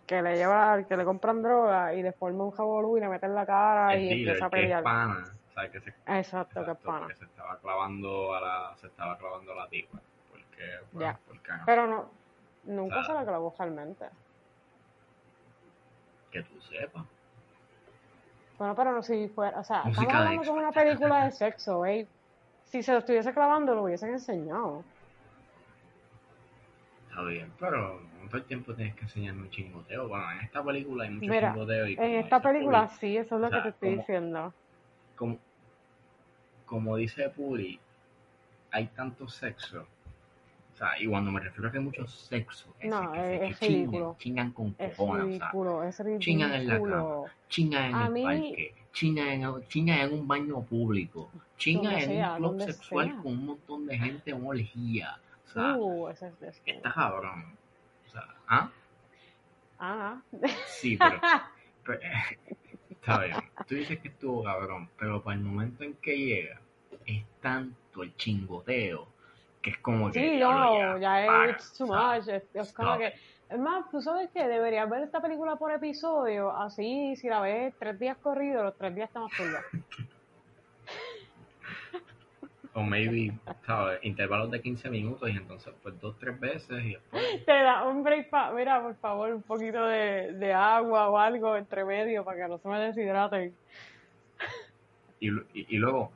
que 0.07 0.23
le 0.23 0.37
lleva, 0.37 0.83
que 0.85 0.97
le 0.97 1.05
compran 1.05 1.43
droga 1.43 1.95
y 1.95 2.03
le 2.03 2.13
forma 2.13 2.45
un 2.45 2.51
jabolú 2.53 2.97
y 2.97 3.01
le 3.01 3.09
mete 3.09 3.27
en 3.27 3.35
la 3.35 3.45
cara 3.45 3.95
El 3.95 4.03
y 4.03 4.09
dealer, 4.09 4.29
empieza 4.29 4.47
a 4.47 4.51
que 4.51 4.57
es 4.57 4.63
pelear. 4.63 4.83
Que 5.71 5.81
se, 5.81 5.91
Exacto, 6.07 6.07
que 6.07 6.61
es 6.61 6.69
exacto, 6.69 6.87
pana. 6.87 7.01
porque 7.01 7.15
se 7.17 7.25
estaba 7.27 7.59
clavando 7.59 8.35
a 8.35 8.41
la. 8.41 8.77
Se 8.77 8.87
estaba 8.87 9.19
clavando 9.19 9.53
a 9.53 9.57
la 9.57 9.69
tipa. 9.69 9.99
Porque. 10.31 10.65
Bueno, 10.93 11.19
porque 11.27 11.53
no. 11.53 11.63
Pero 11.67 11.87
no, 11.87 12.11
nunca 12.65 13.05
se 13.05 13.13
la 13.13 13.25
clavó 13.25 13.55
realmente. 13.59 14.07
Que 16.31 16.43
tú 16.45 16.59
sepas. 16.63 17.05
Bueno, 18.61 18.75
pero 18.75 18.93
no 18.93 19.03
si 19.03 19.27
fuera, 19.29 19.59
o 19.59 19.65
sea, 19.65 19.85
Música 19.85 20.03
estamos 20.03 20.13
de 20.13 20.19
hablando 20.19 20.51
con 20.51 20.59
una 20.59 20.71
película 20.71 21.25
de 21.25 21.31
sexo, 21.33 21.87
¿eh? 21.87 22.07
Si 22.67 22.83
se 22.83 22.93
lo 22.93 22.99
estuviese 22.99 23.33
clavando, 23.33 23.75
lo 23.75 23.85
hubiesen 23.85 24.11
enseñado. 24.11 24.85
Está 27.09 27.23
bien, 27.23 27.51
pero 27.59 28.03
todo 28.29 28.37
el 28.37 28.45
tiempo 28.45 28.75
tienes 28.75 28.95
que 28.97 29.05
enseñarme 29.05 29.45
un 29.45 29.51
chingoteo. 29.51 30.09
Bueno, 30.09 30.31
en 30.33 30.41
esta 30.41 30.63
película 30.63 31.05
hay 31.05 31.11
mucho 31.11 31.31
Mira, 31.31 31.53
chingoteo. 31.55 31.87
Y 31.87 31.95
En 31.95 32.15
esta 32.17 32.43
película 32.43 32.85
Puri, 32.85 32.99
sí, 32.99 33.17
eso 33.17 33.37
es 33.37 33.41
lo 33.41 33.47
o 33.47 33.51
que 33.51 33.61
te 33.63 33.69
estoy 33.71 33.89
como- 33.89 34.01
diciendo. 34.03 34.55
como, 35.17 35.39
como 36.67 36.97
dice 36.97 37.31
Puri, 37.31 37.81
hay 38.73 38.89
tanto 38.89 39.27
sexo. 39.27 39.87
Sea, 40.81 40.99
y 40.99 41.07
cuando 41.07 41.31
me 41.31 41.41
refiero 41.41 41.69
a 41.69 41.73
que 41.73 41.77
hay 41.77 41.85
mucho 41.85 42.07
sexo, 42.07 42.75
es, 42.81 42.89
No, 42.89 43.13
que, 43.13 43.35
es- 43.35 43.41
que 43.41 43.47
es 43.49 43.59
chingan, 43.61 43.75
ridículo. 43.81 44.17
chingan 44.19 44.53
con 44.53 44.75
Es 44.79 44.97
cojones, 44.97 45.25
sea, 45.37 45.49
ridículo, 45.51 45.83
es 45.85 46.03
chingan 46.21 46.55
en 46.55 46.67
la 46.67 46.73
ridículo. 46.75 47.25
chingan 47.51 47.85
en 47.85 47.95
A 47.97 48.07
el 48.07 48.13
mí- 48.15 48.23
parque, 48.25 48.75
chingan 48.95 49.29
en, 49.29 49.69
chingan 49.69 49.99
en 49.99 50.13
un 50.15 50.27
baño 50.27 50.63
público, 50.63 51.31
chingan 51.59 51.93
en 51.97 52.01
sea, 52.09 52.33
un 52.33 52.37
club 52.39 52.63
sexual 52.63 53.07
sea. 53.09 53.17
con 53.23 53.33
un 53.33 53.45
montón 53.47 53.87
de 53.87 53.99
gente 53.99 54.31
en 54.31 54.47
orgía. 54.47 55.21
O 55.45 55.53
sea, 55.53 55.77
Uh, 55.77 56.09
ese 56.09 56.29
es 56.29 56.43
ese. 56.43 56.63
está 56.65 56.93
cabrón. 56.95 57.45
O 58.07 58.11
sea, 58.11 58.25
¿ah? 58.49 58.71
Ah, 59.79 60.23
Sí, 60.67 60.97
pero, 60.97 61.21
pero- 61.85 62.01
está 62.91 63.19
bien. 63.25 63.37
Tú 63.69 63.75
dices 63.75 63.99
que 64.01 64.09
estuvo 64.09 64.45
cabrón, 64.45 64.89
pero 64.99 65.23
para 65.23 65.37
el 65.37 65.43
momento 65.45 65.85
en 65.85 65.93
que 65.97 66.17
llega, 66.17 66.61
es 67.05 67.23
tanto 67.43 68.03
el 68.03 68.17
chingoteo 68.17 69.09
que 69.63 69.71
es 69.71 69.79
como 69.79 70.11
que. 70.11 70.21
sí, 70.21 70.39
no, 70.39 70.99
ya 70.99 71.27
para, 71.27 71.51
es 71.51 71.73
too 71.75 71.87
much. 71.87 72.29
Es, 72.29 72.45
es 72.55 72.73
como 72.73 72.95
stop. 72.95 72.99
que. 72.99 73.15
Es 73.51 73.59
más, 73.59 73.91
tú 73.91 74.01
sabes 74.01 74.31
que 74.31 74.47
deberías 74.47 74.89
ver 74.89 75.03
esta 75.03 75.21
película 75.21 75.57
por 75.57 75.73
episodio, 75.73 76.57
así 76.57 77.17
si 77.17 77.29
la 77.29 77.41
ves 77.41 77.75
tres 77.81 77.99
días 77.99 78.17
corridos, 78.19 78.63
los 78.63 78.77
tres 78.77 78.95
días 78.95 79.09
estamos 79.09 79.33
solos. 79.33 79.61
O 82.73 82.83
maybe, 82.83 83.33
¿sabes? 83.67 83.99
Intervalos 84.03 84.49
de 84.53 84.63
15 84.63 84.91
minutos 84.91 85.29
y 85.29 85.33
entonces 85.33 85.75
pues 85.83 86.01
dos, 86.01 86.17
tres 86.21 86.39
veces 86.39 86.85
y 86.85 86.91
después... 86.93 87.45
Te 87.45 87.53
da 87.53 87.83
un 87.83 88.05
break 88.05 88.31
pa... 88.31 88.53
Mira, 88.53 88.81
por 88.81 88.95
favor, 88.95 89.33
un 89.33 89.43
poquito 89.43 89.85
de, 89.87 90.35
de 90.35 90.53
agua 90.53 91.11
o 91.11 91.19
algo 91.19 91.57
entre 91.57 91.85
medio 91.85 92.25
para 92.25 92.37
que 92.41 92.49
no 92.49 92.59
se 92.59 92.69
me 92.69 92.79
deshidraten. 92.79 93.53
Y, 95.19 95.31
y, 95.31 95.43
y 95.53 95.79
luego... 95.79 96.13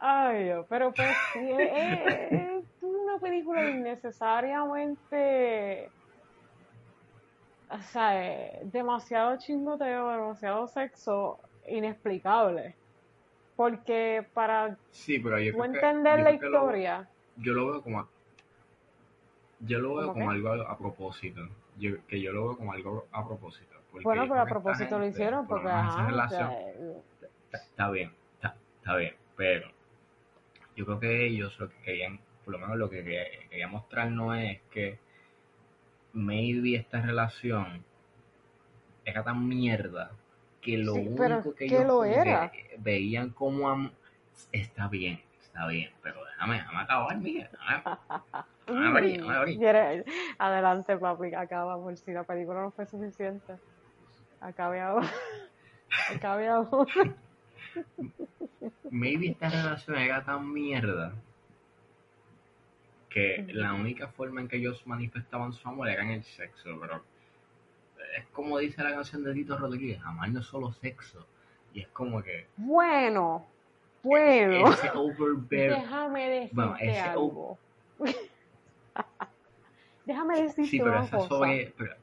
Ay, 0.00 0.44
Dios, 0.44 0.64
pero 0.68 0.92
pues 0.92 1.10
sí, 1.32 1.40
es, 1.40 2.64
una 2.80 3.18
película 3.20 3.64
innecesariamente, 3.64 5.90
o 7.68 7.82
sea, 7.82 8.12
demasiado 8.64 9.36
chingoteo, 9.38 10.10
demasiado 10.10 10.68
sexo, 10.68 11.40
inexplicable. 11.66 12.76
Porque 13.56 14.24
para 14.34 14.76
Sí, 14.92 15.18
pero 15.18 15.40
yo 15.40 15.52
tú 15.52 15.58
que... 15.58 15.64
entender 15.66 16.18
yo 16.18 16.24
la 16.24 16.38
que 16.38 16.46
lo- 16.46 16.58
historia, 16.58 17.08
yo 17.36 17.52
lo 17.54 17.72
veo 17.72 17.82
como... 17.82 18.06
Yo 19.60 19.80
lo 19.80 19.96
veo 19.96 20.06
¿Cómo 20.08 20.12
como 20.14 20.30
qué? 20.30 20.36
algo 20.36 20.48
a, 20.50 20.70
a 20.72 20.78
propósito. 20.78 21.40
Yo, 21.78 21.96
que 22.06 22.20
yo 22.20 22.30
lo 22.32 22.48
veo 22.48 22.56
como 22.56 22.72
algo 22.72 23.06
a 23.10 23.26
propósito. 23.26 23.74
bueno, 24.04 24.26
pero 24.28 24.42
a 24.42 24.46
propósito 24.46 24.96
lo 24.98 25.06
hicieron, 25.06 25.46
porque 25.48 25.68
ajá, 25.68 26.04
o 26.04 26.06
relación, 26.06 26.50
sea, 26.50 26.60
eh, 26.60 27.02
está, 27.46 27.58
está 27.58 27.90
bien, 27.90 28.12
está, 28.36 28.54
está 28.80 28.96
bien, 28.96 29.14
pero 29.36 29.68
yo 30.78 30.86
creo 30.86 31.00
que 31.00 31.26
ellos 31.26 31.58
lo 31.60 31.68
que 31.68 31.76
querían, 31.84 32.20
por 32.44 32.52
lo 32.54 32.60
menos 32.60 32.78
lo 32.78 32.88
que 32.90 33.02
quería, 33.04 33.24
quería 33.50 33.68
mostrarnos 33.68 34.38
es 34.38 34.60
que 34.70 34.98
maybe 36.12 36.74
esta 36.76 37.00
relación 37.00 37.82
era 39.04 39.22
tan 39.24 39.48
mierda 39.48 40.12
que 40.60 40.76
lo 40.78 40.94
Sí, 40.94 41.08
único 41.20 41.54
que 41.54 41.66
que 41.66 41.66
ellos 41.66 41.84
lo 41.84 42.04
era. 42.04 42.52
veían 42.78 43.30
como 43.30 43.68
am- 43.68 43.92
está 44.52 44.88
bien, 44.88 45.20
está 45.42 45.66
bien, 45.68 45.90
pero 46.02 46.24
déjame, 46.24 46.56
déjame 46.58 46.80
acabar, 46.82 47.18
mía, 47.18 47.48
déjame, 47.52 47.84
déjame 48.66 48.86
abrir, 48.88 49.12
déjame 49.18 49.36
abrir. 49.36 49.60
¿Quieres? 49.60 50.04
Adelante, 50.38 50.96
papi, 50.98 51.34
acaba 51.34 51.76
por 51.78 51.96
si 51.96 52.12
la 52.12 52.24
película 52.24 52.62
no 52.62 52.72
fue 52.72 52.86
suficiente. 52.86 53.58
Acabe 54.40 54.80
ahora. 54.80 55.08
Acabe 56.06 56.48
ahora. 56.48 57.18
Maybe 58.90 59.28
esta 59.28 59.48
relación 59.48 59.96
era 59.96 60.24
tan 60.24 60.52
mierda 60.52 61.12
que 63.08 63.46
la 63.52 63.74
única 63.74 64.08
forma 64.08 64.40
en 64.40 64.48
que 64.48 64.56
ellos 64.56 64.86
manifestaban 64.86 65.52
su 65.52 65.66
amor 65.68 65.88
era 65.88 66.02
en 66.02 66.10
el 66.10 66.24
sexo, 66.24 66.78
pero 66.80 67.02
es 68.16 68.26
como 68.32 68.58
dice 68.58 68.82
la 68.82 68.92
canción 68.92 69.22
de 69.24 69.34
Tito 69.34 69.56
Rodríguez, 69.56 70.00
amar 70.04 70.30
no 70.30 70.40
es 70.40 70.46
solo 70.46 70.72
sexo. 70.72 71.26
Y 71.74 71.80
es 71.80 71.88
como 71.88 72.22
que 72.22 72.46
Bueno, 72.56 73.46
bueno. 74.02 74.72
ese 74.72 74.90
overbear, 74.94 75.80
Déjame 75.80 76.28
decirte 76.28 76.54
Bueno, 76.54 76.76
ese 76.80 77.00
algo. 77.00 77.58
Déjame 80.06 80.42
decirte 80.42 80.70
sí, 80.70 80.78
pero 80.78 80.92
una 80.92 81.04
esa 81.04 81.16
cosa. 81.18 81.28
sobre, 81.28 81.74
pero, 81.76 81.94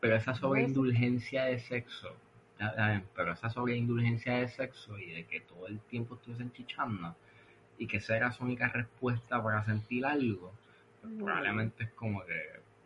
pero 0.00 0.16
esa 0.16 0.34
sobreindulgencia 0.34 1.44
de 1.44 1.58
sexo, 1.58 2.14
ya- 2.62 2.76
ya 2.76 3.02
pero 3.16 3.32
esa 3.32 3.50
sobreindulgencia 3.50 4.34
de 4.38 4.48
sexo 4.48 4.98
y 4.98 5.10
de 5.12 5.24
que 5.26 5.40
todo 5.40 5.66
el 5.68 5.80
tiempo 5.80 6.14
estuviesen 6.16 6.52
chichando 6.52 7.14
y 7.78 7.86
que 7.88 7.98
esa 7.98 8.16
era 8.16 8.32
su 8.32 8.44
única 8.44 8.68
respuesta 8.68 9.42
para 9.42 9.64
sentir 9.64 10.06
algo, 10.06 10.52
pues 11.00 11.12
probablemente 11.18 11.84
es 11.84 11.92
como 11.94 12.24
que, 12.24 12.40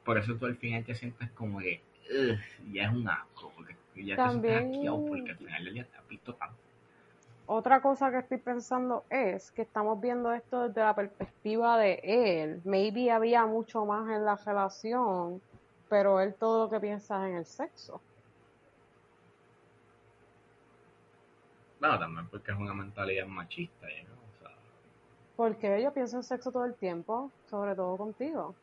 por 0.05 0.19
eso 0.19 0.37
tú 0.37 0.47
al 0.47 0.57
final 0.57 0.85
te 0.85 0.95
sientes 0.95 1.31
como 1.33 1.59
que, 1.61 1.83
"Ugh, 2.11 2.73
ya 2.73 2.85
es 2.87 2.93
un 2.93 3.09
asco, 3.09 3.53
porque 3.57 3.77
ya 4.05 4.19
te 4.19 4.31
sientes 4.31 4.57
asqueado 4.57 5.03
porque 5.09 5.33
al 5.33 5.39
final 5.39 5.65
día 5.75 5.85
te 5.85 5.97
has 5.99 6.09
visto 6.09 6.35
tanto. 6.35 6.57
Otra 7.49 7.81
cosa 7.83 8.11
que 8.11 8.19
estoy 8.19 8.39
pensando 8.39 9.05
es 9.11 9.51
que 9.53 9.63
estamos 9.63 10.01
viendo 10.01 10.33
esto 10.33 10.69
desde 10.69 10.81
la 10.83 10.95
perspectiva 10.95 11.79
de 11.79 12.01
él. 12.03 12.61
Maybe 12.65 13.11
había 13.11 13.47
mucho 13.47 13.85
más 13.87 14.09
en 14.11 14.25
la 14.25 14.37
relación, 14.37 15.43
pero 15.89 16.21
él 16.21 16.35
todo 16.39 16.65
lo 16.65 16.71
que 16.71 16.81
piensa 16.81 17.25
es 17.25 17.31
en 17.31 17.37
el 17.39 17.47
sexo. 17.47 18.03
También 21.99 22.29
porque 22.29 22.53
es 22.53 22.59
una 22.59 22.75
mentalidad 22.75 23.27
machista, 23.27 23.87
¿no? 24.09 24.17
Porque 25.37 25.83
yo 25.83 25.93
pienso 25.93 26.17
en 26.17 26.23
sexo 26.23 26.51
todo 26.51 26.65
el 26.65 26.77
tiempo, 26.77 27.31
sobre 27.45 27.75
todo 27.75 27.97
contigo. 27.99 28.57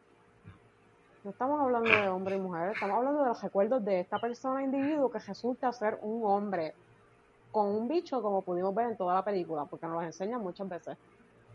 No 1.23 1.31
estamos 1.31 1.61
hablando 1.61 1.89
de 1.89 2.09
hombre 2.09 2.35
y 2.35 2.39
mujer, 2.39 2.71
estamos 2.71 2.97
hablando 2.97 3.21
de 3.21 3.29
los 3.29 3.41
recuerdos 3.41 3.85
de 3.85 4.01
esta 4.01 4.19
persona 4.19 4.63
individuo 4.63 5.09
que 5.11 5.19
resulta 5.19 5.71
ser 5.71 5.99
un 6.01 6.25
hombre 6.25 6.75
con 7.51 7.67
un 7.67 7.87
bicho 7.87 8.21
como 8.21 8.43
pudimos 8.43 8.73
ver 8.75 8.87
en 8.91 8.97
toda 8.97 9.13
la 9.15 9.23
película, 9.23 9.65
porque 9.65 9.85
nos 9.87 9.95
lo 9.95 10.01
enseñan 10.01 10.41
muchas 10.41 10.67
veces. 10.67 10.97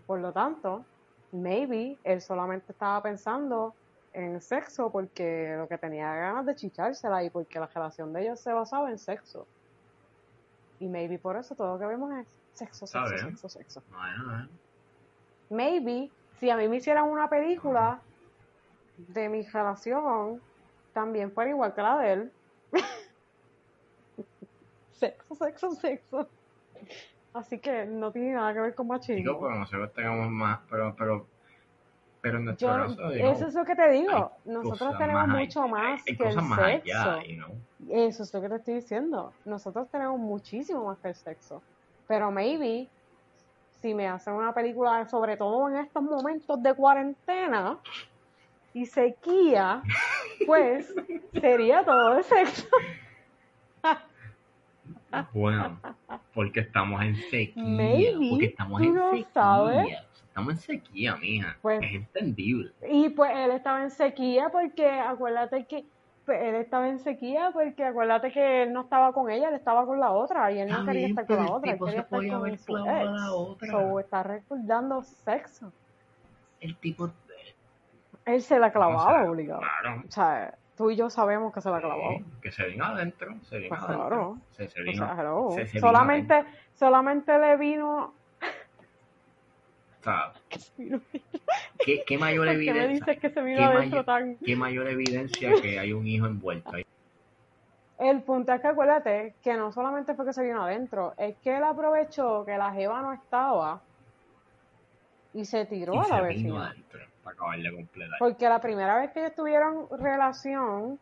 Por 0.06 0.20
lo 0.20 0.32
tanto, 0.32 0.88
maybe 1.32 2.00
él 2.04 2.20
solamente 2.22 2.72
estaba 2.72 3.02
pensando 3.02 3.76
en 4.12 4.40
sexo 4.40 4.90
porque 4.92 5.54
lo 5.58 5.68
que 5.68 5.78
tenía 5.78 6.14
ganas 6.14 6.46
de 6.46 6.54
chichársela 6.54 7.24
y 7.24 7.30
porque 7.30 7.60
la 7.60 7.66
relación 7.66 8.12
de 8.12 8.22
ellos 8.22 8.40
se 8.40 8.52
basaba 8.52 8.90
en 8.90 8.98
sexo. 8.98 9.48
Y 10.80 10.88
maybe 10.88 11.18
por 11.18 11.36
eso 11.36 11.54
todo 11.54 11.74
lo 11.74 11.78
que 11.78 11.86
vemos 11.86 12.12
es 12.12 12.26
sexo, 12.52 12.86
sexo, 12.86 13.16
sexo, 13.18 13.48
sexo. 13.48 13.82
no 13.90 14.06
es, 14.06 14.18
no 14.18 14.40
es. 14.40 14.48
Maybe, 15.50 16.10
si 16.38 16.50
a 16.50 16.56
mí 16.56 16.68
me 16.68 16.76
hicieran 16.76 17.04
una 17.04 17.28
película 17.28 18.00
de 18.96 19.28
mi 19.28 19.42
relación, 19.42 20.40
también 20.92 21.32
fuera 21.32 21.50
igual 21.50 21.74
que 21.74 21.82
la 21.82 21.98
de 21.98 22.12
él. 22.12 22.32
sexo, 24.92 25.34
sexo, 25.34 25.70
sexo. 25.72 26.28
Así 27.34 27.58
que 27.58 27.86
no 27.86 28.10
tiene 28.10 28.32
nada 28.32 28.52
que 28.52 28.60
ver 28.60 28.74
con 28.74 28.86
Digo, 28.86 28.94
machismo. 28.94 29.38
pero 29.40 29.54
nosotros 29.54 29.92
tenemos 29.92 30.28
más, 30.30 30.60
pero, 30.68 30.94
pero, 30.96 31.26
pero 32.30 32.40
nuestro 32.40 32.68
Yo, 32.68 32.74
caso, 32.88 33.10
eso 33.12 33.46
es 33.46 33.54
lo 33.54 33.64
que 33.64 33.74
te 33.76 33.90
digo. 33.90 34.32
hay 34.46 34.52
Nosotros 34.52 34.98
tenemos 34.98 35.28
mucho 35.28 35.68
más 35.68 36.02
hay 36.06 36.16
que 36.16 36.28
el 36.28 36.36
más 36.36 36.60
sexo. 36.60 37.00
allá, 37.10 37.22
you 37.24 37.36
know. 37.36 37.50
Eso 37.90 38.22
es 38.22 38.34
lo 38.34 38.40
que 38.40 38.48
te 38.48 38.54
estoy 38.56 38.74
diciendo. 38.74 39.32
Nosotros 39.44 39.88
tenemos 39.90 40.18
muchísimo 40.18 40.84
más 40.84 40.98
que 40.98 41.08
el 41.08 41.14
sexo. 41.14 41.62
Pero 42.06 42.30
maybe, 42.30 42.88
si 43.80 43.94
me 43.94 44.08
hacen 44.08 44.34
una 44.34 44.52
película, 44.52 45.06
sobre 45.08 45.36
todo 45.36 45.68
en 45.68 45.76
estos 45.76 46.02
momentos 46.02 46.62
de 46.62 46.74
cuarentena 46.74 47.78
y 48.74 48.84
sequía, 48.86 49.82
pues 50.46 50.94
sería 51.32 51.84
todo 51.84 52.14
de 52.16 52.22
sexo. 52.22 52.66
Bueno, 55.32 55.80
porque 56.34 56.60
estamos 56.60 57.00
en 57.02 57.16
sequía. 57.16 57.62
Maybe, 57.62 58.28
porque 58.30 58.46
estamos 58.46 58.80
tú 58.82 58.88
en 58.88 58.94
no 58.94 59.10
sequía. 59.10 59.28
sabes. 59.32 59.86
Estamos 60.38 60.52
en 60.54 60.58
sequía, 60.60 61.16
mija. 61.16 61.56
Pues- 61.62 61.80
es 61.82 61.94
entendible. 61.94 62.72
Y 62.88 63.08
pues 63.10 63.30
él 63.34 63.50
estaba 63.50 63.82
en 63.82 63.90
sequía 63.90 64.48
porque 64.50 64.88
acuérdate 64.88 65.64
que 65.66 65.84
pues, 66.24 66.40
él 66.42 66.54
estaba 66.56 66.88
en 66.88 66.98
sequía 67.00 67.50
porque 67.52 67.84
acuérdate 67.84 68.30
que 68.30 68.62
él 68.62 68.72
no 68.72 68.82
estaba 68.82 69.12
con 69.12 69.30
ella, 69.30 69.48
él 69.48 69.54
estaba 69.54 69.84
con 69.86 69.98
la 69.98 70.10
otra 70.10 70.52
y 70.52 70.58
él 70.60 70.68
no 70.68 70.84
quería 70.84 71.06
estar 71.08 71.26
con 71.26 71.36
la 71.44 71.50
otra, 71.52 71.72
él 71.72 71.78
quería 71.78 72.00
estar 72.00 72.28
con 72.28 72.58
su 72.58 72.76
la 72.76 73.32
otra. 73.32 73.68
So, 73.70 73.98
está 73.98 74.22
recordando 74.22 75.02
sexo. 75.02 75.72
El 76.60 76.76
tipo. 76.76 77.10
Él 78.26 78.42
se 78.42 78.58
la 78.58 78.70
clavaba 78.70 79.06
o 79.06 79.22
sea, 79.22 79.30
obligado. 79.30 79.60
Claro. 79.60 80.02
O 80.06 80.10
sea, 80.12 80.54
tú 80.76 80.90
y 80.90 80.96
yo 80.96 81.08
sabemos 81.08 81.52
que 81.54 81.62
se 81.62 81.70
la 81.70 81.80
clavaba. 81.80 82.10
Sí, 82.18 82.24
que 82.42 82.52
se 82.52 82.64
vino 82.66 82.84
adentro. 82.84 83.34
Se 83.44 83.56
vino 83.56 83.68
Pues 83.70 83.80
adentro. 83.82 84.06
claro. 84.08 84.38
Se, 84.50 84.68
se 84.68 84.80
O 84.82 84.84
vino. 84.84 85.06
sea, 85.06 85.16
hello. 85.18 85.50
se- 85.52 85.66
se 85.66 85.72
vino 85.78 85.86
solamente, 85.88 86.44
solamente 86.74 87.38
le 87.38 87.56
vino. 87.56 88.12
¿Qué, 91.84 92.04
qué 92.06 92.18
mayor 92.18 92.46
¿Por 92.46 92.54
qué 92.56 92.72
me 92.72 92.84
evidencia? 92.84 93.06
dices 93.06 93.20
que 93.20 93.30
se 93.30 93.42
vino 93.42 93.58
¿Qué 93.58 93.64
adentro 93.64 93.90
mayor- 93.98 94.04
tan.? 94.06 94.38
¿Qué 94.38 94.56
mayor 94.56 94.88
evidencia 94.88 95.54
que 95.60 95.78
hay 95.78 95.92
un 95.92 96.06
hijo 96.06 96.26
envuelto 96.26 96.76
ahí? 96.76 96.82
El 97.98 98.22
punto 98.22 98.52
es 98.52 98.60
que 98.60 98.68
acuérdate 98.68 99.34
que 99.42 99.54
no 99.54 99.72
solamente 99.72 100.14
fue 100.14 100.24
que 100.24 100.32
se 100.32 100.44
vino 100.44 100.62
adentro, 100.62 101.14
es 101.18 101.36
que 101.42 101.56
él 101.56 101.64
aprovechó 101.64 102.44
que 102.44 102.56
la 102.56 102.72
jeva 102.72 103.02
no 103.02 103.12
estaba 103.12 103.82
y 105.34 105.44
se 105.44 105.66
tiró 105.66 105.94
Y 105.94 105.96
a 105.96 106.00
la 106.00 106.06
se 106.06 106.12
vino 106.14 106.24
vecina. 106.28 106.68
adentro 106.70 107.00
para 107.24 107.34
acabar 107.34 107.58
de 107.58 107.72
completar. 107.72 108.18
Porque 108.20 108.48
la 108.48 108.60
primera 108.60 108.96
vez 109.00 109.10
que 109.12 109.20
ellos 109.20 109.34
tuvieron 109.34 109.88
relación, 109.98 111.00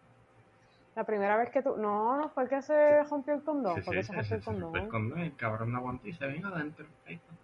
la 0.94 1.04
primera 1.04 1.36
vez 1.36 1.50
que 1.50 1.60
tú. 1.62 1.76
No, 1.76 2.16
no 2.16 2.30
fue 2.30 2.48
que 2.48 2.62
se 2.62 3.02
rompió 3.04 3.34
el 3.34 3.44
condón, 3.44 3.76
Sí, 3.76 3.82
fue 3.82 3.92
sí, 3.94 4.00
que 4.00 4.02
se 4.06 4.12
rompió 4.14 4.22
sí, 4.24 4.34
el 4.36 4.40
sí, 4.40 4.44
se 4.46 4.60
condón. 4.60 4.82
el 4.84 4.88
condón, 4.88 5.18
el 5.20 5.36
cabrón 5.36 5.72
no 5.72 5.78
aguantó 5.78 6.08
y 6.08 6.14
se 6.14 6.26
vino 6.28 6.48
adentro. 6.48 6.86
Ahí 7.04 7.16
está. 7.16 7.34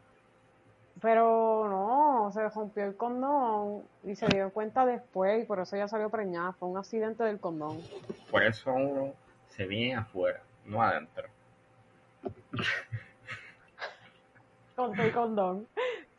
Pero 1.02 1.68
no, 1.68 2.30
se 2.32 2.48
rompió 2.48 2.84
el 2.84 2.96
condón 2.96 3.82
y 4.04 4.14
se 4.14 4.28
dio 4.28 4.50
cuenta 4.50 4.86
después 4.86 5.42
y 5.42 5.46
por 5.46 5.58
eso 5.58 5.74
ella 5.74 5.88
salió 5.88 6.08
preñada. 6.08 6.52
Fue 6.52 6.68
un 6.68 6.78
accidente 6.78 7.24
del 7.24 7.40
condón. 7.40 7.80
Por 8.30 8.44
eso 8.44 8.72
uno 8.72 9.12
se 9.48 9.66
viene 9.66 9.96
afuera, 9.96 10.40
no 10.64 10.80
adentro. 10.80 11.28
Con 14.76 14.92
tu 14.92 15.12
condón. 15.12 15.66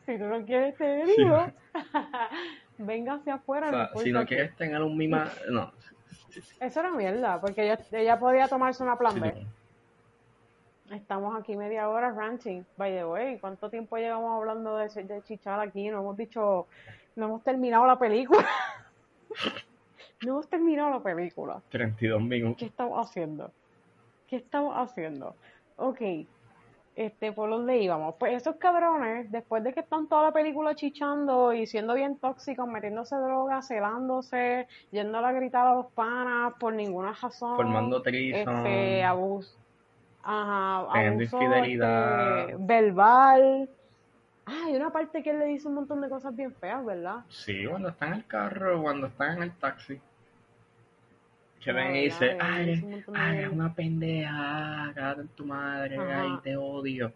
Si 0.04 0.18
tú 0.18 0.24
no 0.24 0.44
quieres 0.44 0.76
tener 0.76 1.08
hijos, 1.08 1.50
venga 2.78 3.14
hacia 3.14 3.34
afuera. 3.36 3.68
O 3.68 3.70
sea, 3.70 3.78
no 3.78 3.84
importa 3.84 4.04
si 4.04 4.12
no 4.12 4.26
quieres 4.26 4.54
tener 4.56 4.82
un 4.82 4.98
mima, 4.98 5.32
no. 5.48 5.72
Eso 6.60 6.80
era 6.80 6.90
mierda, 6.90 7.40
porque 7.40 7.64
ella, 7.64 7.78
ella 7.90 8.18
podía 8.18 8.48
tomarse 8.48 8.82
una 8.82 8.98
plan 8.98 9.18
B. 9.18 9.46
Estamos 10.94 11.34
aquí 11.38 11.56
media 11.56 11.88
hora 11.88 12.12
ranching. 12.12 12.64
By 12.76 12.92
the 12.92 13.04
way, 13.04 13.38
¿cuánto 13.38 13.68
tiempo 13.68 13.96
llevamos 13.96 14.38
hablando 14.38 14.76
de, 14.76 14.88
de 14.88 15.22
chichar 15.22 15.60
aquí? 15.60 15.88
No 15.88 16.00
hemos 16.00 16.16
dicho, 16.16 16.66
no 17.16 17.26
hemos 17.26 17.42
terminado 17.42 17.86
la 17.86 17.98
película. 17.98 18.46
no 20.24 20.32
hemos 20.32 20.48
terminado 20.48 20.90
la 20.90 21.00
película. 21.00 21.60
32 21.70 22.22
minutos. 22.22 22.58
¿Qué 22.58 22.66
estamos 22.66 23.06
haciendo? 23.06 23.50
¿Qué 24.28 24.36
estamos 24.36 24.74
haciendo? 24.76 25.34
Ok, 25.76 26.00
este, 26.94 27.32
por 27.32 27.50
dónde 27.50 27.78
íbamos. 27.78 28.14
Pues 28.18 28.34
esos 28.34 28.56
cabrones, 28.56 29.30
después 29.32 29.64
de 29.64 29.72
que 29.72 29.80
están 29.80 30.06
toda 30.08 30.22
la 30.22 30.32
película 30.32 30.76
chichando 30.76 31.52
y 31.52 31.66
siendo 31.66 31.94
bien 31.94 32.18
tóxicos, 32.18 32.68
metiéndose 32.68 33.16
drogas, 33.16 33.66
celándose, 33.66 34.68
yendo 34.92 35.18
a 35.18 35.32
gritar 35.32 35.66
a 35.66 35.74
los 35.74 35.86
panas 35.86 36.54
por 36.60 36.72
ninguna 36.72 37.12
razón. 37.12 37.56
Formando 37.56 38.00
trison. 38.00 38.58
Este, 38.58 39.02
abuso. 39.02 39.63
Ajá, 40.24 40.92
Teniendo 40.92 41.20
abuso 41.24 41.36
infidelidad. 41.42 42.40
este, 42.50 42.56
verbal. 42.60 43.68
Ah, 44.46 44.62
hay 44.66 44.76
una 44.76 44.90
parte 44.90 45.22
que 45.22 45.30
él 45.30 45.38
le 45.38 45.46
dice 45.46 45.68
un 45.68 45.74
montón 45.74 46.00
de 46.00 46.08
cosas 46.08 46.34
bien 46.36 46.52
feas, 46.54 46.84
¿verdad? 46.84 47.24
Sí, 47.28 47.64
cuando 47.66 47.88
está 47.90 48.06
en 48.08 48.14
el 48.14 48.26
carro, 48.26 48.82
cuando 48.82 49.06
está 49.06 49.32
en 49.32 49.42
el 49.42 49.52
taxi. 49.52 50.00
Que 51.60 51.72
ven 51.72 51.96
y 51.96 52.04
dice, 52.04 52.36
ay, 52.40 52.82
un 53.06 53.16
eres 53.16 53.50
una 53.50 53.74
pendeja, 53.74 54.92
cállate 54.94 55.20
en 55.22 55.28
tu 55.28 55.46
madre, 55.46 55.96
Ajá. 55.96 56.22
ay, 56.22 56.38
te 56.42 56.56
odio. 56.56 57.12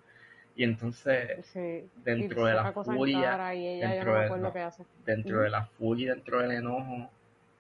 Y 0.57 0.65
entonces, 0.65 1.45
Sí. 1.53 1.87
dentro 2.03 2.47
y 2.47 2.49
de 2.51 2.55
la 2.57 2.73
furia, 2.73 3.55
y 3.55 3.81
dentro 3.81 4.13
no 4.15 4.19
de- 4.19 4.25
acuerdo 4.25 4.47
no. 4.47 4.53
qué 4.53 4.61
hace. 4.61 4.85
dentro 5.05 5.37
Ujú. 5.37 5.45
de 5.45 5.51
la 5.51 5.65
furia 5.67 6.05
y 6.07 6.09
dentro 6.09 6.41
del 6.41 6.51
enojo, 6.53 7.11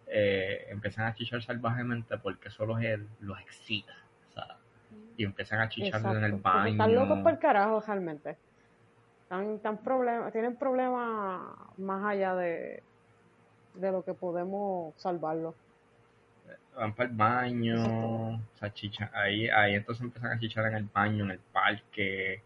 eh, 0.06 0.66
empiezan 0.70 1.04
a 1.06 1.14
chichar 1.14 1.42
salvajemente 1.42 2.16
porque 2.16 2.48
solo 2.48 2.78
él 2.78 3.06
los 3.20 3.38
excita. 3.40 3.92
Y 5.18 5.24
empiezan 5.24 5.60
a 5.60 5.68
chichar 5.68 6.00
en 6.16 6.24
el 6.24 6.32
baño. 6.32 6.68
Están 6.72 6.94
locos 6.94 7.18
por 7.18 7.32
el 7.32 7.38
carajo, 7.38 7.82
realmente. 7.86 8.36
Están, 9.24 9.56
están 9.56 9.76
problema, 9.78 10.30
tienen 10.30 10.56
problemas 10.56 11.42
más 11.76 12.04
allá 12.06 12.34
de, 12.36 12.82
de 13.74 13.92
lo 13.92 14.02
que 14.02 14.14
podemos 14.14 14.94
salvarlo. 14.96 15.54
van 16.74 16.94
para 16.94 17.08
el 17.10 17.14
baño, 17.16 18.30
o 18.34 18.40
sea, 18.58 18.72
chicha- 18.72 19.10
ahí, 19.12 19.48
ahí 19.48 19.74
entonces 19.74 20.02
empiezan 20.04 20.32
a 20.32 20.38
chichar 20.38 20.64
en 20.66 20.74
el 20.76 20.84
baño, 20.84 21.24
en 21.24 21.32
el 21.32 21.40
parque, 21.52 22.40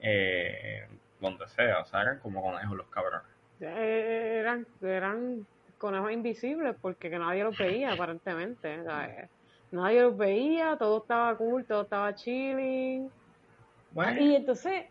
eh, 0.00 0.88
donde 1.20 1.46
sea, 1.48 1.80
o 1.80 1.84
sea, 1.84 2.02
eran 2.02 2.18
como 2.18 2.42
conejos 2.42 2.76
los 2.76 2.86
cabrones. 2.88 3.28
Eh, 3.60 4.38
Eran, 4.40 4.66
eran 4.82 5.46
conejos 5.78 6.10
invisibles 6.10 6.74
porque 6.80 7.10
que 7.10 7.18
nadie 7.18 7.44
los 7.44 7.56
veía, 7.56 7.92
aparentemente. 7.92 8.80
o 8.80 8.84
sea, 8.84 9.06
eh, 9.06 9.28
Nadie 9.74 10.02
los 10.02 10.16
veía, 10.16 10.76
todo 10.78 10.98
estaba 11.02 11.36
cool, 11.36 11.66
todo 11.66 11.82
estaba 11.82 12.14
chilling. 12.14 13.10
Bueno, 13.90 14.20
Y 14.20 14.34
entonces, 14.36 14.84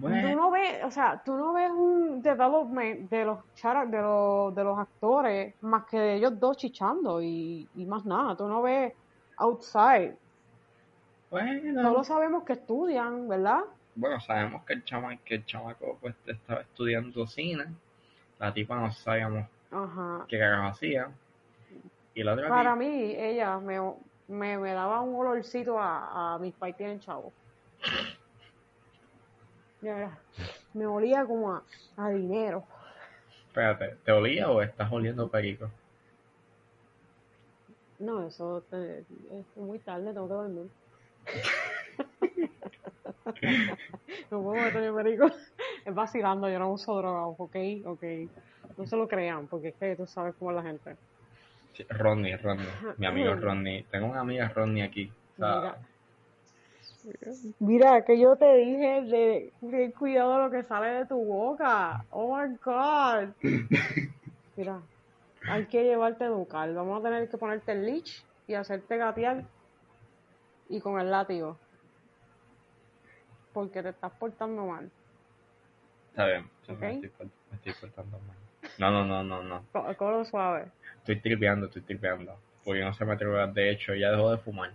tú 0.00 0.02
bueno, 0.02 0.36
no 0.36 0.50
ves, 0.50 0.84
o 0.84 0.90
sea, 0.90 1.22
tú 1.24 1.34
no 1.36 1.52
ves 1.52 1.70
un 1.70 2.22
development 2.22 3.10
de 3.10 3.24
los 3.24 3.38
chara- 3.54 3.86
de 3.86 3.98
los, 4.00 4.54
de 4.54 4.64
los 4.64 4.78
actores 4.78 5.56
más 5.60 5.84
que 5.86 5.98
de 5.98 6.14
ellos 6.16 6.38
dos 6.38 6.56
chichando 6.56 7.20
y, 7.22 7.68
y 7.74 7.86
más 7.86 8.04
nada. 8.04 8.36
Tú 8.36 8.46
no 8.48 8.62
ves 8.62 8.94
outside. 9.36 10.18
bueno. 11.30 11.82
Solo 11.82 12.04
sabemos 12.04 12.44
que 12.44 12.54
estudian, 12.54 13.28
¿verdad? 13.28 13.60
Bueno, 13.94 14.20
sabemos 14.20 14.64
que 14.64 14.74
el 14.74 14.84
chama, 14.84 15.16
que 15.24 15.34
el 15.36 15.44
chamaco 15.46 15.98
pues 16.00 16.14
estaba 16.26 16.60
estudiando 16.60 17.26
cine, 17.26 17.64
la 18.38 18.52
tipa 18.54 18.76
no 18.80 18.92
sabíamos 18.92 19.48
Ajá. 19.70 20.26
qué 20.28 20.38
carajo 20.38 20.68
hacía, 20.68 21.10
y 22.16 22.24
la 22.24 22.32
otra 22.32 22.48
Para 22.48 22.74
mí, 22.76 23.14
ella 23.16 23.58
me, 23.58 23.78
me, 24.28 24.58
me 24.58 24.72
daba 24.72 25.00
un 25.02 25.14
olorcito 25.14 25.78
a, 25.78 26.34
a 26.34 26.38
mis 26.38 26.54
pais 26.54 26.76
tienen 26.76 27.00
chavo. 27.00 27.32
Verdad, 29.80 30.18
Me 30.74 30.86
olía 30.86 31.24
como 31.26 31.52
a, 31.52 31.64
a 31.96 32.10
dinero. 32.10 32.64
espérate, 33.48 33.96
¿te 34.04 34.12
olía 34.12 34.50
o 34.50 34.62
estás 34.62 34.90
oliendo 34.92 35.28
perico? 35.30 35.70
No, 37.98 38.26
eso 38.26 38.62
te- 38.70 39.00
es 39.00 39.56
muy 39.56 39.78
tarde, 39.80 40.12
tengo 40.12 40.28
que 40.28 40.34
dormir. 40.34 40.70
no 44.30 44.42
puedo 44.42 44.54
meter 44.56 44.94
perico. 44.94 45.26
Es 45.84 45.94
vacilando, 45.94 46.48
yo 46.48 46.58
no 46.58 46.72
uso 46.72 46.96
drogas, 46.96 47.34
ok, 47.38 47.56
ok. 47.86 48.02
No 48.76 48.86
se 48.86 48.96
lo 48.96 49.08
crean, 49.08 49.48
porque 49.48 49.68
es 49.68 49.76
que 49.78 49.96
tú 49.96 50.06
sabes 50.06 50.34
cómo 50.38 50.50
es 50.50 50.56
la 50.56 50.62
gente. 50.62 50.96
Rodney, 51.84 52.36
Rodney, 52.36 52.66
mi 52.98 53.06
amigo 53.06 53.34
Rodney, 53.34 53.82
tengo 53.90 54.06
una 54.06 54.20
amiga 54.20 54.48
Rodney 54.48 54.82
aquí, 54.82 55.12
o 55.34 55.36
sea, 55.36 55.56
Mira. 55.60 55.76
Mira, 57.60 58.04
que 58.04 58.18
yo 58.18 58.36
te 58.36 58.52
dije 58.56 59.02
de, 59.02 59.52
de 59.60 59.92
cuidado 59.92 60.32
de 60.36 60.38
lo 60.44 60.50
que 60.50 60.64
sale 60.64 60.88
de 60.88 61.06
tu 61.06 61.16
boca. 61.24 62.04
Oh 62.10 62.36
my 62.36 62.56
God. 62.64 63.32
Mira, 64.56 64.80
hay 65.48 65.66
que 65.66 65.84
llevarte 65.84 66.24
a 66.24 66.28
educar. 66.28 66.72
Vamos 66.74 66.98
a 67.00 67.02
tener 67.04 67.28
que 67.28 67.38
ponerte 67.38 67.72
el 67.72 67.86
leash 67.86 68.22
y 68.48 68.54
hacerte 68.54 68.96
gatear 68.96 69.44
y 70.68 70.80
con 70.80 70.98
el 71.00 71.10
látigo. 71.10 71.58
Porque 73.52 73.82
te 73.82 73.90
estás 73.90 74.12
portando 74.12 74.66
mal. 74.66 74.90
está 76.10 76.26
bien, 76.26 76.50
sí, 76.66 76.72
Ok. 76.72 76.80
me, 76.80 76.90
estoy, 76.94 77.08
port- 77.10 77.30
me 77.50 77.56
estoy 77.56 77.72
portando 77.74 78.18
mal. 78.18 78.36
No, 78.78 78.90
no, 78.90 79.04
no, 79.04 79.22
no, 79.22 79.42
no, 79.42 79.62
Co- 79.72 79.96
Colo 79.96 80.24
suave. 80.24 80.70
Estoy 81.12 81.20
tripeando, 81.20 81.66
estoy 81.66 81.82
tripeando, 81.82 82.36
porque 82.64 82.80
no 82.82 82.92
se 82.92 83.04
me 83.04 83.12
atreve, 83.12 83.46
de 83.52 83.70
hecho, 83.70 83.92
ella 83.92 84.10
dejó 84.10 84.32
de 84.32 84.38
fumar, 84.38 84.72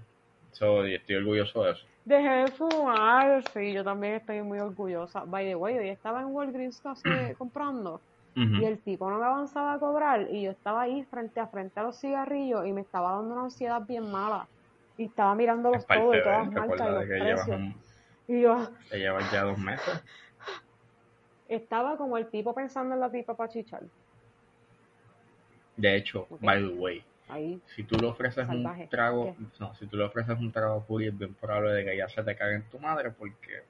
so, 0.54 0.88
y 0.88 0.96
estoy 0.96 1.16
orgulloso 1.16 1.64
de 1.64 1.72
eso. 1.72 1.86
Dejé 2.06 2.30
de 2.30 2.48
fumar, 2.48 3.44
sí, 3.50 3.74
yo 3.74 3.84
también 3.84 4.16
estoy 4.16 4.42
muy 4.42 4.60
orgullosa. 4.60 5.24
By 5.26 5.46
the 5.46 5.56
way, 5.56 5.78
hoy 5.78 5.90
estaba 5.90 6.22
en 6.22 6.28
Walgreens 6.28 6.80
casi 6.82 7.04
comprando. 7.38 8.02
Ujú. 8.36 8.62
Y 8.62 8.66
el 8.66 8.82
tipo 8.82 9.10
no 9.10 9.20
me 9.20 9.26
avanzaba 9.26 9.74
a 9.74 9.80
cobrar 9.80 10.28
y 10.32 10.44
yo 10.44 10.52
estaba 10.52 10.84
ahí 10.84 11.04
frente 11.06 11.40
a 11.42 11.48
frente 11.48 11.80
a 11.80 11.84
los 11.84 12.00
cigarrillos 12.00 12.66
y 12.66 12.72
me 12.72 12.82
estaba 12.82 13.12
dando 13.12 13.34
una 13.34 13.44
ansiedad 13.44 13.82
bien 13.86 14.10
mala. 14.10 14.48
Y 14.98 15.06
estaba 15.06 15.36
mirándolos 15.36 15.86
todos 15.86 16.16
y 16.16 16.22
todas 16.22 16.52
marcas 16.52 16.88
y 16.88 16.92
los 16.92 17.06
precios. 17.06 17.48
un, 17.50 17.84
Y 18.28 18.42
yo 18.42 18.70
te 18.90 18.98
llevas 18.98 19.32
ya 19.32 19.44
dos 19.44 19.58
meses. 19.58 20.02
estaba 21.48 21.98
como 21.98 22.18
el 22.18 22.30
tipo 22.30 22.56
pensando 22.56 22.96
en 22.96 23.02
la 23.02 23.12
tipa 23.12 23.36
para 23.36 23.50
chichar. 23.50 23.84
De 25.82 25.96
hecho, 25.96 26.28
by 26.42 26.62
the 26.62 26.74
way, 26.76 27.04
Ahí. 27.28 27.60
si 27.76 27.84
tú 27.84 27.98
le 27.98 28.06
ofreces 28.08 28.46
Salvaje. 28.46 28.84
un 28.84 28.90
trago, 28.90 29.26
¿Qué? 29.26 29.46
no, 29.60 29.74
si 29.76 29.88
tú 29.88 29.98
le 29.98 30.04
ofreces 30.04 30.38
un 30.38 30.52
trago 30.52 30.84
puri 30.86 31.08
es 31.08 31.18
bien 31.18 31.34
probable 31.34 31.72
de 31.72 31.86
que 31.86 31.98
ya 31.98 32.08
se 32.08 32.22
te 32.22 32.36
cague 32.36 32.56
en 32.56 32.70
tu 32.70 32.78
madre 32.78 33.10
porque 33.10 33.64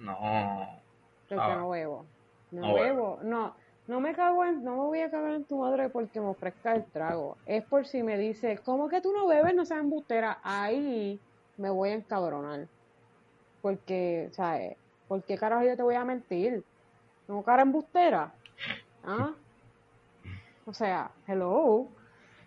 no, 0.00 0.80
Porque 1.28 1.36
no 1.54 1.70
bebo. 1.70 2.04
No, 2.50 2.74
bebo. 2.74 3.20
No, 3.22 3.54
no 3.86 4.00
me 4.00 4.12
cago 4.14 4.44
en, 4.44 4.64
no 4.64 4.72
me 4.72 4.82
voy 4.82 5.00
a 5.02 5.10
cagar 5.10 5.34
en 5.34 5.44
tu 5.44 5.58
madre 5.60 5.88
porque 5.88 6.20
me 6.20 6.26
ofrezca 6.26 6.74
el 6.74 6.84
trago. 6.86 7.36
Es 7.46 7.62
por 7.64 7.86
si 7.86 8.02
me 8.02 8.18
dice, 8.18 8.58
¿cómo 8.64 8.88
que 8.88 9.00
tú 9.00 9.12
no 9.12 9.26
bebes? 9.28 9.54
No 9.54 9.64
seas 9.64 9.80
embustera. 9.80 10.38
Ahí 10.42 11.20
me 11.58 11.70
voy 11.70 11.90
a 11.90 11.94
encabronar. 11.94 12.66
Porque, 13.62 14.30
¿sabes? 14.32 14.76
¿Por 15.06 15.22
qué 15.22 15.36
carajo 15.36 15.64
yo 15.64 15.76
te 15.76 15.82
voy 15.82 15.94
a 15.94 16.04
mentir? 16.04 16.64
¿No 17.28 17.42
cara 17.44 17.62
embustera? 17.62 18.32
¿Ah? 19.04 19.32
O 20.70 20.72
sea, 20.72 21.10
hello. 21.26 21.88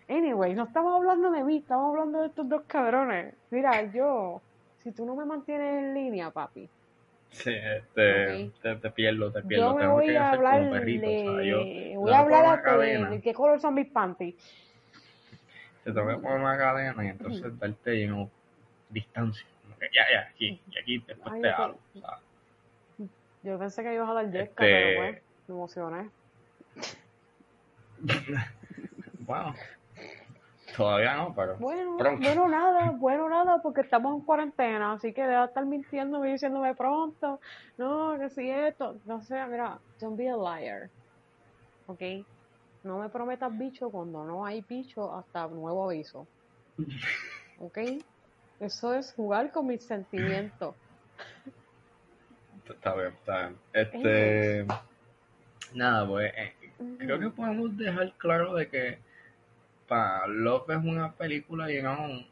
Anyway, 0.08 0.54
no 0.54 0.64
estamos 0.64 0.94
hablando 0.94 1.30
de 1.30 1.44
mí, 1.44 1.58
estamos 1.58 1.90
hablando 1.90 2.22
de 2.22 2.28
estos 2.28 2.48
dos 2.48 2.62
cabrones. 2.66 3.34
Mira, 3.50 3.82
yo, 3.92 4.40
si 4.82 4.92
tú 4.92 5.04
no 5.04 5.14
me 5.14 5.26
mantienes 5.26 5.84
en 5.84 5.94
línea, 5.94 6.30
papi, 6.30 6.66
Sí, 7.30 7.52
te, 7.94 8.46
Ok. 8.46 8.52
te, 8.62 8.76
te 8.76 8.90
pierdo, 8.92 9.30
te 9.30 9.42
pierdo. 9.42 9.72
yo 9.72 9.74
me 9.74 9.80
Tengo 9.82 9.94
voy 9.96 10.06
que 10.06 10.16
a 10.16 10.30
hablar 10.30 10.58
como 10.58 10.70
perrito, 10.70 11.06
o 11.06 11.10
sea, 11.10 11.42
yo 11.42 11.58
de... 11.58 11.94
Voy 11.98 12.12
a 12.12 12.18
hablar 12.20 12.62
de, 13.10 13.20
qué 13.20 13.34
color 13.34 13.60
son 13.60 13.74
mis 13.74 13.90
panties. 13.90 14.36
te 15.84 15.92
tengo 15.92 16.08
que 16.08 16.16
poner 16.16 16.40
una 16.40 16.56
cadena 16.56 17.04
y 17.04 17.08
entonces 17.08 17.58
darte 17.58 18.00
you 18.00 18.06
know, 18.06 18.30
distancia. 18.88 19.46
Ya, 19.92 20.04
ya, 20.10 20.28
aquí, 20.30 20.58
y 20.70 20.78
aquí 20.78 21.04
después 21.06 21.30
Ay, 21.34 21.42
te 21.42 21.48
hablo. 21.50 21.76
o 21.94 22.00
sea, 22.00 22.18
Yo 23.42 23.58
pensé 23.58 23.82
que 23.82 23.94
ibas 23.94 24.08
a 24.08 24.14
dar 24.14 24.30
yesca, 24.30 24.62
Este- 24.64 24.72
pero 24.72 24.96
pues, 24.96 25.22
me 25.46 25.54
emocioné. 25.54 26.10
bueno, 29.20 29.54
todavía 30.76 31.16
no, 31.16 31.34
pero 31.34 31.56
Bueno, 31.56 31.96
pronto. 31.96 32.22
bueno 32.22 32.48
nada, 32.48 32.90
bueno 32.90 33.28
nada, 33.28 33.60
porque 33.62 33.82
estamos 33.82 34.14
en 34.18 34.24
cuarentena, 34.24 34.92
así 34.92 35.12
que 35.12 35.22
deja 35.22 35.40
de 35.40 35.46
estar 35.46 35.64
mintiéndome 35.64 36.28
y 36.28 36.32
diciéndome 36.32 36.74
pronto, 36.74 37.40
no, 37.78 38.18
que 38.18 38.30
si 38.30 38.50
esto, 38.50 38.96
no 39.04 39.22
sé, 39.22 39.44
mira, 39.46 39.78
don't 40.00 40.16
be 40.16 40.28
a 40.28 40.36
liar, 40.36 40.90
¿ok? 41.86 42.02
No 42.82 42.98
me 42.98 43.08
prometas 43.08 43.56
bicho 43.56 43.90
cuando 43.90 44.24
no 44.24 44.44
hay 44.44 44.62
bicho 44.68 45.14
hasta 45.14 45.46
nuevo 45.48 45.84
aviso, 45.90 46.26
¿ok? 47.58 47.78
Eso 48.60 48.94
es 48.94 49.12
jugar 49.14 49.50
con 49.52 49.66
mis 49.66 49.84
sentimientos. 49.84 50.74
Está 52.68 52.94
bien, 52.94 53.08
está 53.08 53.48
bien. 53.48 53.58
Este. 53.72 54.66
Nada, 55.74 56.06
pues. 56.06 56.32
Creo 56.98 57.18
que 57.20 57.30
podemos 57.30 57.76
dejar 57.76 58.12
claro 58.14 58.54
de 58.54 58.68
que. 58.68 58.98
Pa, 59.88 60.26
Love 60.26 60.70
es 60.70 60.76
una 60.78 61.12
película, 61.12 61.70
you 61.70 61.80
know, 61.80 62.24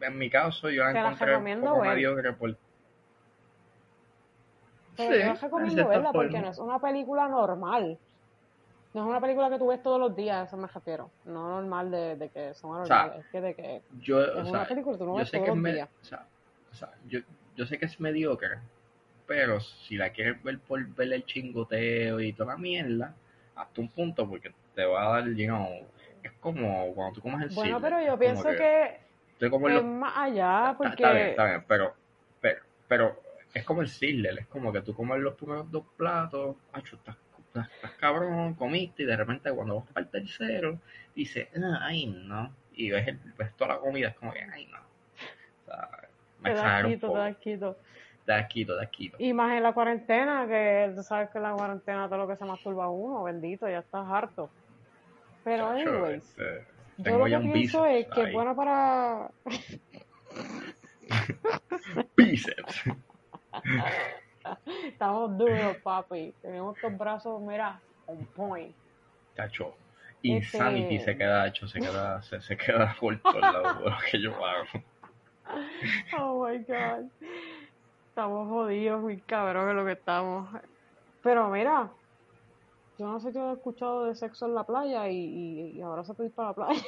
en 0.00 0.18
mi 0.18 0.30
caso, 0.30 0.70
yo 0.70 0.84
la 0.84 0.92
la 0.92 1.00
encontré 1.00 1.24
un 1.26 1.30
recomiendo 1.32 1.66
poco 1.70 1.80
ver. 1.80 1.90
mediocre 1.94 2.32
por... 2.34 2.56
Pero 4.96 5.12
Sí, 5.12 5.18
yo 5.20 5.26
les 5.26 5.26
en 5.28 5.40
recomiendo 5.40 5.74
cierta 5.74 5.88
verla 5.88 6.12
porque 6.12 6.28
forma. 6.30 6.42
no 6.46 6.50
es 6.52 6.58
una 6.58 6.78
película 6.78 7.28
normal. 7.28 7.98
No 8.92 9.02
es 9.02 9.08
una 9.08 9.20
película 9.20 9.50
que 9.50 9.58
tú 9.58 9.66
ves 9.66 9.82
todos 9.82 9.98
los 9.98 10.14
días, 10.14 10.36
a 10.36 10.44
eso 10.44 10.56
me 10.56 10.68
refiero. 10.68 11.10
No 11.24 11.48
normal 11.60 11.90
de, 11.90 12.14
de 12.16 12.28
que 12.28 12.54
son 12.54 12.76
O 12.76 12.86
sea, 12.86 13.00
anormales, 13.00 13.24
es 13.26 13.30
que 13.32 13.40
de 13.40 13.54
que 13.54 13.82
Yo, 14.00 14.22
es 14.22 14.28
o 14.36 14.40
una 14.42 14.50
sea, 14.50 14.68
película 14.68 14.94
que 14.94 14.98
tú 14.98 15.06
no 15.06 15.14
ves 15.16 15.30
todos 15.32 15.48
los 15.48 15.56
me- 15.56 15.72
días. 15.72 15.88
o 16.00 16.74
sea, 16.74 16.92
yo, 17.08 17.20
yo 17.56 17.66
sé 17.66 17.76
que 17.78 17.86
es 17.86 17.98
mediocre, 17.98 18.58
pero 19.26 19.60
si 19.60 19.96
la 19.96 20.10
quieres 20.10 20.42
ver 20.42 20.58
por 20.58 20.86
ver 20.94 21.12
el 21.12 21.24
chingoteo 21.24 22.20
y 22.20 22.32
toda 22.32 22.54
la 22.54 22.58
mierda, 22.58 23.14
hasta 23.54 23.80
un 23.80 23.88
punto, 23.88 24.28
porque 24.28 24.52
te 24.74 24.84
va 24.84 25.04
a 25.06 25.20
dar, 25.20 25.28
you 25.34 25.46
know, 25.46 25.68
es 26.22 26.32
como 26.40 26.92
cuando 26.94 27.14
tú 27.14 27.20
comes 27.22 27.42
en 27.48 27.54
Bueno, 27.54 27.80
pero 27.80 28.00
yo 28.00 28.18
pienso 28.18 28.42
que 28.44 28.98
es 29.66 29.74
los- 29.74 29.84
más 29.84 30.12
allá 30.16 30.58
está- 30.58 30.74
porque 30.76 30.94
está 30.94 31.12
bien, 31.12 31.28
está 31.28 31.44
bien, 31.46 31.64
pero, 31.68 31.94
pero, 32.40 32.60
pero 32.88 33.22
es 33.52 33.64
como 33.64 33.82
el 33.82 33.88
Sizzler, 33.88 34.38
es 34.38 34.46
como 34.46 34.72
que 34.72 34.80
tú 34.82 34.94
comes 34.94 35.20
los 35.20 35.34
primeros 35.34 35.70
dos 35.70 35.84
platos, 35.96 36.56
acho, 36.72 36.96
estás, 36.96 37.16
estás, 37.38 37.70
estás 37.70 37.92
cabrón, 37.92 38.54
comiste 38.54 39.04
y 39.04 39.06
de 39.06 39.16
repente 39.16 39.50
cuando 39.52 39.76
vas 39.80 39.86
para 39.92 40.04
el 40.06 40.10
tercero, 40.10 40.78
dices, 41.14 41.48
"Ah, 41.56 41.78
ay 41.82 42.06
no, 42.06 42.52
y 42.74 42.90
ves, 42.90 43.06
el, 43.08 43.18
ves 43.38 43.54
toda 43.56 43.74
la 43.74 43.80
comida, 43.80 44.08
es 44.08 44.14
como 44.16 44.32
que, 44.32 44.40
ay 44.42 44.66
no. 44.66 44.78
O 44.78 45.64
sea, 45.66 45.88
me 46.40 46.50
te 46.50 46.56
da 46.56 46.82
quito, 46.82 47.00
te 47.00 47.06
poco. 47.06 47.18
da 47.18 47.32
quito. 47.34 47.78
Da 48.26 48.38
asquito. 48.38 48.74
Y 49.18 49.32
más 49.34 49.52
en 49.52 49.62
la 49.62 49.72
cuarentena, 49.72 50.46
que 50.46 50.92
tú 50.96 51.02
sabes 51.02 51.28
que 51.30 51.38
en 51.38 51.44
la 51.44 51.52
cuarentena 51.52 52.08
todo 52.08 52.18
lo 52.18 52.28
que 52.28 52.36
se 52.36 52.44
masturba 52.44 52.88
uno, 52.88 53.22
bendito, 53.24 53.68
ya 53.68 53.80
estás 53.80 54.06
harto. 54.08 54.48
Pero 55.44 55.68
anyways, 55.68 56.24
este, 56.24 56.66
yo 56.98 57.18
lo 57.18 57.24
que 57.26 57.38
pienso 57.52 57.84
es 57.84 58.06
que 58.08 58.22
es 58.22 58.32
bueno 58.32 58.56
para 58.56 59.30
Bíceps. 62.16 62.82
Estamos 64.84 65.38
duros, 65.38 65.76
papi. 65.82 66.34
Tenemos 66.42 66.76
estos 66.76 66.96
brazos, 66.96 67.40
mira, 67.42 67.80
on 68.06 68.24
point. 68.34 68.74
Chacho. 69.36 69.74
Insanity 70.22 70.96
Este- 70.96 71.12
se 71.12 71.18
queda 71.18 71.46
hecho, 71.46 71.68
se 71.68 71.80
queda, 71.80 72.22
se, 72.22 72.40
se 72.40 72.56
queda 72.56 72.96
corto 72.98 73.28
al 73.28 73.40
lado 73.40 73.74
de 73.84 73.90
lo 73.90 73.96
que 74.10 74.22
yo 74.22 74.32
hago. 74.44 74.64
Oh 76.18 76.46
my 76.46 76.58
god. 76.58 77.10
Estamos 78.14 78.48
jodidos, 78.48 79.02
muy 79.02 79.20
cabrón 79.22 79.74
lo 79.74 79.84
que 79.84 79.90
estamos. 79.90 80.48
Pero 81.20 81.50
mira, 81.50 81.90
yo 82.96 83.08
no 83.08 83.18
sé 83.18 83.32
qué 83.32 83.40
he 83.40 83.52
escuchado 83.54 84.04
de 84.04 84.14
sexo 84.14 84.46
en 84.46 84.54
la 84.54 84.62
playa 84.62 85.08
y, 85.08 85.16
y, 85.16 85.60
y 85.72 85.80
ahora 85.82 86.04
se 86.04 86.14
puede 86.14 86.28
ir 86.28 86.34
para 86.36 86.50
la 86.50 86.54
playa. 86.54 86.82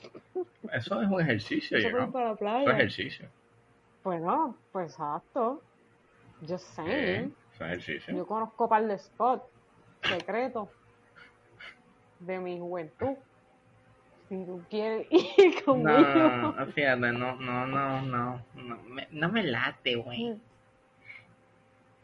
Eso 0.72 1.02
es 1.02 1.08
un 1.10 1.20
ejercicio, 1.20 1.78
ir 1.88 1.90
know. 1.92 2.10
para 2.10 2.28
la 2.28 2.32
Eso 2.32 2.32
es 2.32 2.38
playa. 2.38 2.70
ejercicio. 2.78 3.28
Bueno, 4.02 4.56
pues 4.72 4.92
exacto. 4.92 5.60
Just 6.48 6.64
saying. 6.74 7.34
eso 7.52 7.64
es 7.66 7.72
ejercicio. 7.72 8.16
Yo 8.16 8.26
conozco 8.26 8.66
par 8.66 8.86
de 8.86 8.98
spots 8.98 9.44
secretos 10.00 10.70
de 12.20 12.38
mi 12.38 12.58
juventud. 12.58 13.18
Si 14.30 14.44
tú 14.46 14.62
quieres 14.70 15.06
ir 15.10 15.62
conmigo. 15.62 15.90
No, 15.90 16.66
fíjate, 16.68 17.12
no, 17.12 17.36
no, 17.36 17.66
no, 17.66 18.00
no, 18.00 18.42
no 18.54 18.76
me, 18.84 19.06
no 19.10 19.28
me 19.28 19.42
late, 19.42 19.96
güey. 19.96 20.40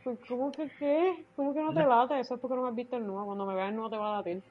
Pues, 0.03 0.19
¿Cómo 0.29 0.51
que 0.53 0.69
qué? 0.79 1.25
¿Cómo 1.37 1.53
que 1.53 1.61
no 1.63 1.75
te 1.75 1.85
late? 1.85 2.21
Eso 2.21 2.35
es 2.35 2.41
porque 2.41 2.57
no 2.57 2.63
me 2.63 2.69
has 2.71 2.75
visto 2.75 2.97
el 2.97 3.07
nudo. 3.07 3.27
Cuando 3.27 3.47
me 3.47 3.55
veas 3.55 3.69
el 3.69 3.77
nudo 3.77 3.91
te 3.91 3.97
va 3.97 4.15
a 4.15 4.17
latir. 4.19 4.43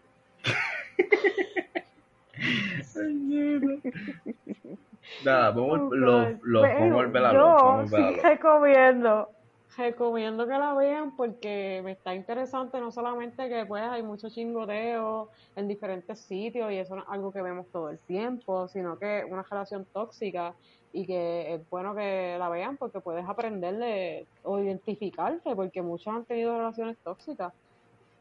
Nada, 5.26 5.52
vamos, 5.52 5.80
Oh, 5.82 5.96
lo, 5.96 6.30
lo, 6.44 6.62
vamos 6.62 6.92
a 6.92 6.96
volver 6.96 7.26
a 7.26 7.34
yo 7.34 7.86
sí 7.88 8.20
recomiendo, 8.22 9.30
recomiendo 9.78 10.48
que 10.48 10.58
la 10.58 10.74
vean 10.74 11.16
porque 11.16 11.82
me 11.84 11.92
está 11.92 12.16
interesante 12.16 12.80
no 12.80 12.92
solamente 12.92 13.48
que 13.50 13.66
pues 13.66 13.84
hay 13.84 14.04
mucho 14.04 14.30
chingoteo 14.30 15.30
en 15.56 15.68
diferentes 15.68 16.20
sitios 16.20 16.72
y 16.72 16.78
eso 16.78 16.98
es 16.98 17.04
algo 17.08 17.32
que 17.32 17.42
vemos 17.42 17.68
todo 17.72 17.90
el 17.90 18.00
tiempo, 18.00 18.68
sino 18.68 18.98
que 18.98 19.26
una 19.30 19.44
relación 19.44 19.86
tóxica 19.86 20.54
y 20.92 21.06
que 21.06 21.56
es 21.56 21.70
bueno 21.70 21.96
que 21.96 22.36
la 22.40 22.50
vean 22.50 22.78
porque 22.78 23.00
puedes 23.00 23.28
aprenderle 23.28 24.26
o 24.44 24.60
identificarte 24.60 25.56
porque 25.56 25.82
muchos 25.82 26.14
han 26.14 26.26
tenido 26.26 26.58
relaciones 26.58 26.98
tóxicas 26.98 27.54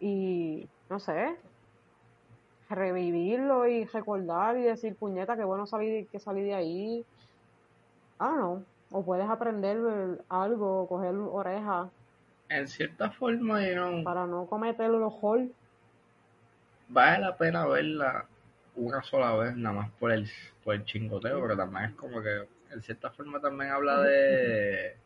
y 0.01 0.69
no 0.91 1.01
sé, 1.01 1.37
revivirlo 2.69 3.67
y 3.67 3.85
recordar 3.85 4.57
y 4.59 4.63
decir, 4.63 4.95
puñeta, 4.97 5.37
qué 5.37 5.45
bueno 5.45 5.67
salir, 5.67 6.07
que 6.09 6.19
salí 6.19 6.43
de 6.43 6.55
ahí. 6.55 7.05
Ah, 8.19 8.35
no. 8.37 8.65
O 8.91 9.05
puedes 9.05 9.29
aprender 9.29 9.79
algo, 10.29 10.87
coger 10.89 11.15
orejas 11.15 11.89
En 12.49 12.67
cierta 12.69 13.11
forma, 13.11 13.61
you 13.67 13.75
know, 13.75 14.03
para 14.03 14.27
no 14.27 14.47
cometer 14.47 14.91
los 14.91 15.13
hall. 15.21 15.53
vale 16.89 17.21
la 17.21 17.37
pena 17.37 17.67
verla 17.67 18.27
una 18.75 19.03
sola 19.03 19.35
vez, 19.37 19.57
nada 19.57 19.75
más 19.75 19.91
por 19.99 20.13
el, 20.13 20.29
por 20.65 20.75
el 20.75 20.85
chingoteo, 20.85 21.41
pero 21.43 21.57
también 21.57 21.87
es 21.87 21.95
como 21.95 22.23
que, 22.23 22.49
en 22.71 22.83
cierta 22.83 23.11
forma, 23.11 23.41
también 23.41 23.71
habla 23.73 24.01
de. 24.03 24.97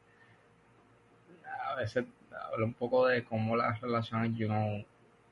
A 1.69 1.75
veces 1.77 2.05
habla 2.51 2.67
un 2.67 2.75
poco 2.75 3.07
de 3.07 3.25
cómo 3.25 3.57
las 3.57 3.81
relaciones, 3.81 4.37
you 4.37 4.47
know, 4.47 4.85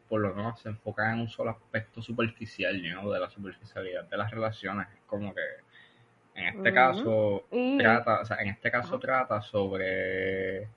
por 0.08 0.20
lo 0.20 0.34
menos 0.34 0.60
se 0.60 0.70
enfocan 0.70 1.14
en 1.14 1.20
un 1.20 1.28
solo 1.28 1.50
aspecto 1.50 2.02
superficial, 2.02 2.80
you 2.80 2.92
know, 2.92 3.10
de 3.12 3.20
la 3.20 3.30
superficialidad 3.30 4.04
de 4.04 4.16
las 4.16 4.30
relaciones. 4.30 4.88
Es 4.88 5.00
como 5.06 5.34
que, 5.34 5.42
en 6.40 6.56
este 6.56 6.72
caso, 6.74 7.44
Y 7.50 7.78
trata, 7.78 8.20
o 8.20 8.24
sea, 8.24 8.36
en 8.38 8.48
este 8.48 8.70
caso 8.70 8.98
trata 8.98 9.40
sobre 9.42 10.68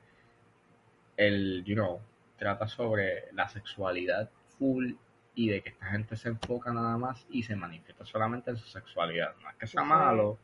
el, 1.18 1.64
you 1.66 1.76
know, 1.76 1.99
trata 2.38 2.68
sobre 2.68 3.32
la 3.34 3.47
sexualidad 3.49 4.30
full 4.57 4.93
y 5.36 5.49
de 5.49 5.61
que 5.61 5.70
esta 5.70 5.88
gente 5.88 6.16
se 6.16 6.30
enfoca 6.30 6.72
nada 6.74 6.97
más 6.97 7.26
y 7.30 7.43
se 7.43 7.55
manifiesta 7.55 8.05
solamente 8.05 8.51
en 8.51 8.57
su 8.57 8.68
sexualidad. 8.68 9.34
No 9.41 9.49
es 9.49 9.55
que 9.55 9.68
sea 9.68 9.84
malo, 9.84 10.38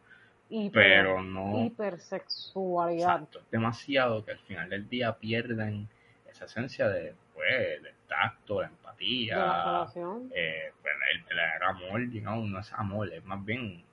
hiper- 0.49 0.72
pero 0.72 1.22
no, 1.22 1.65
hipersexualidad. 1.65 3.15
exacto, 3.17 3.39
es 3.39 3.51
demasiado 3.51 4.24
que 4.26 4.32
al 4.32 4.39
final 4.39 4.70
del 4.70 4.88
día 4.89 5.13
pierden 5.17 5.88
esa 6.30 6.45
esencia 6.45 6.88
de, 6.88 7.13
pues, 7.34 7.82
del 7.84 7.93
tacto, 8.07 8.61
la 8.61 8.67
de 8.67 8.74
la 8.74 8.78
empatía, 8.78 9.63
relación. 9.63 10.30
eh, 10.34 10.72
pues, 10.82 10.93
el 11.13 11.24
verdadero 11.24 11.67
amor, 11.67 12.09
you 12.09 12.22
know, 12.22 12.45
no 12.45 12.59
es 12.59 12.72
amor, 12.74 13.11
es 13.13 13.24
más 13.26 13.43
bien... 13.45 13.84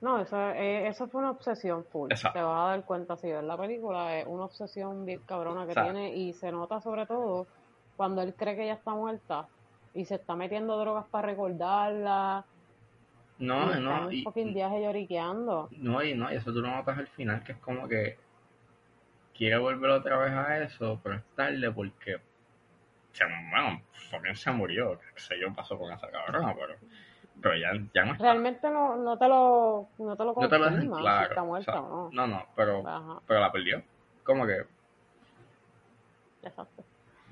No, 0.00 0.18
eso, 0.18 0.50
eh, 0.52 0.88
eso 0.88 1.08
fue 1.08 1.20
una 1.20 1.30
obsesión 1.30 1.84
full. 1.84 2.10
Exacto. 2.10 2.38
Te 2.38 2.42
vas 2.42 2.58
a 2.58 2.70
dar 2.70 2.84
cuenta 2.84 3.16
si 3.16 3.30
ves 3.30 3.44
la 3.44 3.56
película, 3.56 4.18
es 4.18 4.26
una 4.26 4.44
obsesión 4.44 5.04
bien 5.04 5.20
cabrona 5.26 5.64
que 5.66 5.72
Exacto. 5.72 5.92
tiene 5.92 6.16
y 6.16 6.32
se 6.32 6.50
nota 6.50 6.80
sobre 6.80 7.04
todo 7.06 7.46
cuando 7.96 8.22
él 8.22 8.34
cree 8.34 8.56
que 8.56 8.62
ella 8.64 8.74
está 8.74 8.92
muerta 8.92 9.46
y 9.92 10.06
se 10.06 10.14
está 10.14 10.36
metiendo 10.36 10.78
drogas 10.78 11.04
para 11.10 11.28
recordarla 11.28 12.44
No, 13.38 13.74
no, 13.74 14.06
un 14.06 14.12
y, 14.14 14.22
fucking 14.22 14.54
viaje 14.54 14.82
lloriqueando. 14.82 15.68
No, 15.72 16.02
y 16.02 16.14
no, 16.14 16.32
y 16.32 16.36
eso 16.36 16.52
tú 16.52 16.62
lo 16.62 16.68
notas 16.70 16.96
al 16.96 17.08
final, 17.08 17.42
que 17.44 17.52
es 17.52 17.58
como 17.58 17.86
que 17.86 18.16
quiere 19.34 19.58
volver 19.58 19.90
otra 19.90 20.16
vez 20.18 20.32
a 20.32 20.62
eso, 20.62 20.98
pero 21.02 21.16
es 21.16 21.22
tarde 21.34 21.70
porque, 21.72 22.18
se, 23.12 23.24
bueno, 23.24 23.82
también 24.10 24.36
se 24.36 24.50
murió, 24.50 24.98
qué 25.14 25.20
sé 25.20 25.38
yo, 25.40 25.52
pasó 25.54 25.78
con 25.78 25.92
esa 25.92 26.10
cabrona, 26.10 26.54
pero, 26.54 26.74
pero 27.42 27.56
ya, 27.56 27.72
ya 27.94 28.04
no 28.04 28.12
está. 28.12 28.24
Realmente 28.24 28.70
no, 28.70 28.96
no 28.96 29.16
te 29.18 29.28
lo 29.28 29.88
no 29.98 30.16
te 30.16 30.24
lo 30.24 30.34
no 30.34 30.48
te 30.48 30.58
lo 30.58 30.64
dejan 30.64 30.74
confirma 30.74 30.96
si 30.96 31.02
claro. 31.02 31.28
está 31.28 31.42
o 31.42 31.46
muerta 31.46 31.72
sea, 31.72 31.80
o 31.82 31.88
no. 31.88 32.10
no, 32.12 32.26
no, 32.26 32.44
pero, 32.54 32.86
Ajá, 32.88 33.20
pero 33.26 33.40
la 33.40 33.52
perdió. 33.52 33.82
Como 34.24 34.46
que 34.46 34.64
exacto. 36.42 36.82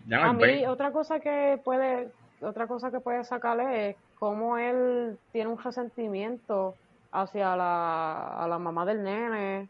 ya 0.07 0.19
no 0.19 0.25
A 0.31 0.33
mí 0.33 0.41
break. 0.43 0.69
otra 0.69 0.93
cosa 0.93 1.21
que 1.21 1.61
puede 1.65 2.11
otra 2.41 2.67
cosa 2.67 2.91
que 2.91 3.01
puede 3.01 3.25
sacarle 3.25 3.91
es 3.91 3.97
cómo 4.19 4.57
él 4.59 5.19
tiene 5.33 5.51
un 5.51 5.59
resentimiento 5.59 6.75
hacia 7.11 7.57
la, 7.57 8.29
a 8.45 8.47
la 8.47 8.59
mamá 8.59 8.85
del 8.85 9.03
nene, 9.03 9.69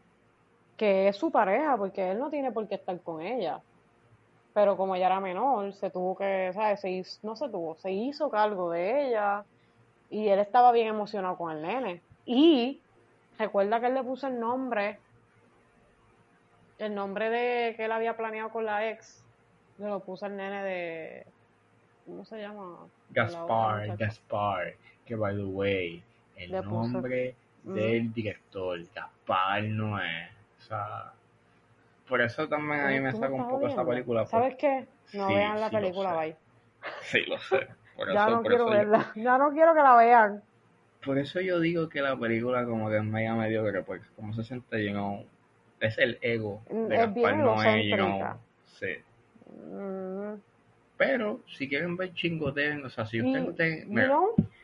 que 0.77 1.07
es 1.07 1.15
su 1.17 1.31
pareja, 1.31 1.77
porque 1.77 2.11
él 2.11 2.19
no 2.19 2.29
tiene 2.29 2.51
por 2.51 2.67
qué 2.67 2.75
estar 2.75 2.99
con 3.01 3.21
ella. 3.21 3.59
Pero 4.53 4.75
como 4.77 4.95
ella 4.95 5.05
era 5.07 5.19
menor, 5.19 5.73
se 5.73 5.89
tuvo 5.89 6.15
que, 6.17 6.51
¿sabes? 6.53 6.81
Se 6.81 6.89
hizo- 6.91 7.19
no 7.23 7.35
se 7.35 7.47
tuvo, 7.49 7.75
se 7.77 7.91
hizo 7.91 8.29
cargo 8.29 8.69
de 8.71 9.07
ella 9.07 9.43
y 10.09 10.27
él 10.29 10.39
estaba 10.39 10.71
bien 10.71 10.87
emocionado 10.87 11.37
con 11.37 11.51
el 11.51 11.61
nene. 11.61 12.01
Y 12.25 12.81
recuerda 13.37 13.79
que 13.79 13.87
él 13.87 13.93
le 13.95 14.03
puso 14.03 14.27
el 14.27 14.39
nombre, 14.39 14.99
el 16.77 16.95
nombre 16.95 17.29
de 17.29 17.75
que 17.75 17.85
él 17.85 17.91
había 17.91 18.15
planeado 18.15 18.49
con 18.49 18.65
la 18.65 18.89
ex, 18.89 19.23
le 19.77 19.87
lo 19.87 19.99
puso 20.01 20.25
el 20.25 20.37
nene 20.37 20.63
de, 20.63 21.25
¿cómo 22.05 22.25
se 22.25 22.39
llama? 22.39 22.61
Otra 22.83 22.89
Gaspar. 23.09 23.97
Gaspar, 23.97 24.73
que 25.05 25.15
by 25.15 25.35
the 25.35 25.43
way, 25.43 26.03
el 26.37 26.51
Le 26.51 26.61
puso- 26.63 26.91
nombre 26.93 27.35
del 27.63 28.13
director, 28.13 28.79
Gaspar 28.93 29.63
no 29.63 30.01
es, 30.01 30.29
o 30.59 30.61
sea, 30.61 31.13
por 32.07 32.21
eso 32.21 32.47
también 32.47 32.79
a 32.81 32.87
mí 32.87 32.99
me 32.99 33.11
saca 33.11 33.33
un 33.33 33.43
poco 33.49 33.67
esa 33.67 33.75
viendo. 33.75 33.89
película. 33.91 34.25
¿Sabes 34.25 34.55
qué? 34.55 34.87
No 35.13 35.27
Sí, 35.27 35.33
vean 35.33 35.59
la 35.59 35.69
sí 35.69 35.75
película, 35.75 36.15
bye. 36.15 36.35
Sí, 37.01 37.21
lo 37.25 37.37
sé. 37.39 37.67
Por 37.99 38.13
Ya 38.13 38.21
eso, 38.25 38.31
no 38.31 38.41
por 38.43 38.51
quiero 38.51 38.63
eso 38.63 38.73
yo- 38.73 38.77
verla, 38.79 39.11
ya 39.15 39.37
no 39.37 39.51
quiero 39.51 39.73
que 39.73 39.81
la 39.81 39.95
vean. 39.97 40.41
por 41.05 41.17
eso 41.17 41.39
yo 41.41 41.59
digo 41.59 41.87
que 41.89 42.01
la 42.01 42.17
película 42.17 42.65
como 42.65 42.89
que 42.89 42.97
es 42.97 43.03
mega 43.03 43.35
mediocre, 43.35 43.83
porque 43.83 44.05
como 44.15 44.33
se 44.33 44.43
siente, 44.43 44.83
you 44.83 44.91
know, 44.91 45.23
es 45.79 45.97
el 45.97 46.17
ego 46.21 46.61
Mm, 46.69 46.87
de 46.89 46.95
es 46.95 47.01
Gaspar 47.01 47.13
bien 47.13 47.43
Noé, 47.43 47.87
you 47.87 47.95
know, 47.95 48.07
egocéntrica. 48.07 48.37
sí. 48.65 48.87
Mm, 49.73 50.33
Pero 50.97 51.39
si 51.47 51.69
quieren 51.69 51.95
ver 51.95 52.13
chingoteen, 52.13 52.83
o 52.85 52.89
sea, 52.89 53.05
si 53.05 53.21
usted 53.21 53.39
Y, 53.39 53.85
mira, 53.87 54.07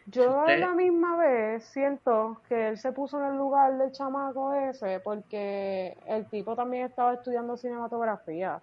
yo 0.08 0.40
usted- 0.42 0.54
a 0.54 0.58
la 0.58 0.74
misma 0.74 1.16
vez 1.18 1.64
siento 1.66 2.42
que 2.50 2.68
él 2.70 2.78
se 2.78 2.92
puso 2.92 3.18
en 3.20 3.28
el 3.32 3.38
lugar 3.38 3.78
del 3.78 3.92
chamaco 3.94 4.54
ese 4.54 5.00
porque 5.00 5.96
el 6.08 6.26
tipo 6.30 6.54
también 6.56 6.86
estaba 6.88 7.14
estudiando 7.14 7.56
cinematografía. 7.56 8.62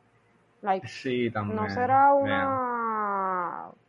Like, 0.61 0.87
sí, 0.87 1.31
también. 1.31 1.57
no 1.57 1.71
será 1.71 2.13
una... 2.13 2.59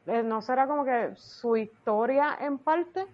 No 0.05 0.41
será 0.41 0.67
como 0.67 0.83
que 0.83 1.13
su 1.15 1.55
historia 1.55 2.37
en 2.41 2.57
parte 2.57 3.05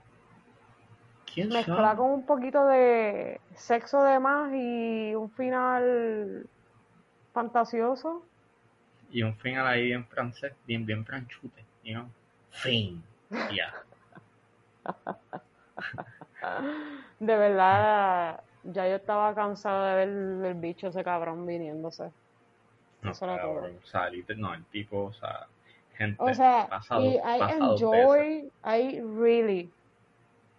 ¿Quién 1.31 1.49
mezcla 1.49 1.95
con 1.95 2.09
un 2.11 2.25
poquito 2.25 2.65
de 2.65 3.39
sexo 3.55 4.01
de 4.03 4.19
más 4.19 4.51
y 4.53 5.13
un 5.13 5.29
final 5.31 6.47
fantasioso. 7.33 8.25
Y 9.11 9.21
un 9.23 9.35
final 9.35 9.67
ahí 9.67 9.85
bien 9.85 10.05
francés, 10.07 10.53
bien, 10.65 10.85
bien 10.85 11.05
franchute, 11.05 11.63
you 11.83 11.93
know. 11.93 12.05
Fin. 12.51 13.03
Ya. 13.53 13.73
De 17.19 17.37
verdad, 17.37 18.41
ya 18.63 18.87
yo 18.87 18.95
estaba 18.95 19.35
cansada 19.35 19.95
de 19.95 20.05
ver 20.05 20.45
el 20.51 20.53
bicho 20.55 20.87
ese 20.87 21.03
cabrón 21.03 21.45
viniéndose. 21.45 22.11
No, 23.01 23.11
Eso 23.11 23.25
era 23.25 23.37
cabrón, 23.37 23.77
o 23.83 23.85
sea, 23.85 24.09
liter- 24.09 24.37
no, 24.37 24.53
el 24.53 24.65
tipo, 24.65 25.05
o 25.05 25.13
sea, 25.13 25.47
gente, 25.99 26.17
O 26.17 26.33
sea, 26.33 26.75
y 26.91 27.17
I 27.17 27.45
veces. 27.91 28.27
enjoy, 28.27 28.51
I 28.63 28.99
really, 29.03 29.73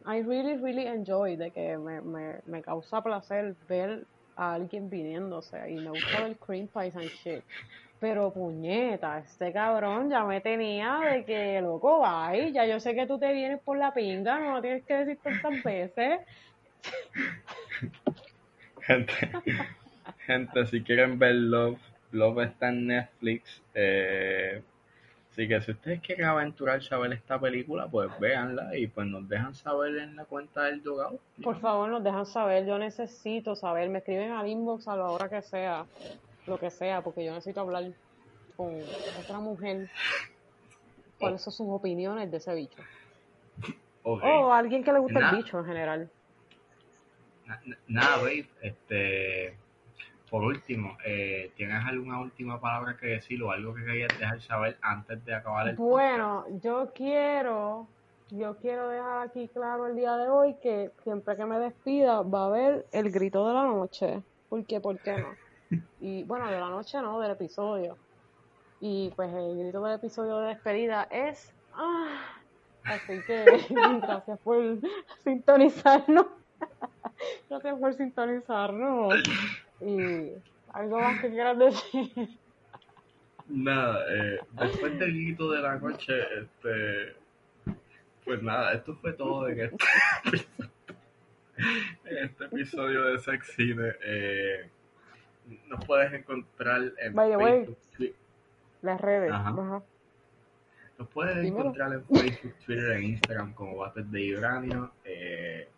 I 0.07 0.21
really, 0.23 0.57
really 0.59 0.87
enjoy 0.87 1.37
de 1.37 1.53
que 1.53 1.79
me, 1.79 2.01
me, 2.03 2.41
me 2.47 2.63
causa 2.63 3.03
placer 3.03 3.57
ver 3.69 4.07
a 4.37 4.55
alguien 4.55 4.91
viniéndose 4.91 5.71
y 5.73 5.81
me 5.81 5.91
gusta 5.93 6.21
ver 6.21 6.39
cream 6.39 6.69
pies 6.69 6.97
and 6.97 7.11
shit. 7.11 7.45
Pero 7.99 8.33
puñeta, 8.33 9.19
este 9.21 9.53
cabrón 9.53 10.11
ya 10.11 10.25
me 10.25 10.41
tenía 10.43 11.01
de 11.13 11.25
que 11.27 11.61
loco, 11.63 12.01
bye, 12.03 12.53
ya 12.53 12.67
yo 12.67 12.81
sé 12.81 12.95
que 12.95 13.07
tú 13.07 13.19
te 13.19 13.33
vienes 13.33 13.61
por 13.65 13.79
la 13.79 13.93
pinga, 13.95 14.41
no 14.41 14.55
lo 14.57 14.63
tienes 14.63 14.85
que 14.87 14.95
decir 14.95 15.21
tantas 15.23 15.63
veces. 15.63 16.21
Gente, 18.87 19.13
gente, 20.27 20.67
si 20.67 20.83
quieren 20.83 21.19
ver 21.19 21.35
Love, 21.35 21.81
Love 22.13 22.45
está 22.45 22.69
en 22.71 22.87
Netflix. 22.87 23.63
Eh, 23.75 24.63
así 25.41 25.49
que 25.49 25.61
si 25.63 25.71
ustedes 25.71 26.01
quieren 26.03 26.27
aventurarse 26.27 26.95
a 26.95 26.99
ver 26.99 27.13
esta 27.15 27.39
película, 27.41 27.87
pues 27.89 28.11
véanla 28.21 28.77
y 28.77 28.87
pues 28.89 29.07
nos 29.07 29.27
dejan 29.29 29.55
saber 29.55 29.97
en 29.97 30.17
la 30.17 30.25
cuenta 30.27 30.65
del 30.65 30.83
Dogao. 30.83 31.19
Por 31.43 31.59
favor, 31.61 31.89
nos 31.89 32.05
dejan 32.05 32.27
saber, 32.27 32.67
yo 32.67 32.79
necesito 32.79 33.57
saber, 33.57 33.89
me 33.89 33.99
escriben 34.01 34.33
al 34.33 34.47
inbox 34.49 34.87
a 34.89 34.97
la 34.97 35.05
hora 35.07 35.29
que 35.31 35.41
sea, 35.41 35.87
lo 36.47 36.59
que 36.59 36.71
sea, 36.71 37.01
porque 37.03 37.25
yo 37.25 37.33
necesito 37.33 37.61
hablar 37.63 37.91
con 38.57 38.81
otra 39.19 39.39
mujer. 39.39 39.89
¿Cuáles 41.19 41.43
son 41.43 41.53
sus 41.53 41.67
opiniones 41.71 42.31
de 42.31 42.37
ese 42.37 42.55
bicho? 42.55 42.83
O 44.03 44.53
alguien 44.53 44.83
que 44.85 44.93
le 44.93 44.99
gusta 44.99 45.21
Nah. 45.21 45.31
el 45.31 45.37
bicho 45.37 45.59
en 45.59 45.65
general. 45.67 46.11
Na- 47.47 47.61
na- 47.65 47.79
Nada, 47.89 48.17
babe, 48.19 48.47
este, 48.63 49.57
por 50.31 50.45
último, 50.45 50.97
eh, 51.05 51.51
¿tienes 51.57 51.85
alguna 51.85 52.21
última 52.21 52.61
palabra 52.61 52.97
que 52.97 53.07
decir 53.07 53.43
o 53.43 53.51
algo 53.51 53.75
que 53.75 53.85
querías 53.85 54.17
dejar 54.17 54.41
saber 54.41 54.79
antes 54.81 55.25
de 55.25 55.35
acabar 55.35 55.69
el 55.69 55.77
Bueno, 55.77 56.45
yo 56.63 56.93
quiero, 56.95 57.89
yo 58.31 58.57
quiero 58.59 58.89
dejar 58.89 59.27
aquí 59.27 59.49
claro 59.49 59.89
el 59.89 59.97
día 59.97 60.17
de 60.17 60.29
hoy 60.29 60.55
que 60.63 60.93
siempre 61.03 61.37
que 61.37 61.45
me 61.45 61.59
despida 61.59 62.23
va 62.23 62.45
a 62.45 62.47
haber 62.47 62.87
el 62.93 63.11
grito 63.11 63.47
de 63.49 63.55
la 63.55 63.65
noche. 63.65 64.23
¿Por 64.49 64.65
qué? 64.65 64.81
¿Por 64.81 64.99
qué 65.01 65.19
no? 65.19 65.29
Y 66.01 66.25
bueno, 66.25 66.51
de 66.51 66.59
la 66.59 66.69
noche 66.69 67.01
no, 67.01 67.21
del 67.21 67.33
episodio. 67.33 67.97
Y 68.81 69.13
pues 69.15 69.33
el 69.33 69.59
grito 69.59 69.83
del 69.83 69.97
episodio 69.97 70.39
de 70.39 70.49
despedida 70.49 71.05
es... 71.11 71.53
Ah, 71.75 72.23
así 72.85 73.21
que 73.27 73.45
gracias 74.01 74.39
por 74.41 74.79
sintonizarnos. 75.25 76.27
Gracias 77.49 77.79
por 77.79 77.95
sintonizarnos. 77.95 79.15
Y 79.81 80.33
algo 80.73 81.01
más 81.01 81.21
que 81.21 81.31
quieras 81.31 81.59
decir. 81.59 82.29
Nada, 83.49 84.05
eh, 84.09 84.39
después 84.53 84.99
del 84.99 85.13
grito 85.13 85.51
de 85.51 85.61
la 85.61 85.77
noche, 85.77 86.15
este, 86.41 87.17
pues 88.25 88.43
nada, 88.43 88.75
esto 88.75 88.95
fue 88.97 89.13
todo 89.15 89.47
de 89.47 89.55
que 89.57 89.65
este, 89.65 90.47
en 92.05 92.19
este 92.25 92.45
episodio 92.45 93.05
de 93.05 93.19
Sex 93.19 93.53
Cine. 93.57 93.93
Eh, 94.05 94.71
nos 95.67 95.85
puedes 95.85 96.13
encontrar 96.13 96.93
en 96.99 97.15
By 97.15 97.31
the 97.31 97.37
way. 97.37 97.67
Facebook, 97.67 98.15
Las 98.83 99.01
redes. 99.01 99.33
Ajá. 99.33 99.51
Ajá. 99.51 99.83
nos 100.97 101.09
puedes 101.09 101.45
encontrar 101.45 101.93
en 101.93 102.05
Facebook, 102.05 102.55
Twitter 102.65 102.93
e 102.93 103.03
Instagram 103.03 103.55
como 103.55 103.77
Bates 103.79 104.11
de 104.13 104.37
Uranio. 104.37 104.93
Eh, 105.05 105.69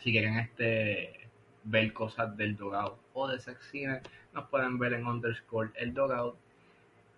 si 0.00 0.12
quieren 0.12 0.38
este 0.38 1.21
ver 1.64 1.92
cosas 1.92 2.36
del 2.36 2.56
Dogout 2.56 2.94
o 3.14 3.28
de 3.28 3.38
Sex 3.40 3.64
Cine, 3.70 4.00
nos 4.32 4.48
pueden 4.48 4.78
ver 4.78 4.94
en 4.94 5.06
underscore 5.06 5.70
el 5.76 5.94
Dogout. 5.94 6.34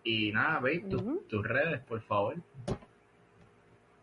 Y 0.03 0.33
nada, 0.33 0.57
babe, 0.61 0.85
tus- 0.91 1.01
Ujú. 1.03 1.23
tus 1.29 1.47
redes, 1.47 1.81
por 1.83 2.01
favor. 2.03 2.37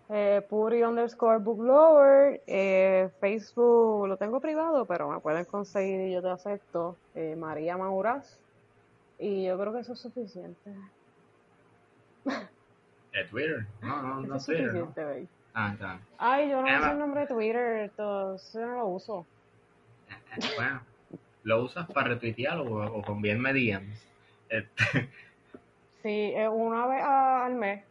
Eh, 0.10 0.46
Puri 0.50 0.84
underscore 0.84 1.38
booklover. 1.38 2.42
Eh, 2.48 3.10
Facebook 3.20 4.08
lo 4.08 4.18
tengo 4.18 4.40
privado, 4.42 4.86
pero 4.86 5.10
me 5.10 5.20
pueden 5.20 5.46
conseguir 5.46 6.02
y 6.02 6.14
yo 6.14 6.22
te 6.22 6.30
acepto. 6.30 6.98
Eh, 7.16 7.36
María 7.38 7.78
Mauras. 7.78 8.38
Y 9.20 9.46
yo 9.46 9.58
creo 9.60 9.72
que 9.72 9.80
eso 9.82 9.94
es 9.94 10.00
suficiente. 10.00 10.74
Twitter. 13.30 13.66
No, 13.82 14.02
no, 14.02 14.22
no 14.22 14.36
es 14.36 14.46
Twitter, 14.46 14.74
¿no? 14.74 14.80
suficiente, 14.88 15.04
babe. 15.04 15.28
Ah. 15.54 16.00
Ay, 16.18 16.50
yo 16.50 16.62
no 16.62 16.78
uso 16.80 16.92
el 16.92 17.00
nombre 17.00 17.22
de 17.22 17.28
Twitter, 17.28 17.78
entonces 17.84 18.54
yo 18.54 18.66
no 18.66 18.78
lo 18.78 18.88
uso. 18.88 19.26
Bueno, 20.56 20.82
¿lo 21.44 21.64
usas 21.64 21.90
para 21.92 22.10
retuitear 22.10 22.58
o, 22.58 22.98
o 22.98 23.02
conviene 23.04 23.54
DMs? 23.54 24.06
Este, 24.50 25.10
Sí, 26.04 26.34
eh, 26.36 26.50
una 26.50 26.88
vez 26.88 27.04
al 27.04 27.56
mes. 27.56 27.86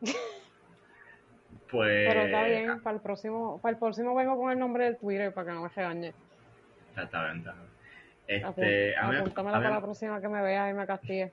pues. 1.70 2.08
Pero 2.08 2.20
está 2.22 2.44
bien, 2.44 2.80
para 2.82 2.96
el 2.96 3.02
próximo, 3.02 3.60
para 3.60 3.72
el 3.72 3.78
próximo 3.78 4.14
vengo 4.14 4.36
con 4.36 4.52
el 4.52 4.58
nombre 4.58 4.84
del 4.84 4.98
Twitter 4.98 5.34
para 5.34 5.48
que 5.48 5.52
no 5.54 5.62
me 5.62 5.68
regañe. 5.68 6.14
Está, 6.90 7.02
está 7.02 7.24
bien, 7.24 7.38
está 7.38 7.52
bien. 7.52 7.68
Apun- 8.44 8.52
Este, 8.58 8.96
a 8.96 9.08
mí- 9.08 9.16
a 9.16 9.22
mí- 9.24 9.30
para 9.32 9.70
la 9.70 9.80
próxima 9.80 10.20
que 10.20 10.28
me 10.28 10.42
vea 10.42 10.70
y 10.70 10.74
me 10.74 10.86
castigue. 10.86 11.32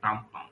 Pam, 0.00 0.28
pam. 0.30 0.48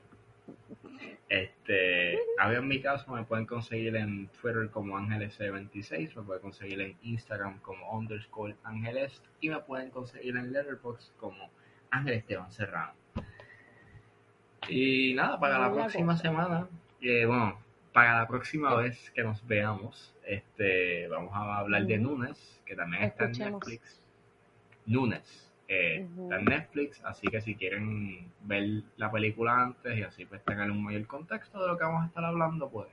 Este, 1.28 2.18
a 2.38 2.48
mí 2.48 2.54
en 2.56 2.68
mi 2.68 2.80
caso 2.80 3.10
me 3.12 3.24
pueden 3.24 3.46
conseguir 3.46 3.96
en 3.96 4.28
Twitter 4.40 4.68
como 4.70 4.98
Ángeles26, 4.98 6.14
me 6.16 6.22
pueden 6.22 6.42
conseguir 6.42 6.80
en 6.80 6.96
Instagram 7.02 7.60
como 7.60 7.90
underscore 7.96 8.56
Ángeles 8.62 9.22
y 9.40 9.48
me 9.48 9.58
pueden 9.60 9.90
conseguir 9.90 10.36
en 10.36 10.52
Letterboxd 10.52 11.12
como 11.16 11.50
Ángel 11.90 12.14
Esteban 12.14 12.52
Serrano. 12.52 12.92
Y 14.68 15.14
nada, 15.14 15.38
para 15.38 15.58
la 15.58 15.72
próxima 15.72 16.12
cosa. 16.12 16.22
semana, 16.22 16.68
eh, 17.00 17.26
bueno, 17.26 17.58
para 17.92 18.18
la 18.18 18.28
próxima 18.28 18.74
vez 18.74 19.10
que 19.10 19.22
nos 19.22 19.46
veamos, 19.46 20.14
este, 20.26 21.06
vamos 21.08 21.32
a 21.34 21.58
hablar 21.58 21.86
de. 21.86 21.98
Nunes, 21.98 22.60
que 22.64 22.74
también 22.74 23.04
está 23.04 23.26
en. 23.26 23.32
Netflix. 23.32 24.00
Nunes. 24.86 25.52
Eh. 25.68 26.06
Está 26.22 26.38
en 26.38 26.44
Netflix, 26.44 27.02
así 27.04 27.26
que 27.28 27.40
si 27.40 27.54
quieren 27.54 28.30
ver 28.42 28.82
la 28.96 29.10
película 29.10 29.62
antes 29.62 29.96
y 29.96 30.02
así 30.02 30.26
pues 30.26 30.44
tengan 30.44 30.70
un 30.70 30.82
mayor 30.82 31.06
contexto 31.06 31.60
de 31.60 31.68
lo 31.68 31.78
que 31.78 31.84
vamos 31.84 32.02
a 32.04 32.06
estar 32.06 32.24
hablando, 32.24 32.68
pues 32.68 32.88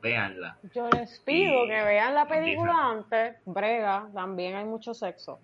véanla. 0.00 0.56
Yo 0.74 0.88
les 0.90 1.18
pido 1.20 1.64
Y 1.64 1.68
que 1.68 1.82
vean 1.82 2.14
la 2.14 2.26
película 2.26 2.90
antes, 2.90 3.36
brega, 3.44 4.08
también 4.14 4.54
hay 4.56 4.64
mucho 4.64 4.94
sexo. 4.94 5.40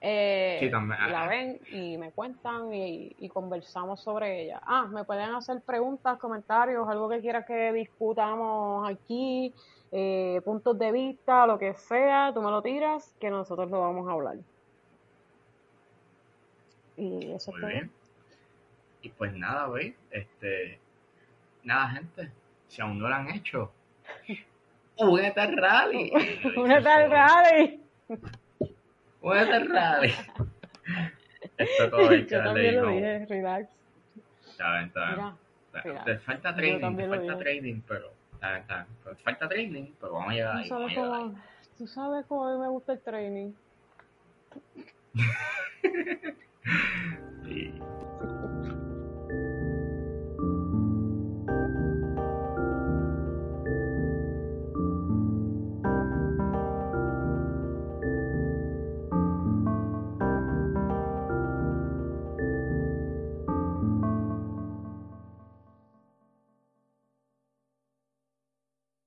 Eh, 0.00 0.58
Sí, 0.60 0.70
también, 0.70 1.10
la 1.10 1.26
ven 1.26 1.58
y 1.72 1.96
me 1.96 2.12
cuentan 2.12 2.72
y, 2.72 3.16
y 3.18 3.28
conversamos 3.28 4.00
sobre 4.00 4.42
ella. 4.42 4.60
Ah, 4.64 4.86
me 4.86 5.04
pueden 5.04 5.34
hacer 5.34 5.62
preguntas, 5.62 6.18
comentarios, 6.18 6.88
algo 6.88 7.08
que 7.08 7.20
quieras 7.20 7.44
que 7.46 7.72
discutamos 7.72 8.88
aquí, 8.88 9.52
eh, 9.90 10.40
puntos 10.44 10.78
de 10.78 10.92
vista, 10.92 11.46
lo 11.46 11.58
que 11.58 11.74
sea, 11.74 12.30
tú 12.34 12.42
me 12.42 12.50
lo 12.50 12.62
tiras, 12.62 13.14
que 13.18 13.30
nosotros 13.30 13.70
lo 13.70 13.80
vamos 13.80 14.08
a 14.08 14.12
hablar. 14.12 14.36
Y 16.96 17.32
eso 17.32 17.52
Muy 17.52 17.60
bien. 17.72 17.90
Y 19.02 19.08
pues 19.10 19.32
nada, 19.34 19.68
¿veis? 19.68 19.94
Este, 20.10 20.78
nada, 21.62 21.90
gente, 21.90 22.30
si 22.68 22.80
aún 22.82 22.98
no 22.98 23.08
lo 23.08 23.14
han 23.14 23.30
hecho, 23.30 23.72
únete 24.96 25.40
al 25.40 25.56
rally. 25.56 26.10
Una 26.56 26.82
tal 26.82 27.10
rally. 27.10 27.82
Únete 29.20 29.52
al 29.52 29.68
rally. 29.68 30.12
Esto 31.58 31.90
todo 31.90 32.08
que 32.08 32.26
Yo 32.26 32.42
también 32.42 32.76
lo 32.82 32.88
dije, 32.90 33.26
relax. 33.26 33.68
Está 34.48 34.72
bien, 34.74 34.84
está 34.86 35.06
bien. 35.06 35.16
Mira, 35.16 35.36
Te- 35.82 35.88
mira, 35.90 36.04
Te 36.04 36.18
falta 36.18 36.50
yo 36.50 36.56
training, 36.56 36.96
te 36.96 37.08
falta 37.08 37.22
dije. 37.22 37.36
training, 37.36 37.80
pero 37.86 38.12
Está, 38.34 38.58
está. 38.58 38.86
Pues 39.04 39.20
falta 39.22 39.48
training, 39.48 39.92
pero 40.00 40.12
vamos 40.14 40.30
a 40.30 40.34
llegar 40.34 40.52
¿Tú 40.52 40.58
ahí. 40.58 40.68
Sabes, 40.68 40.98
ahí. 40.98 41.34
tú 41.78 41.86
sabes 41.86 42.26
cómo 42.26 42.46
a 42.48 42.52
mí 42.54 42.58
me 42.60 42.68
gusta 42.68 42.92
el 42.94 43.00
training. 43.00 43.52
Sí. 47.44 47.72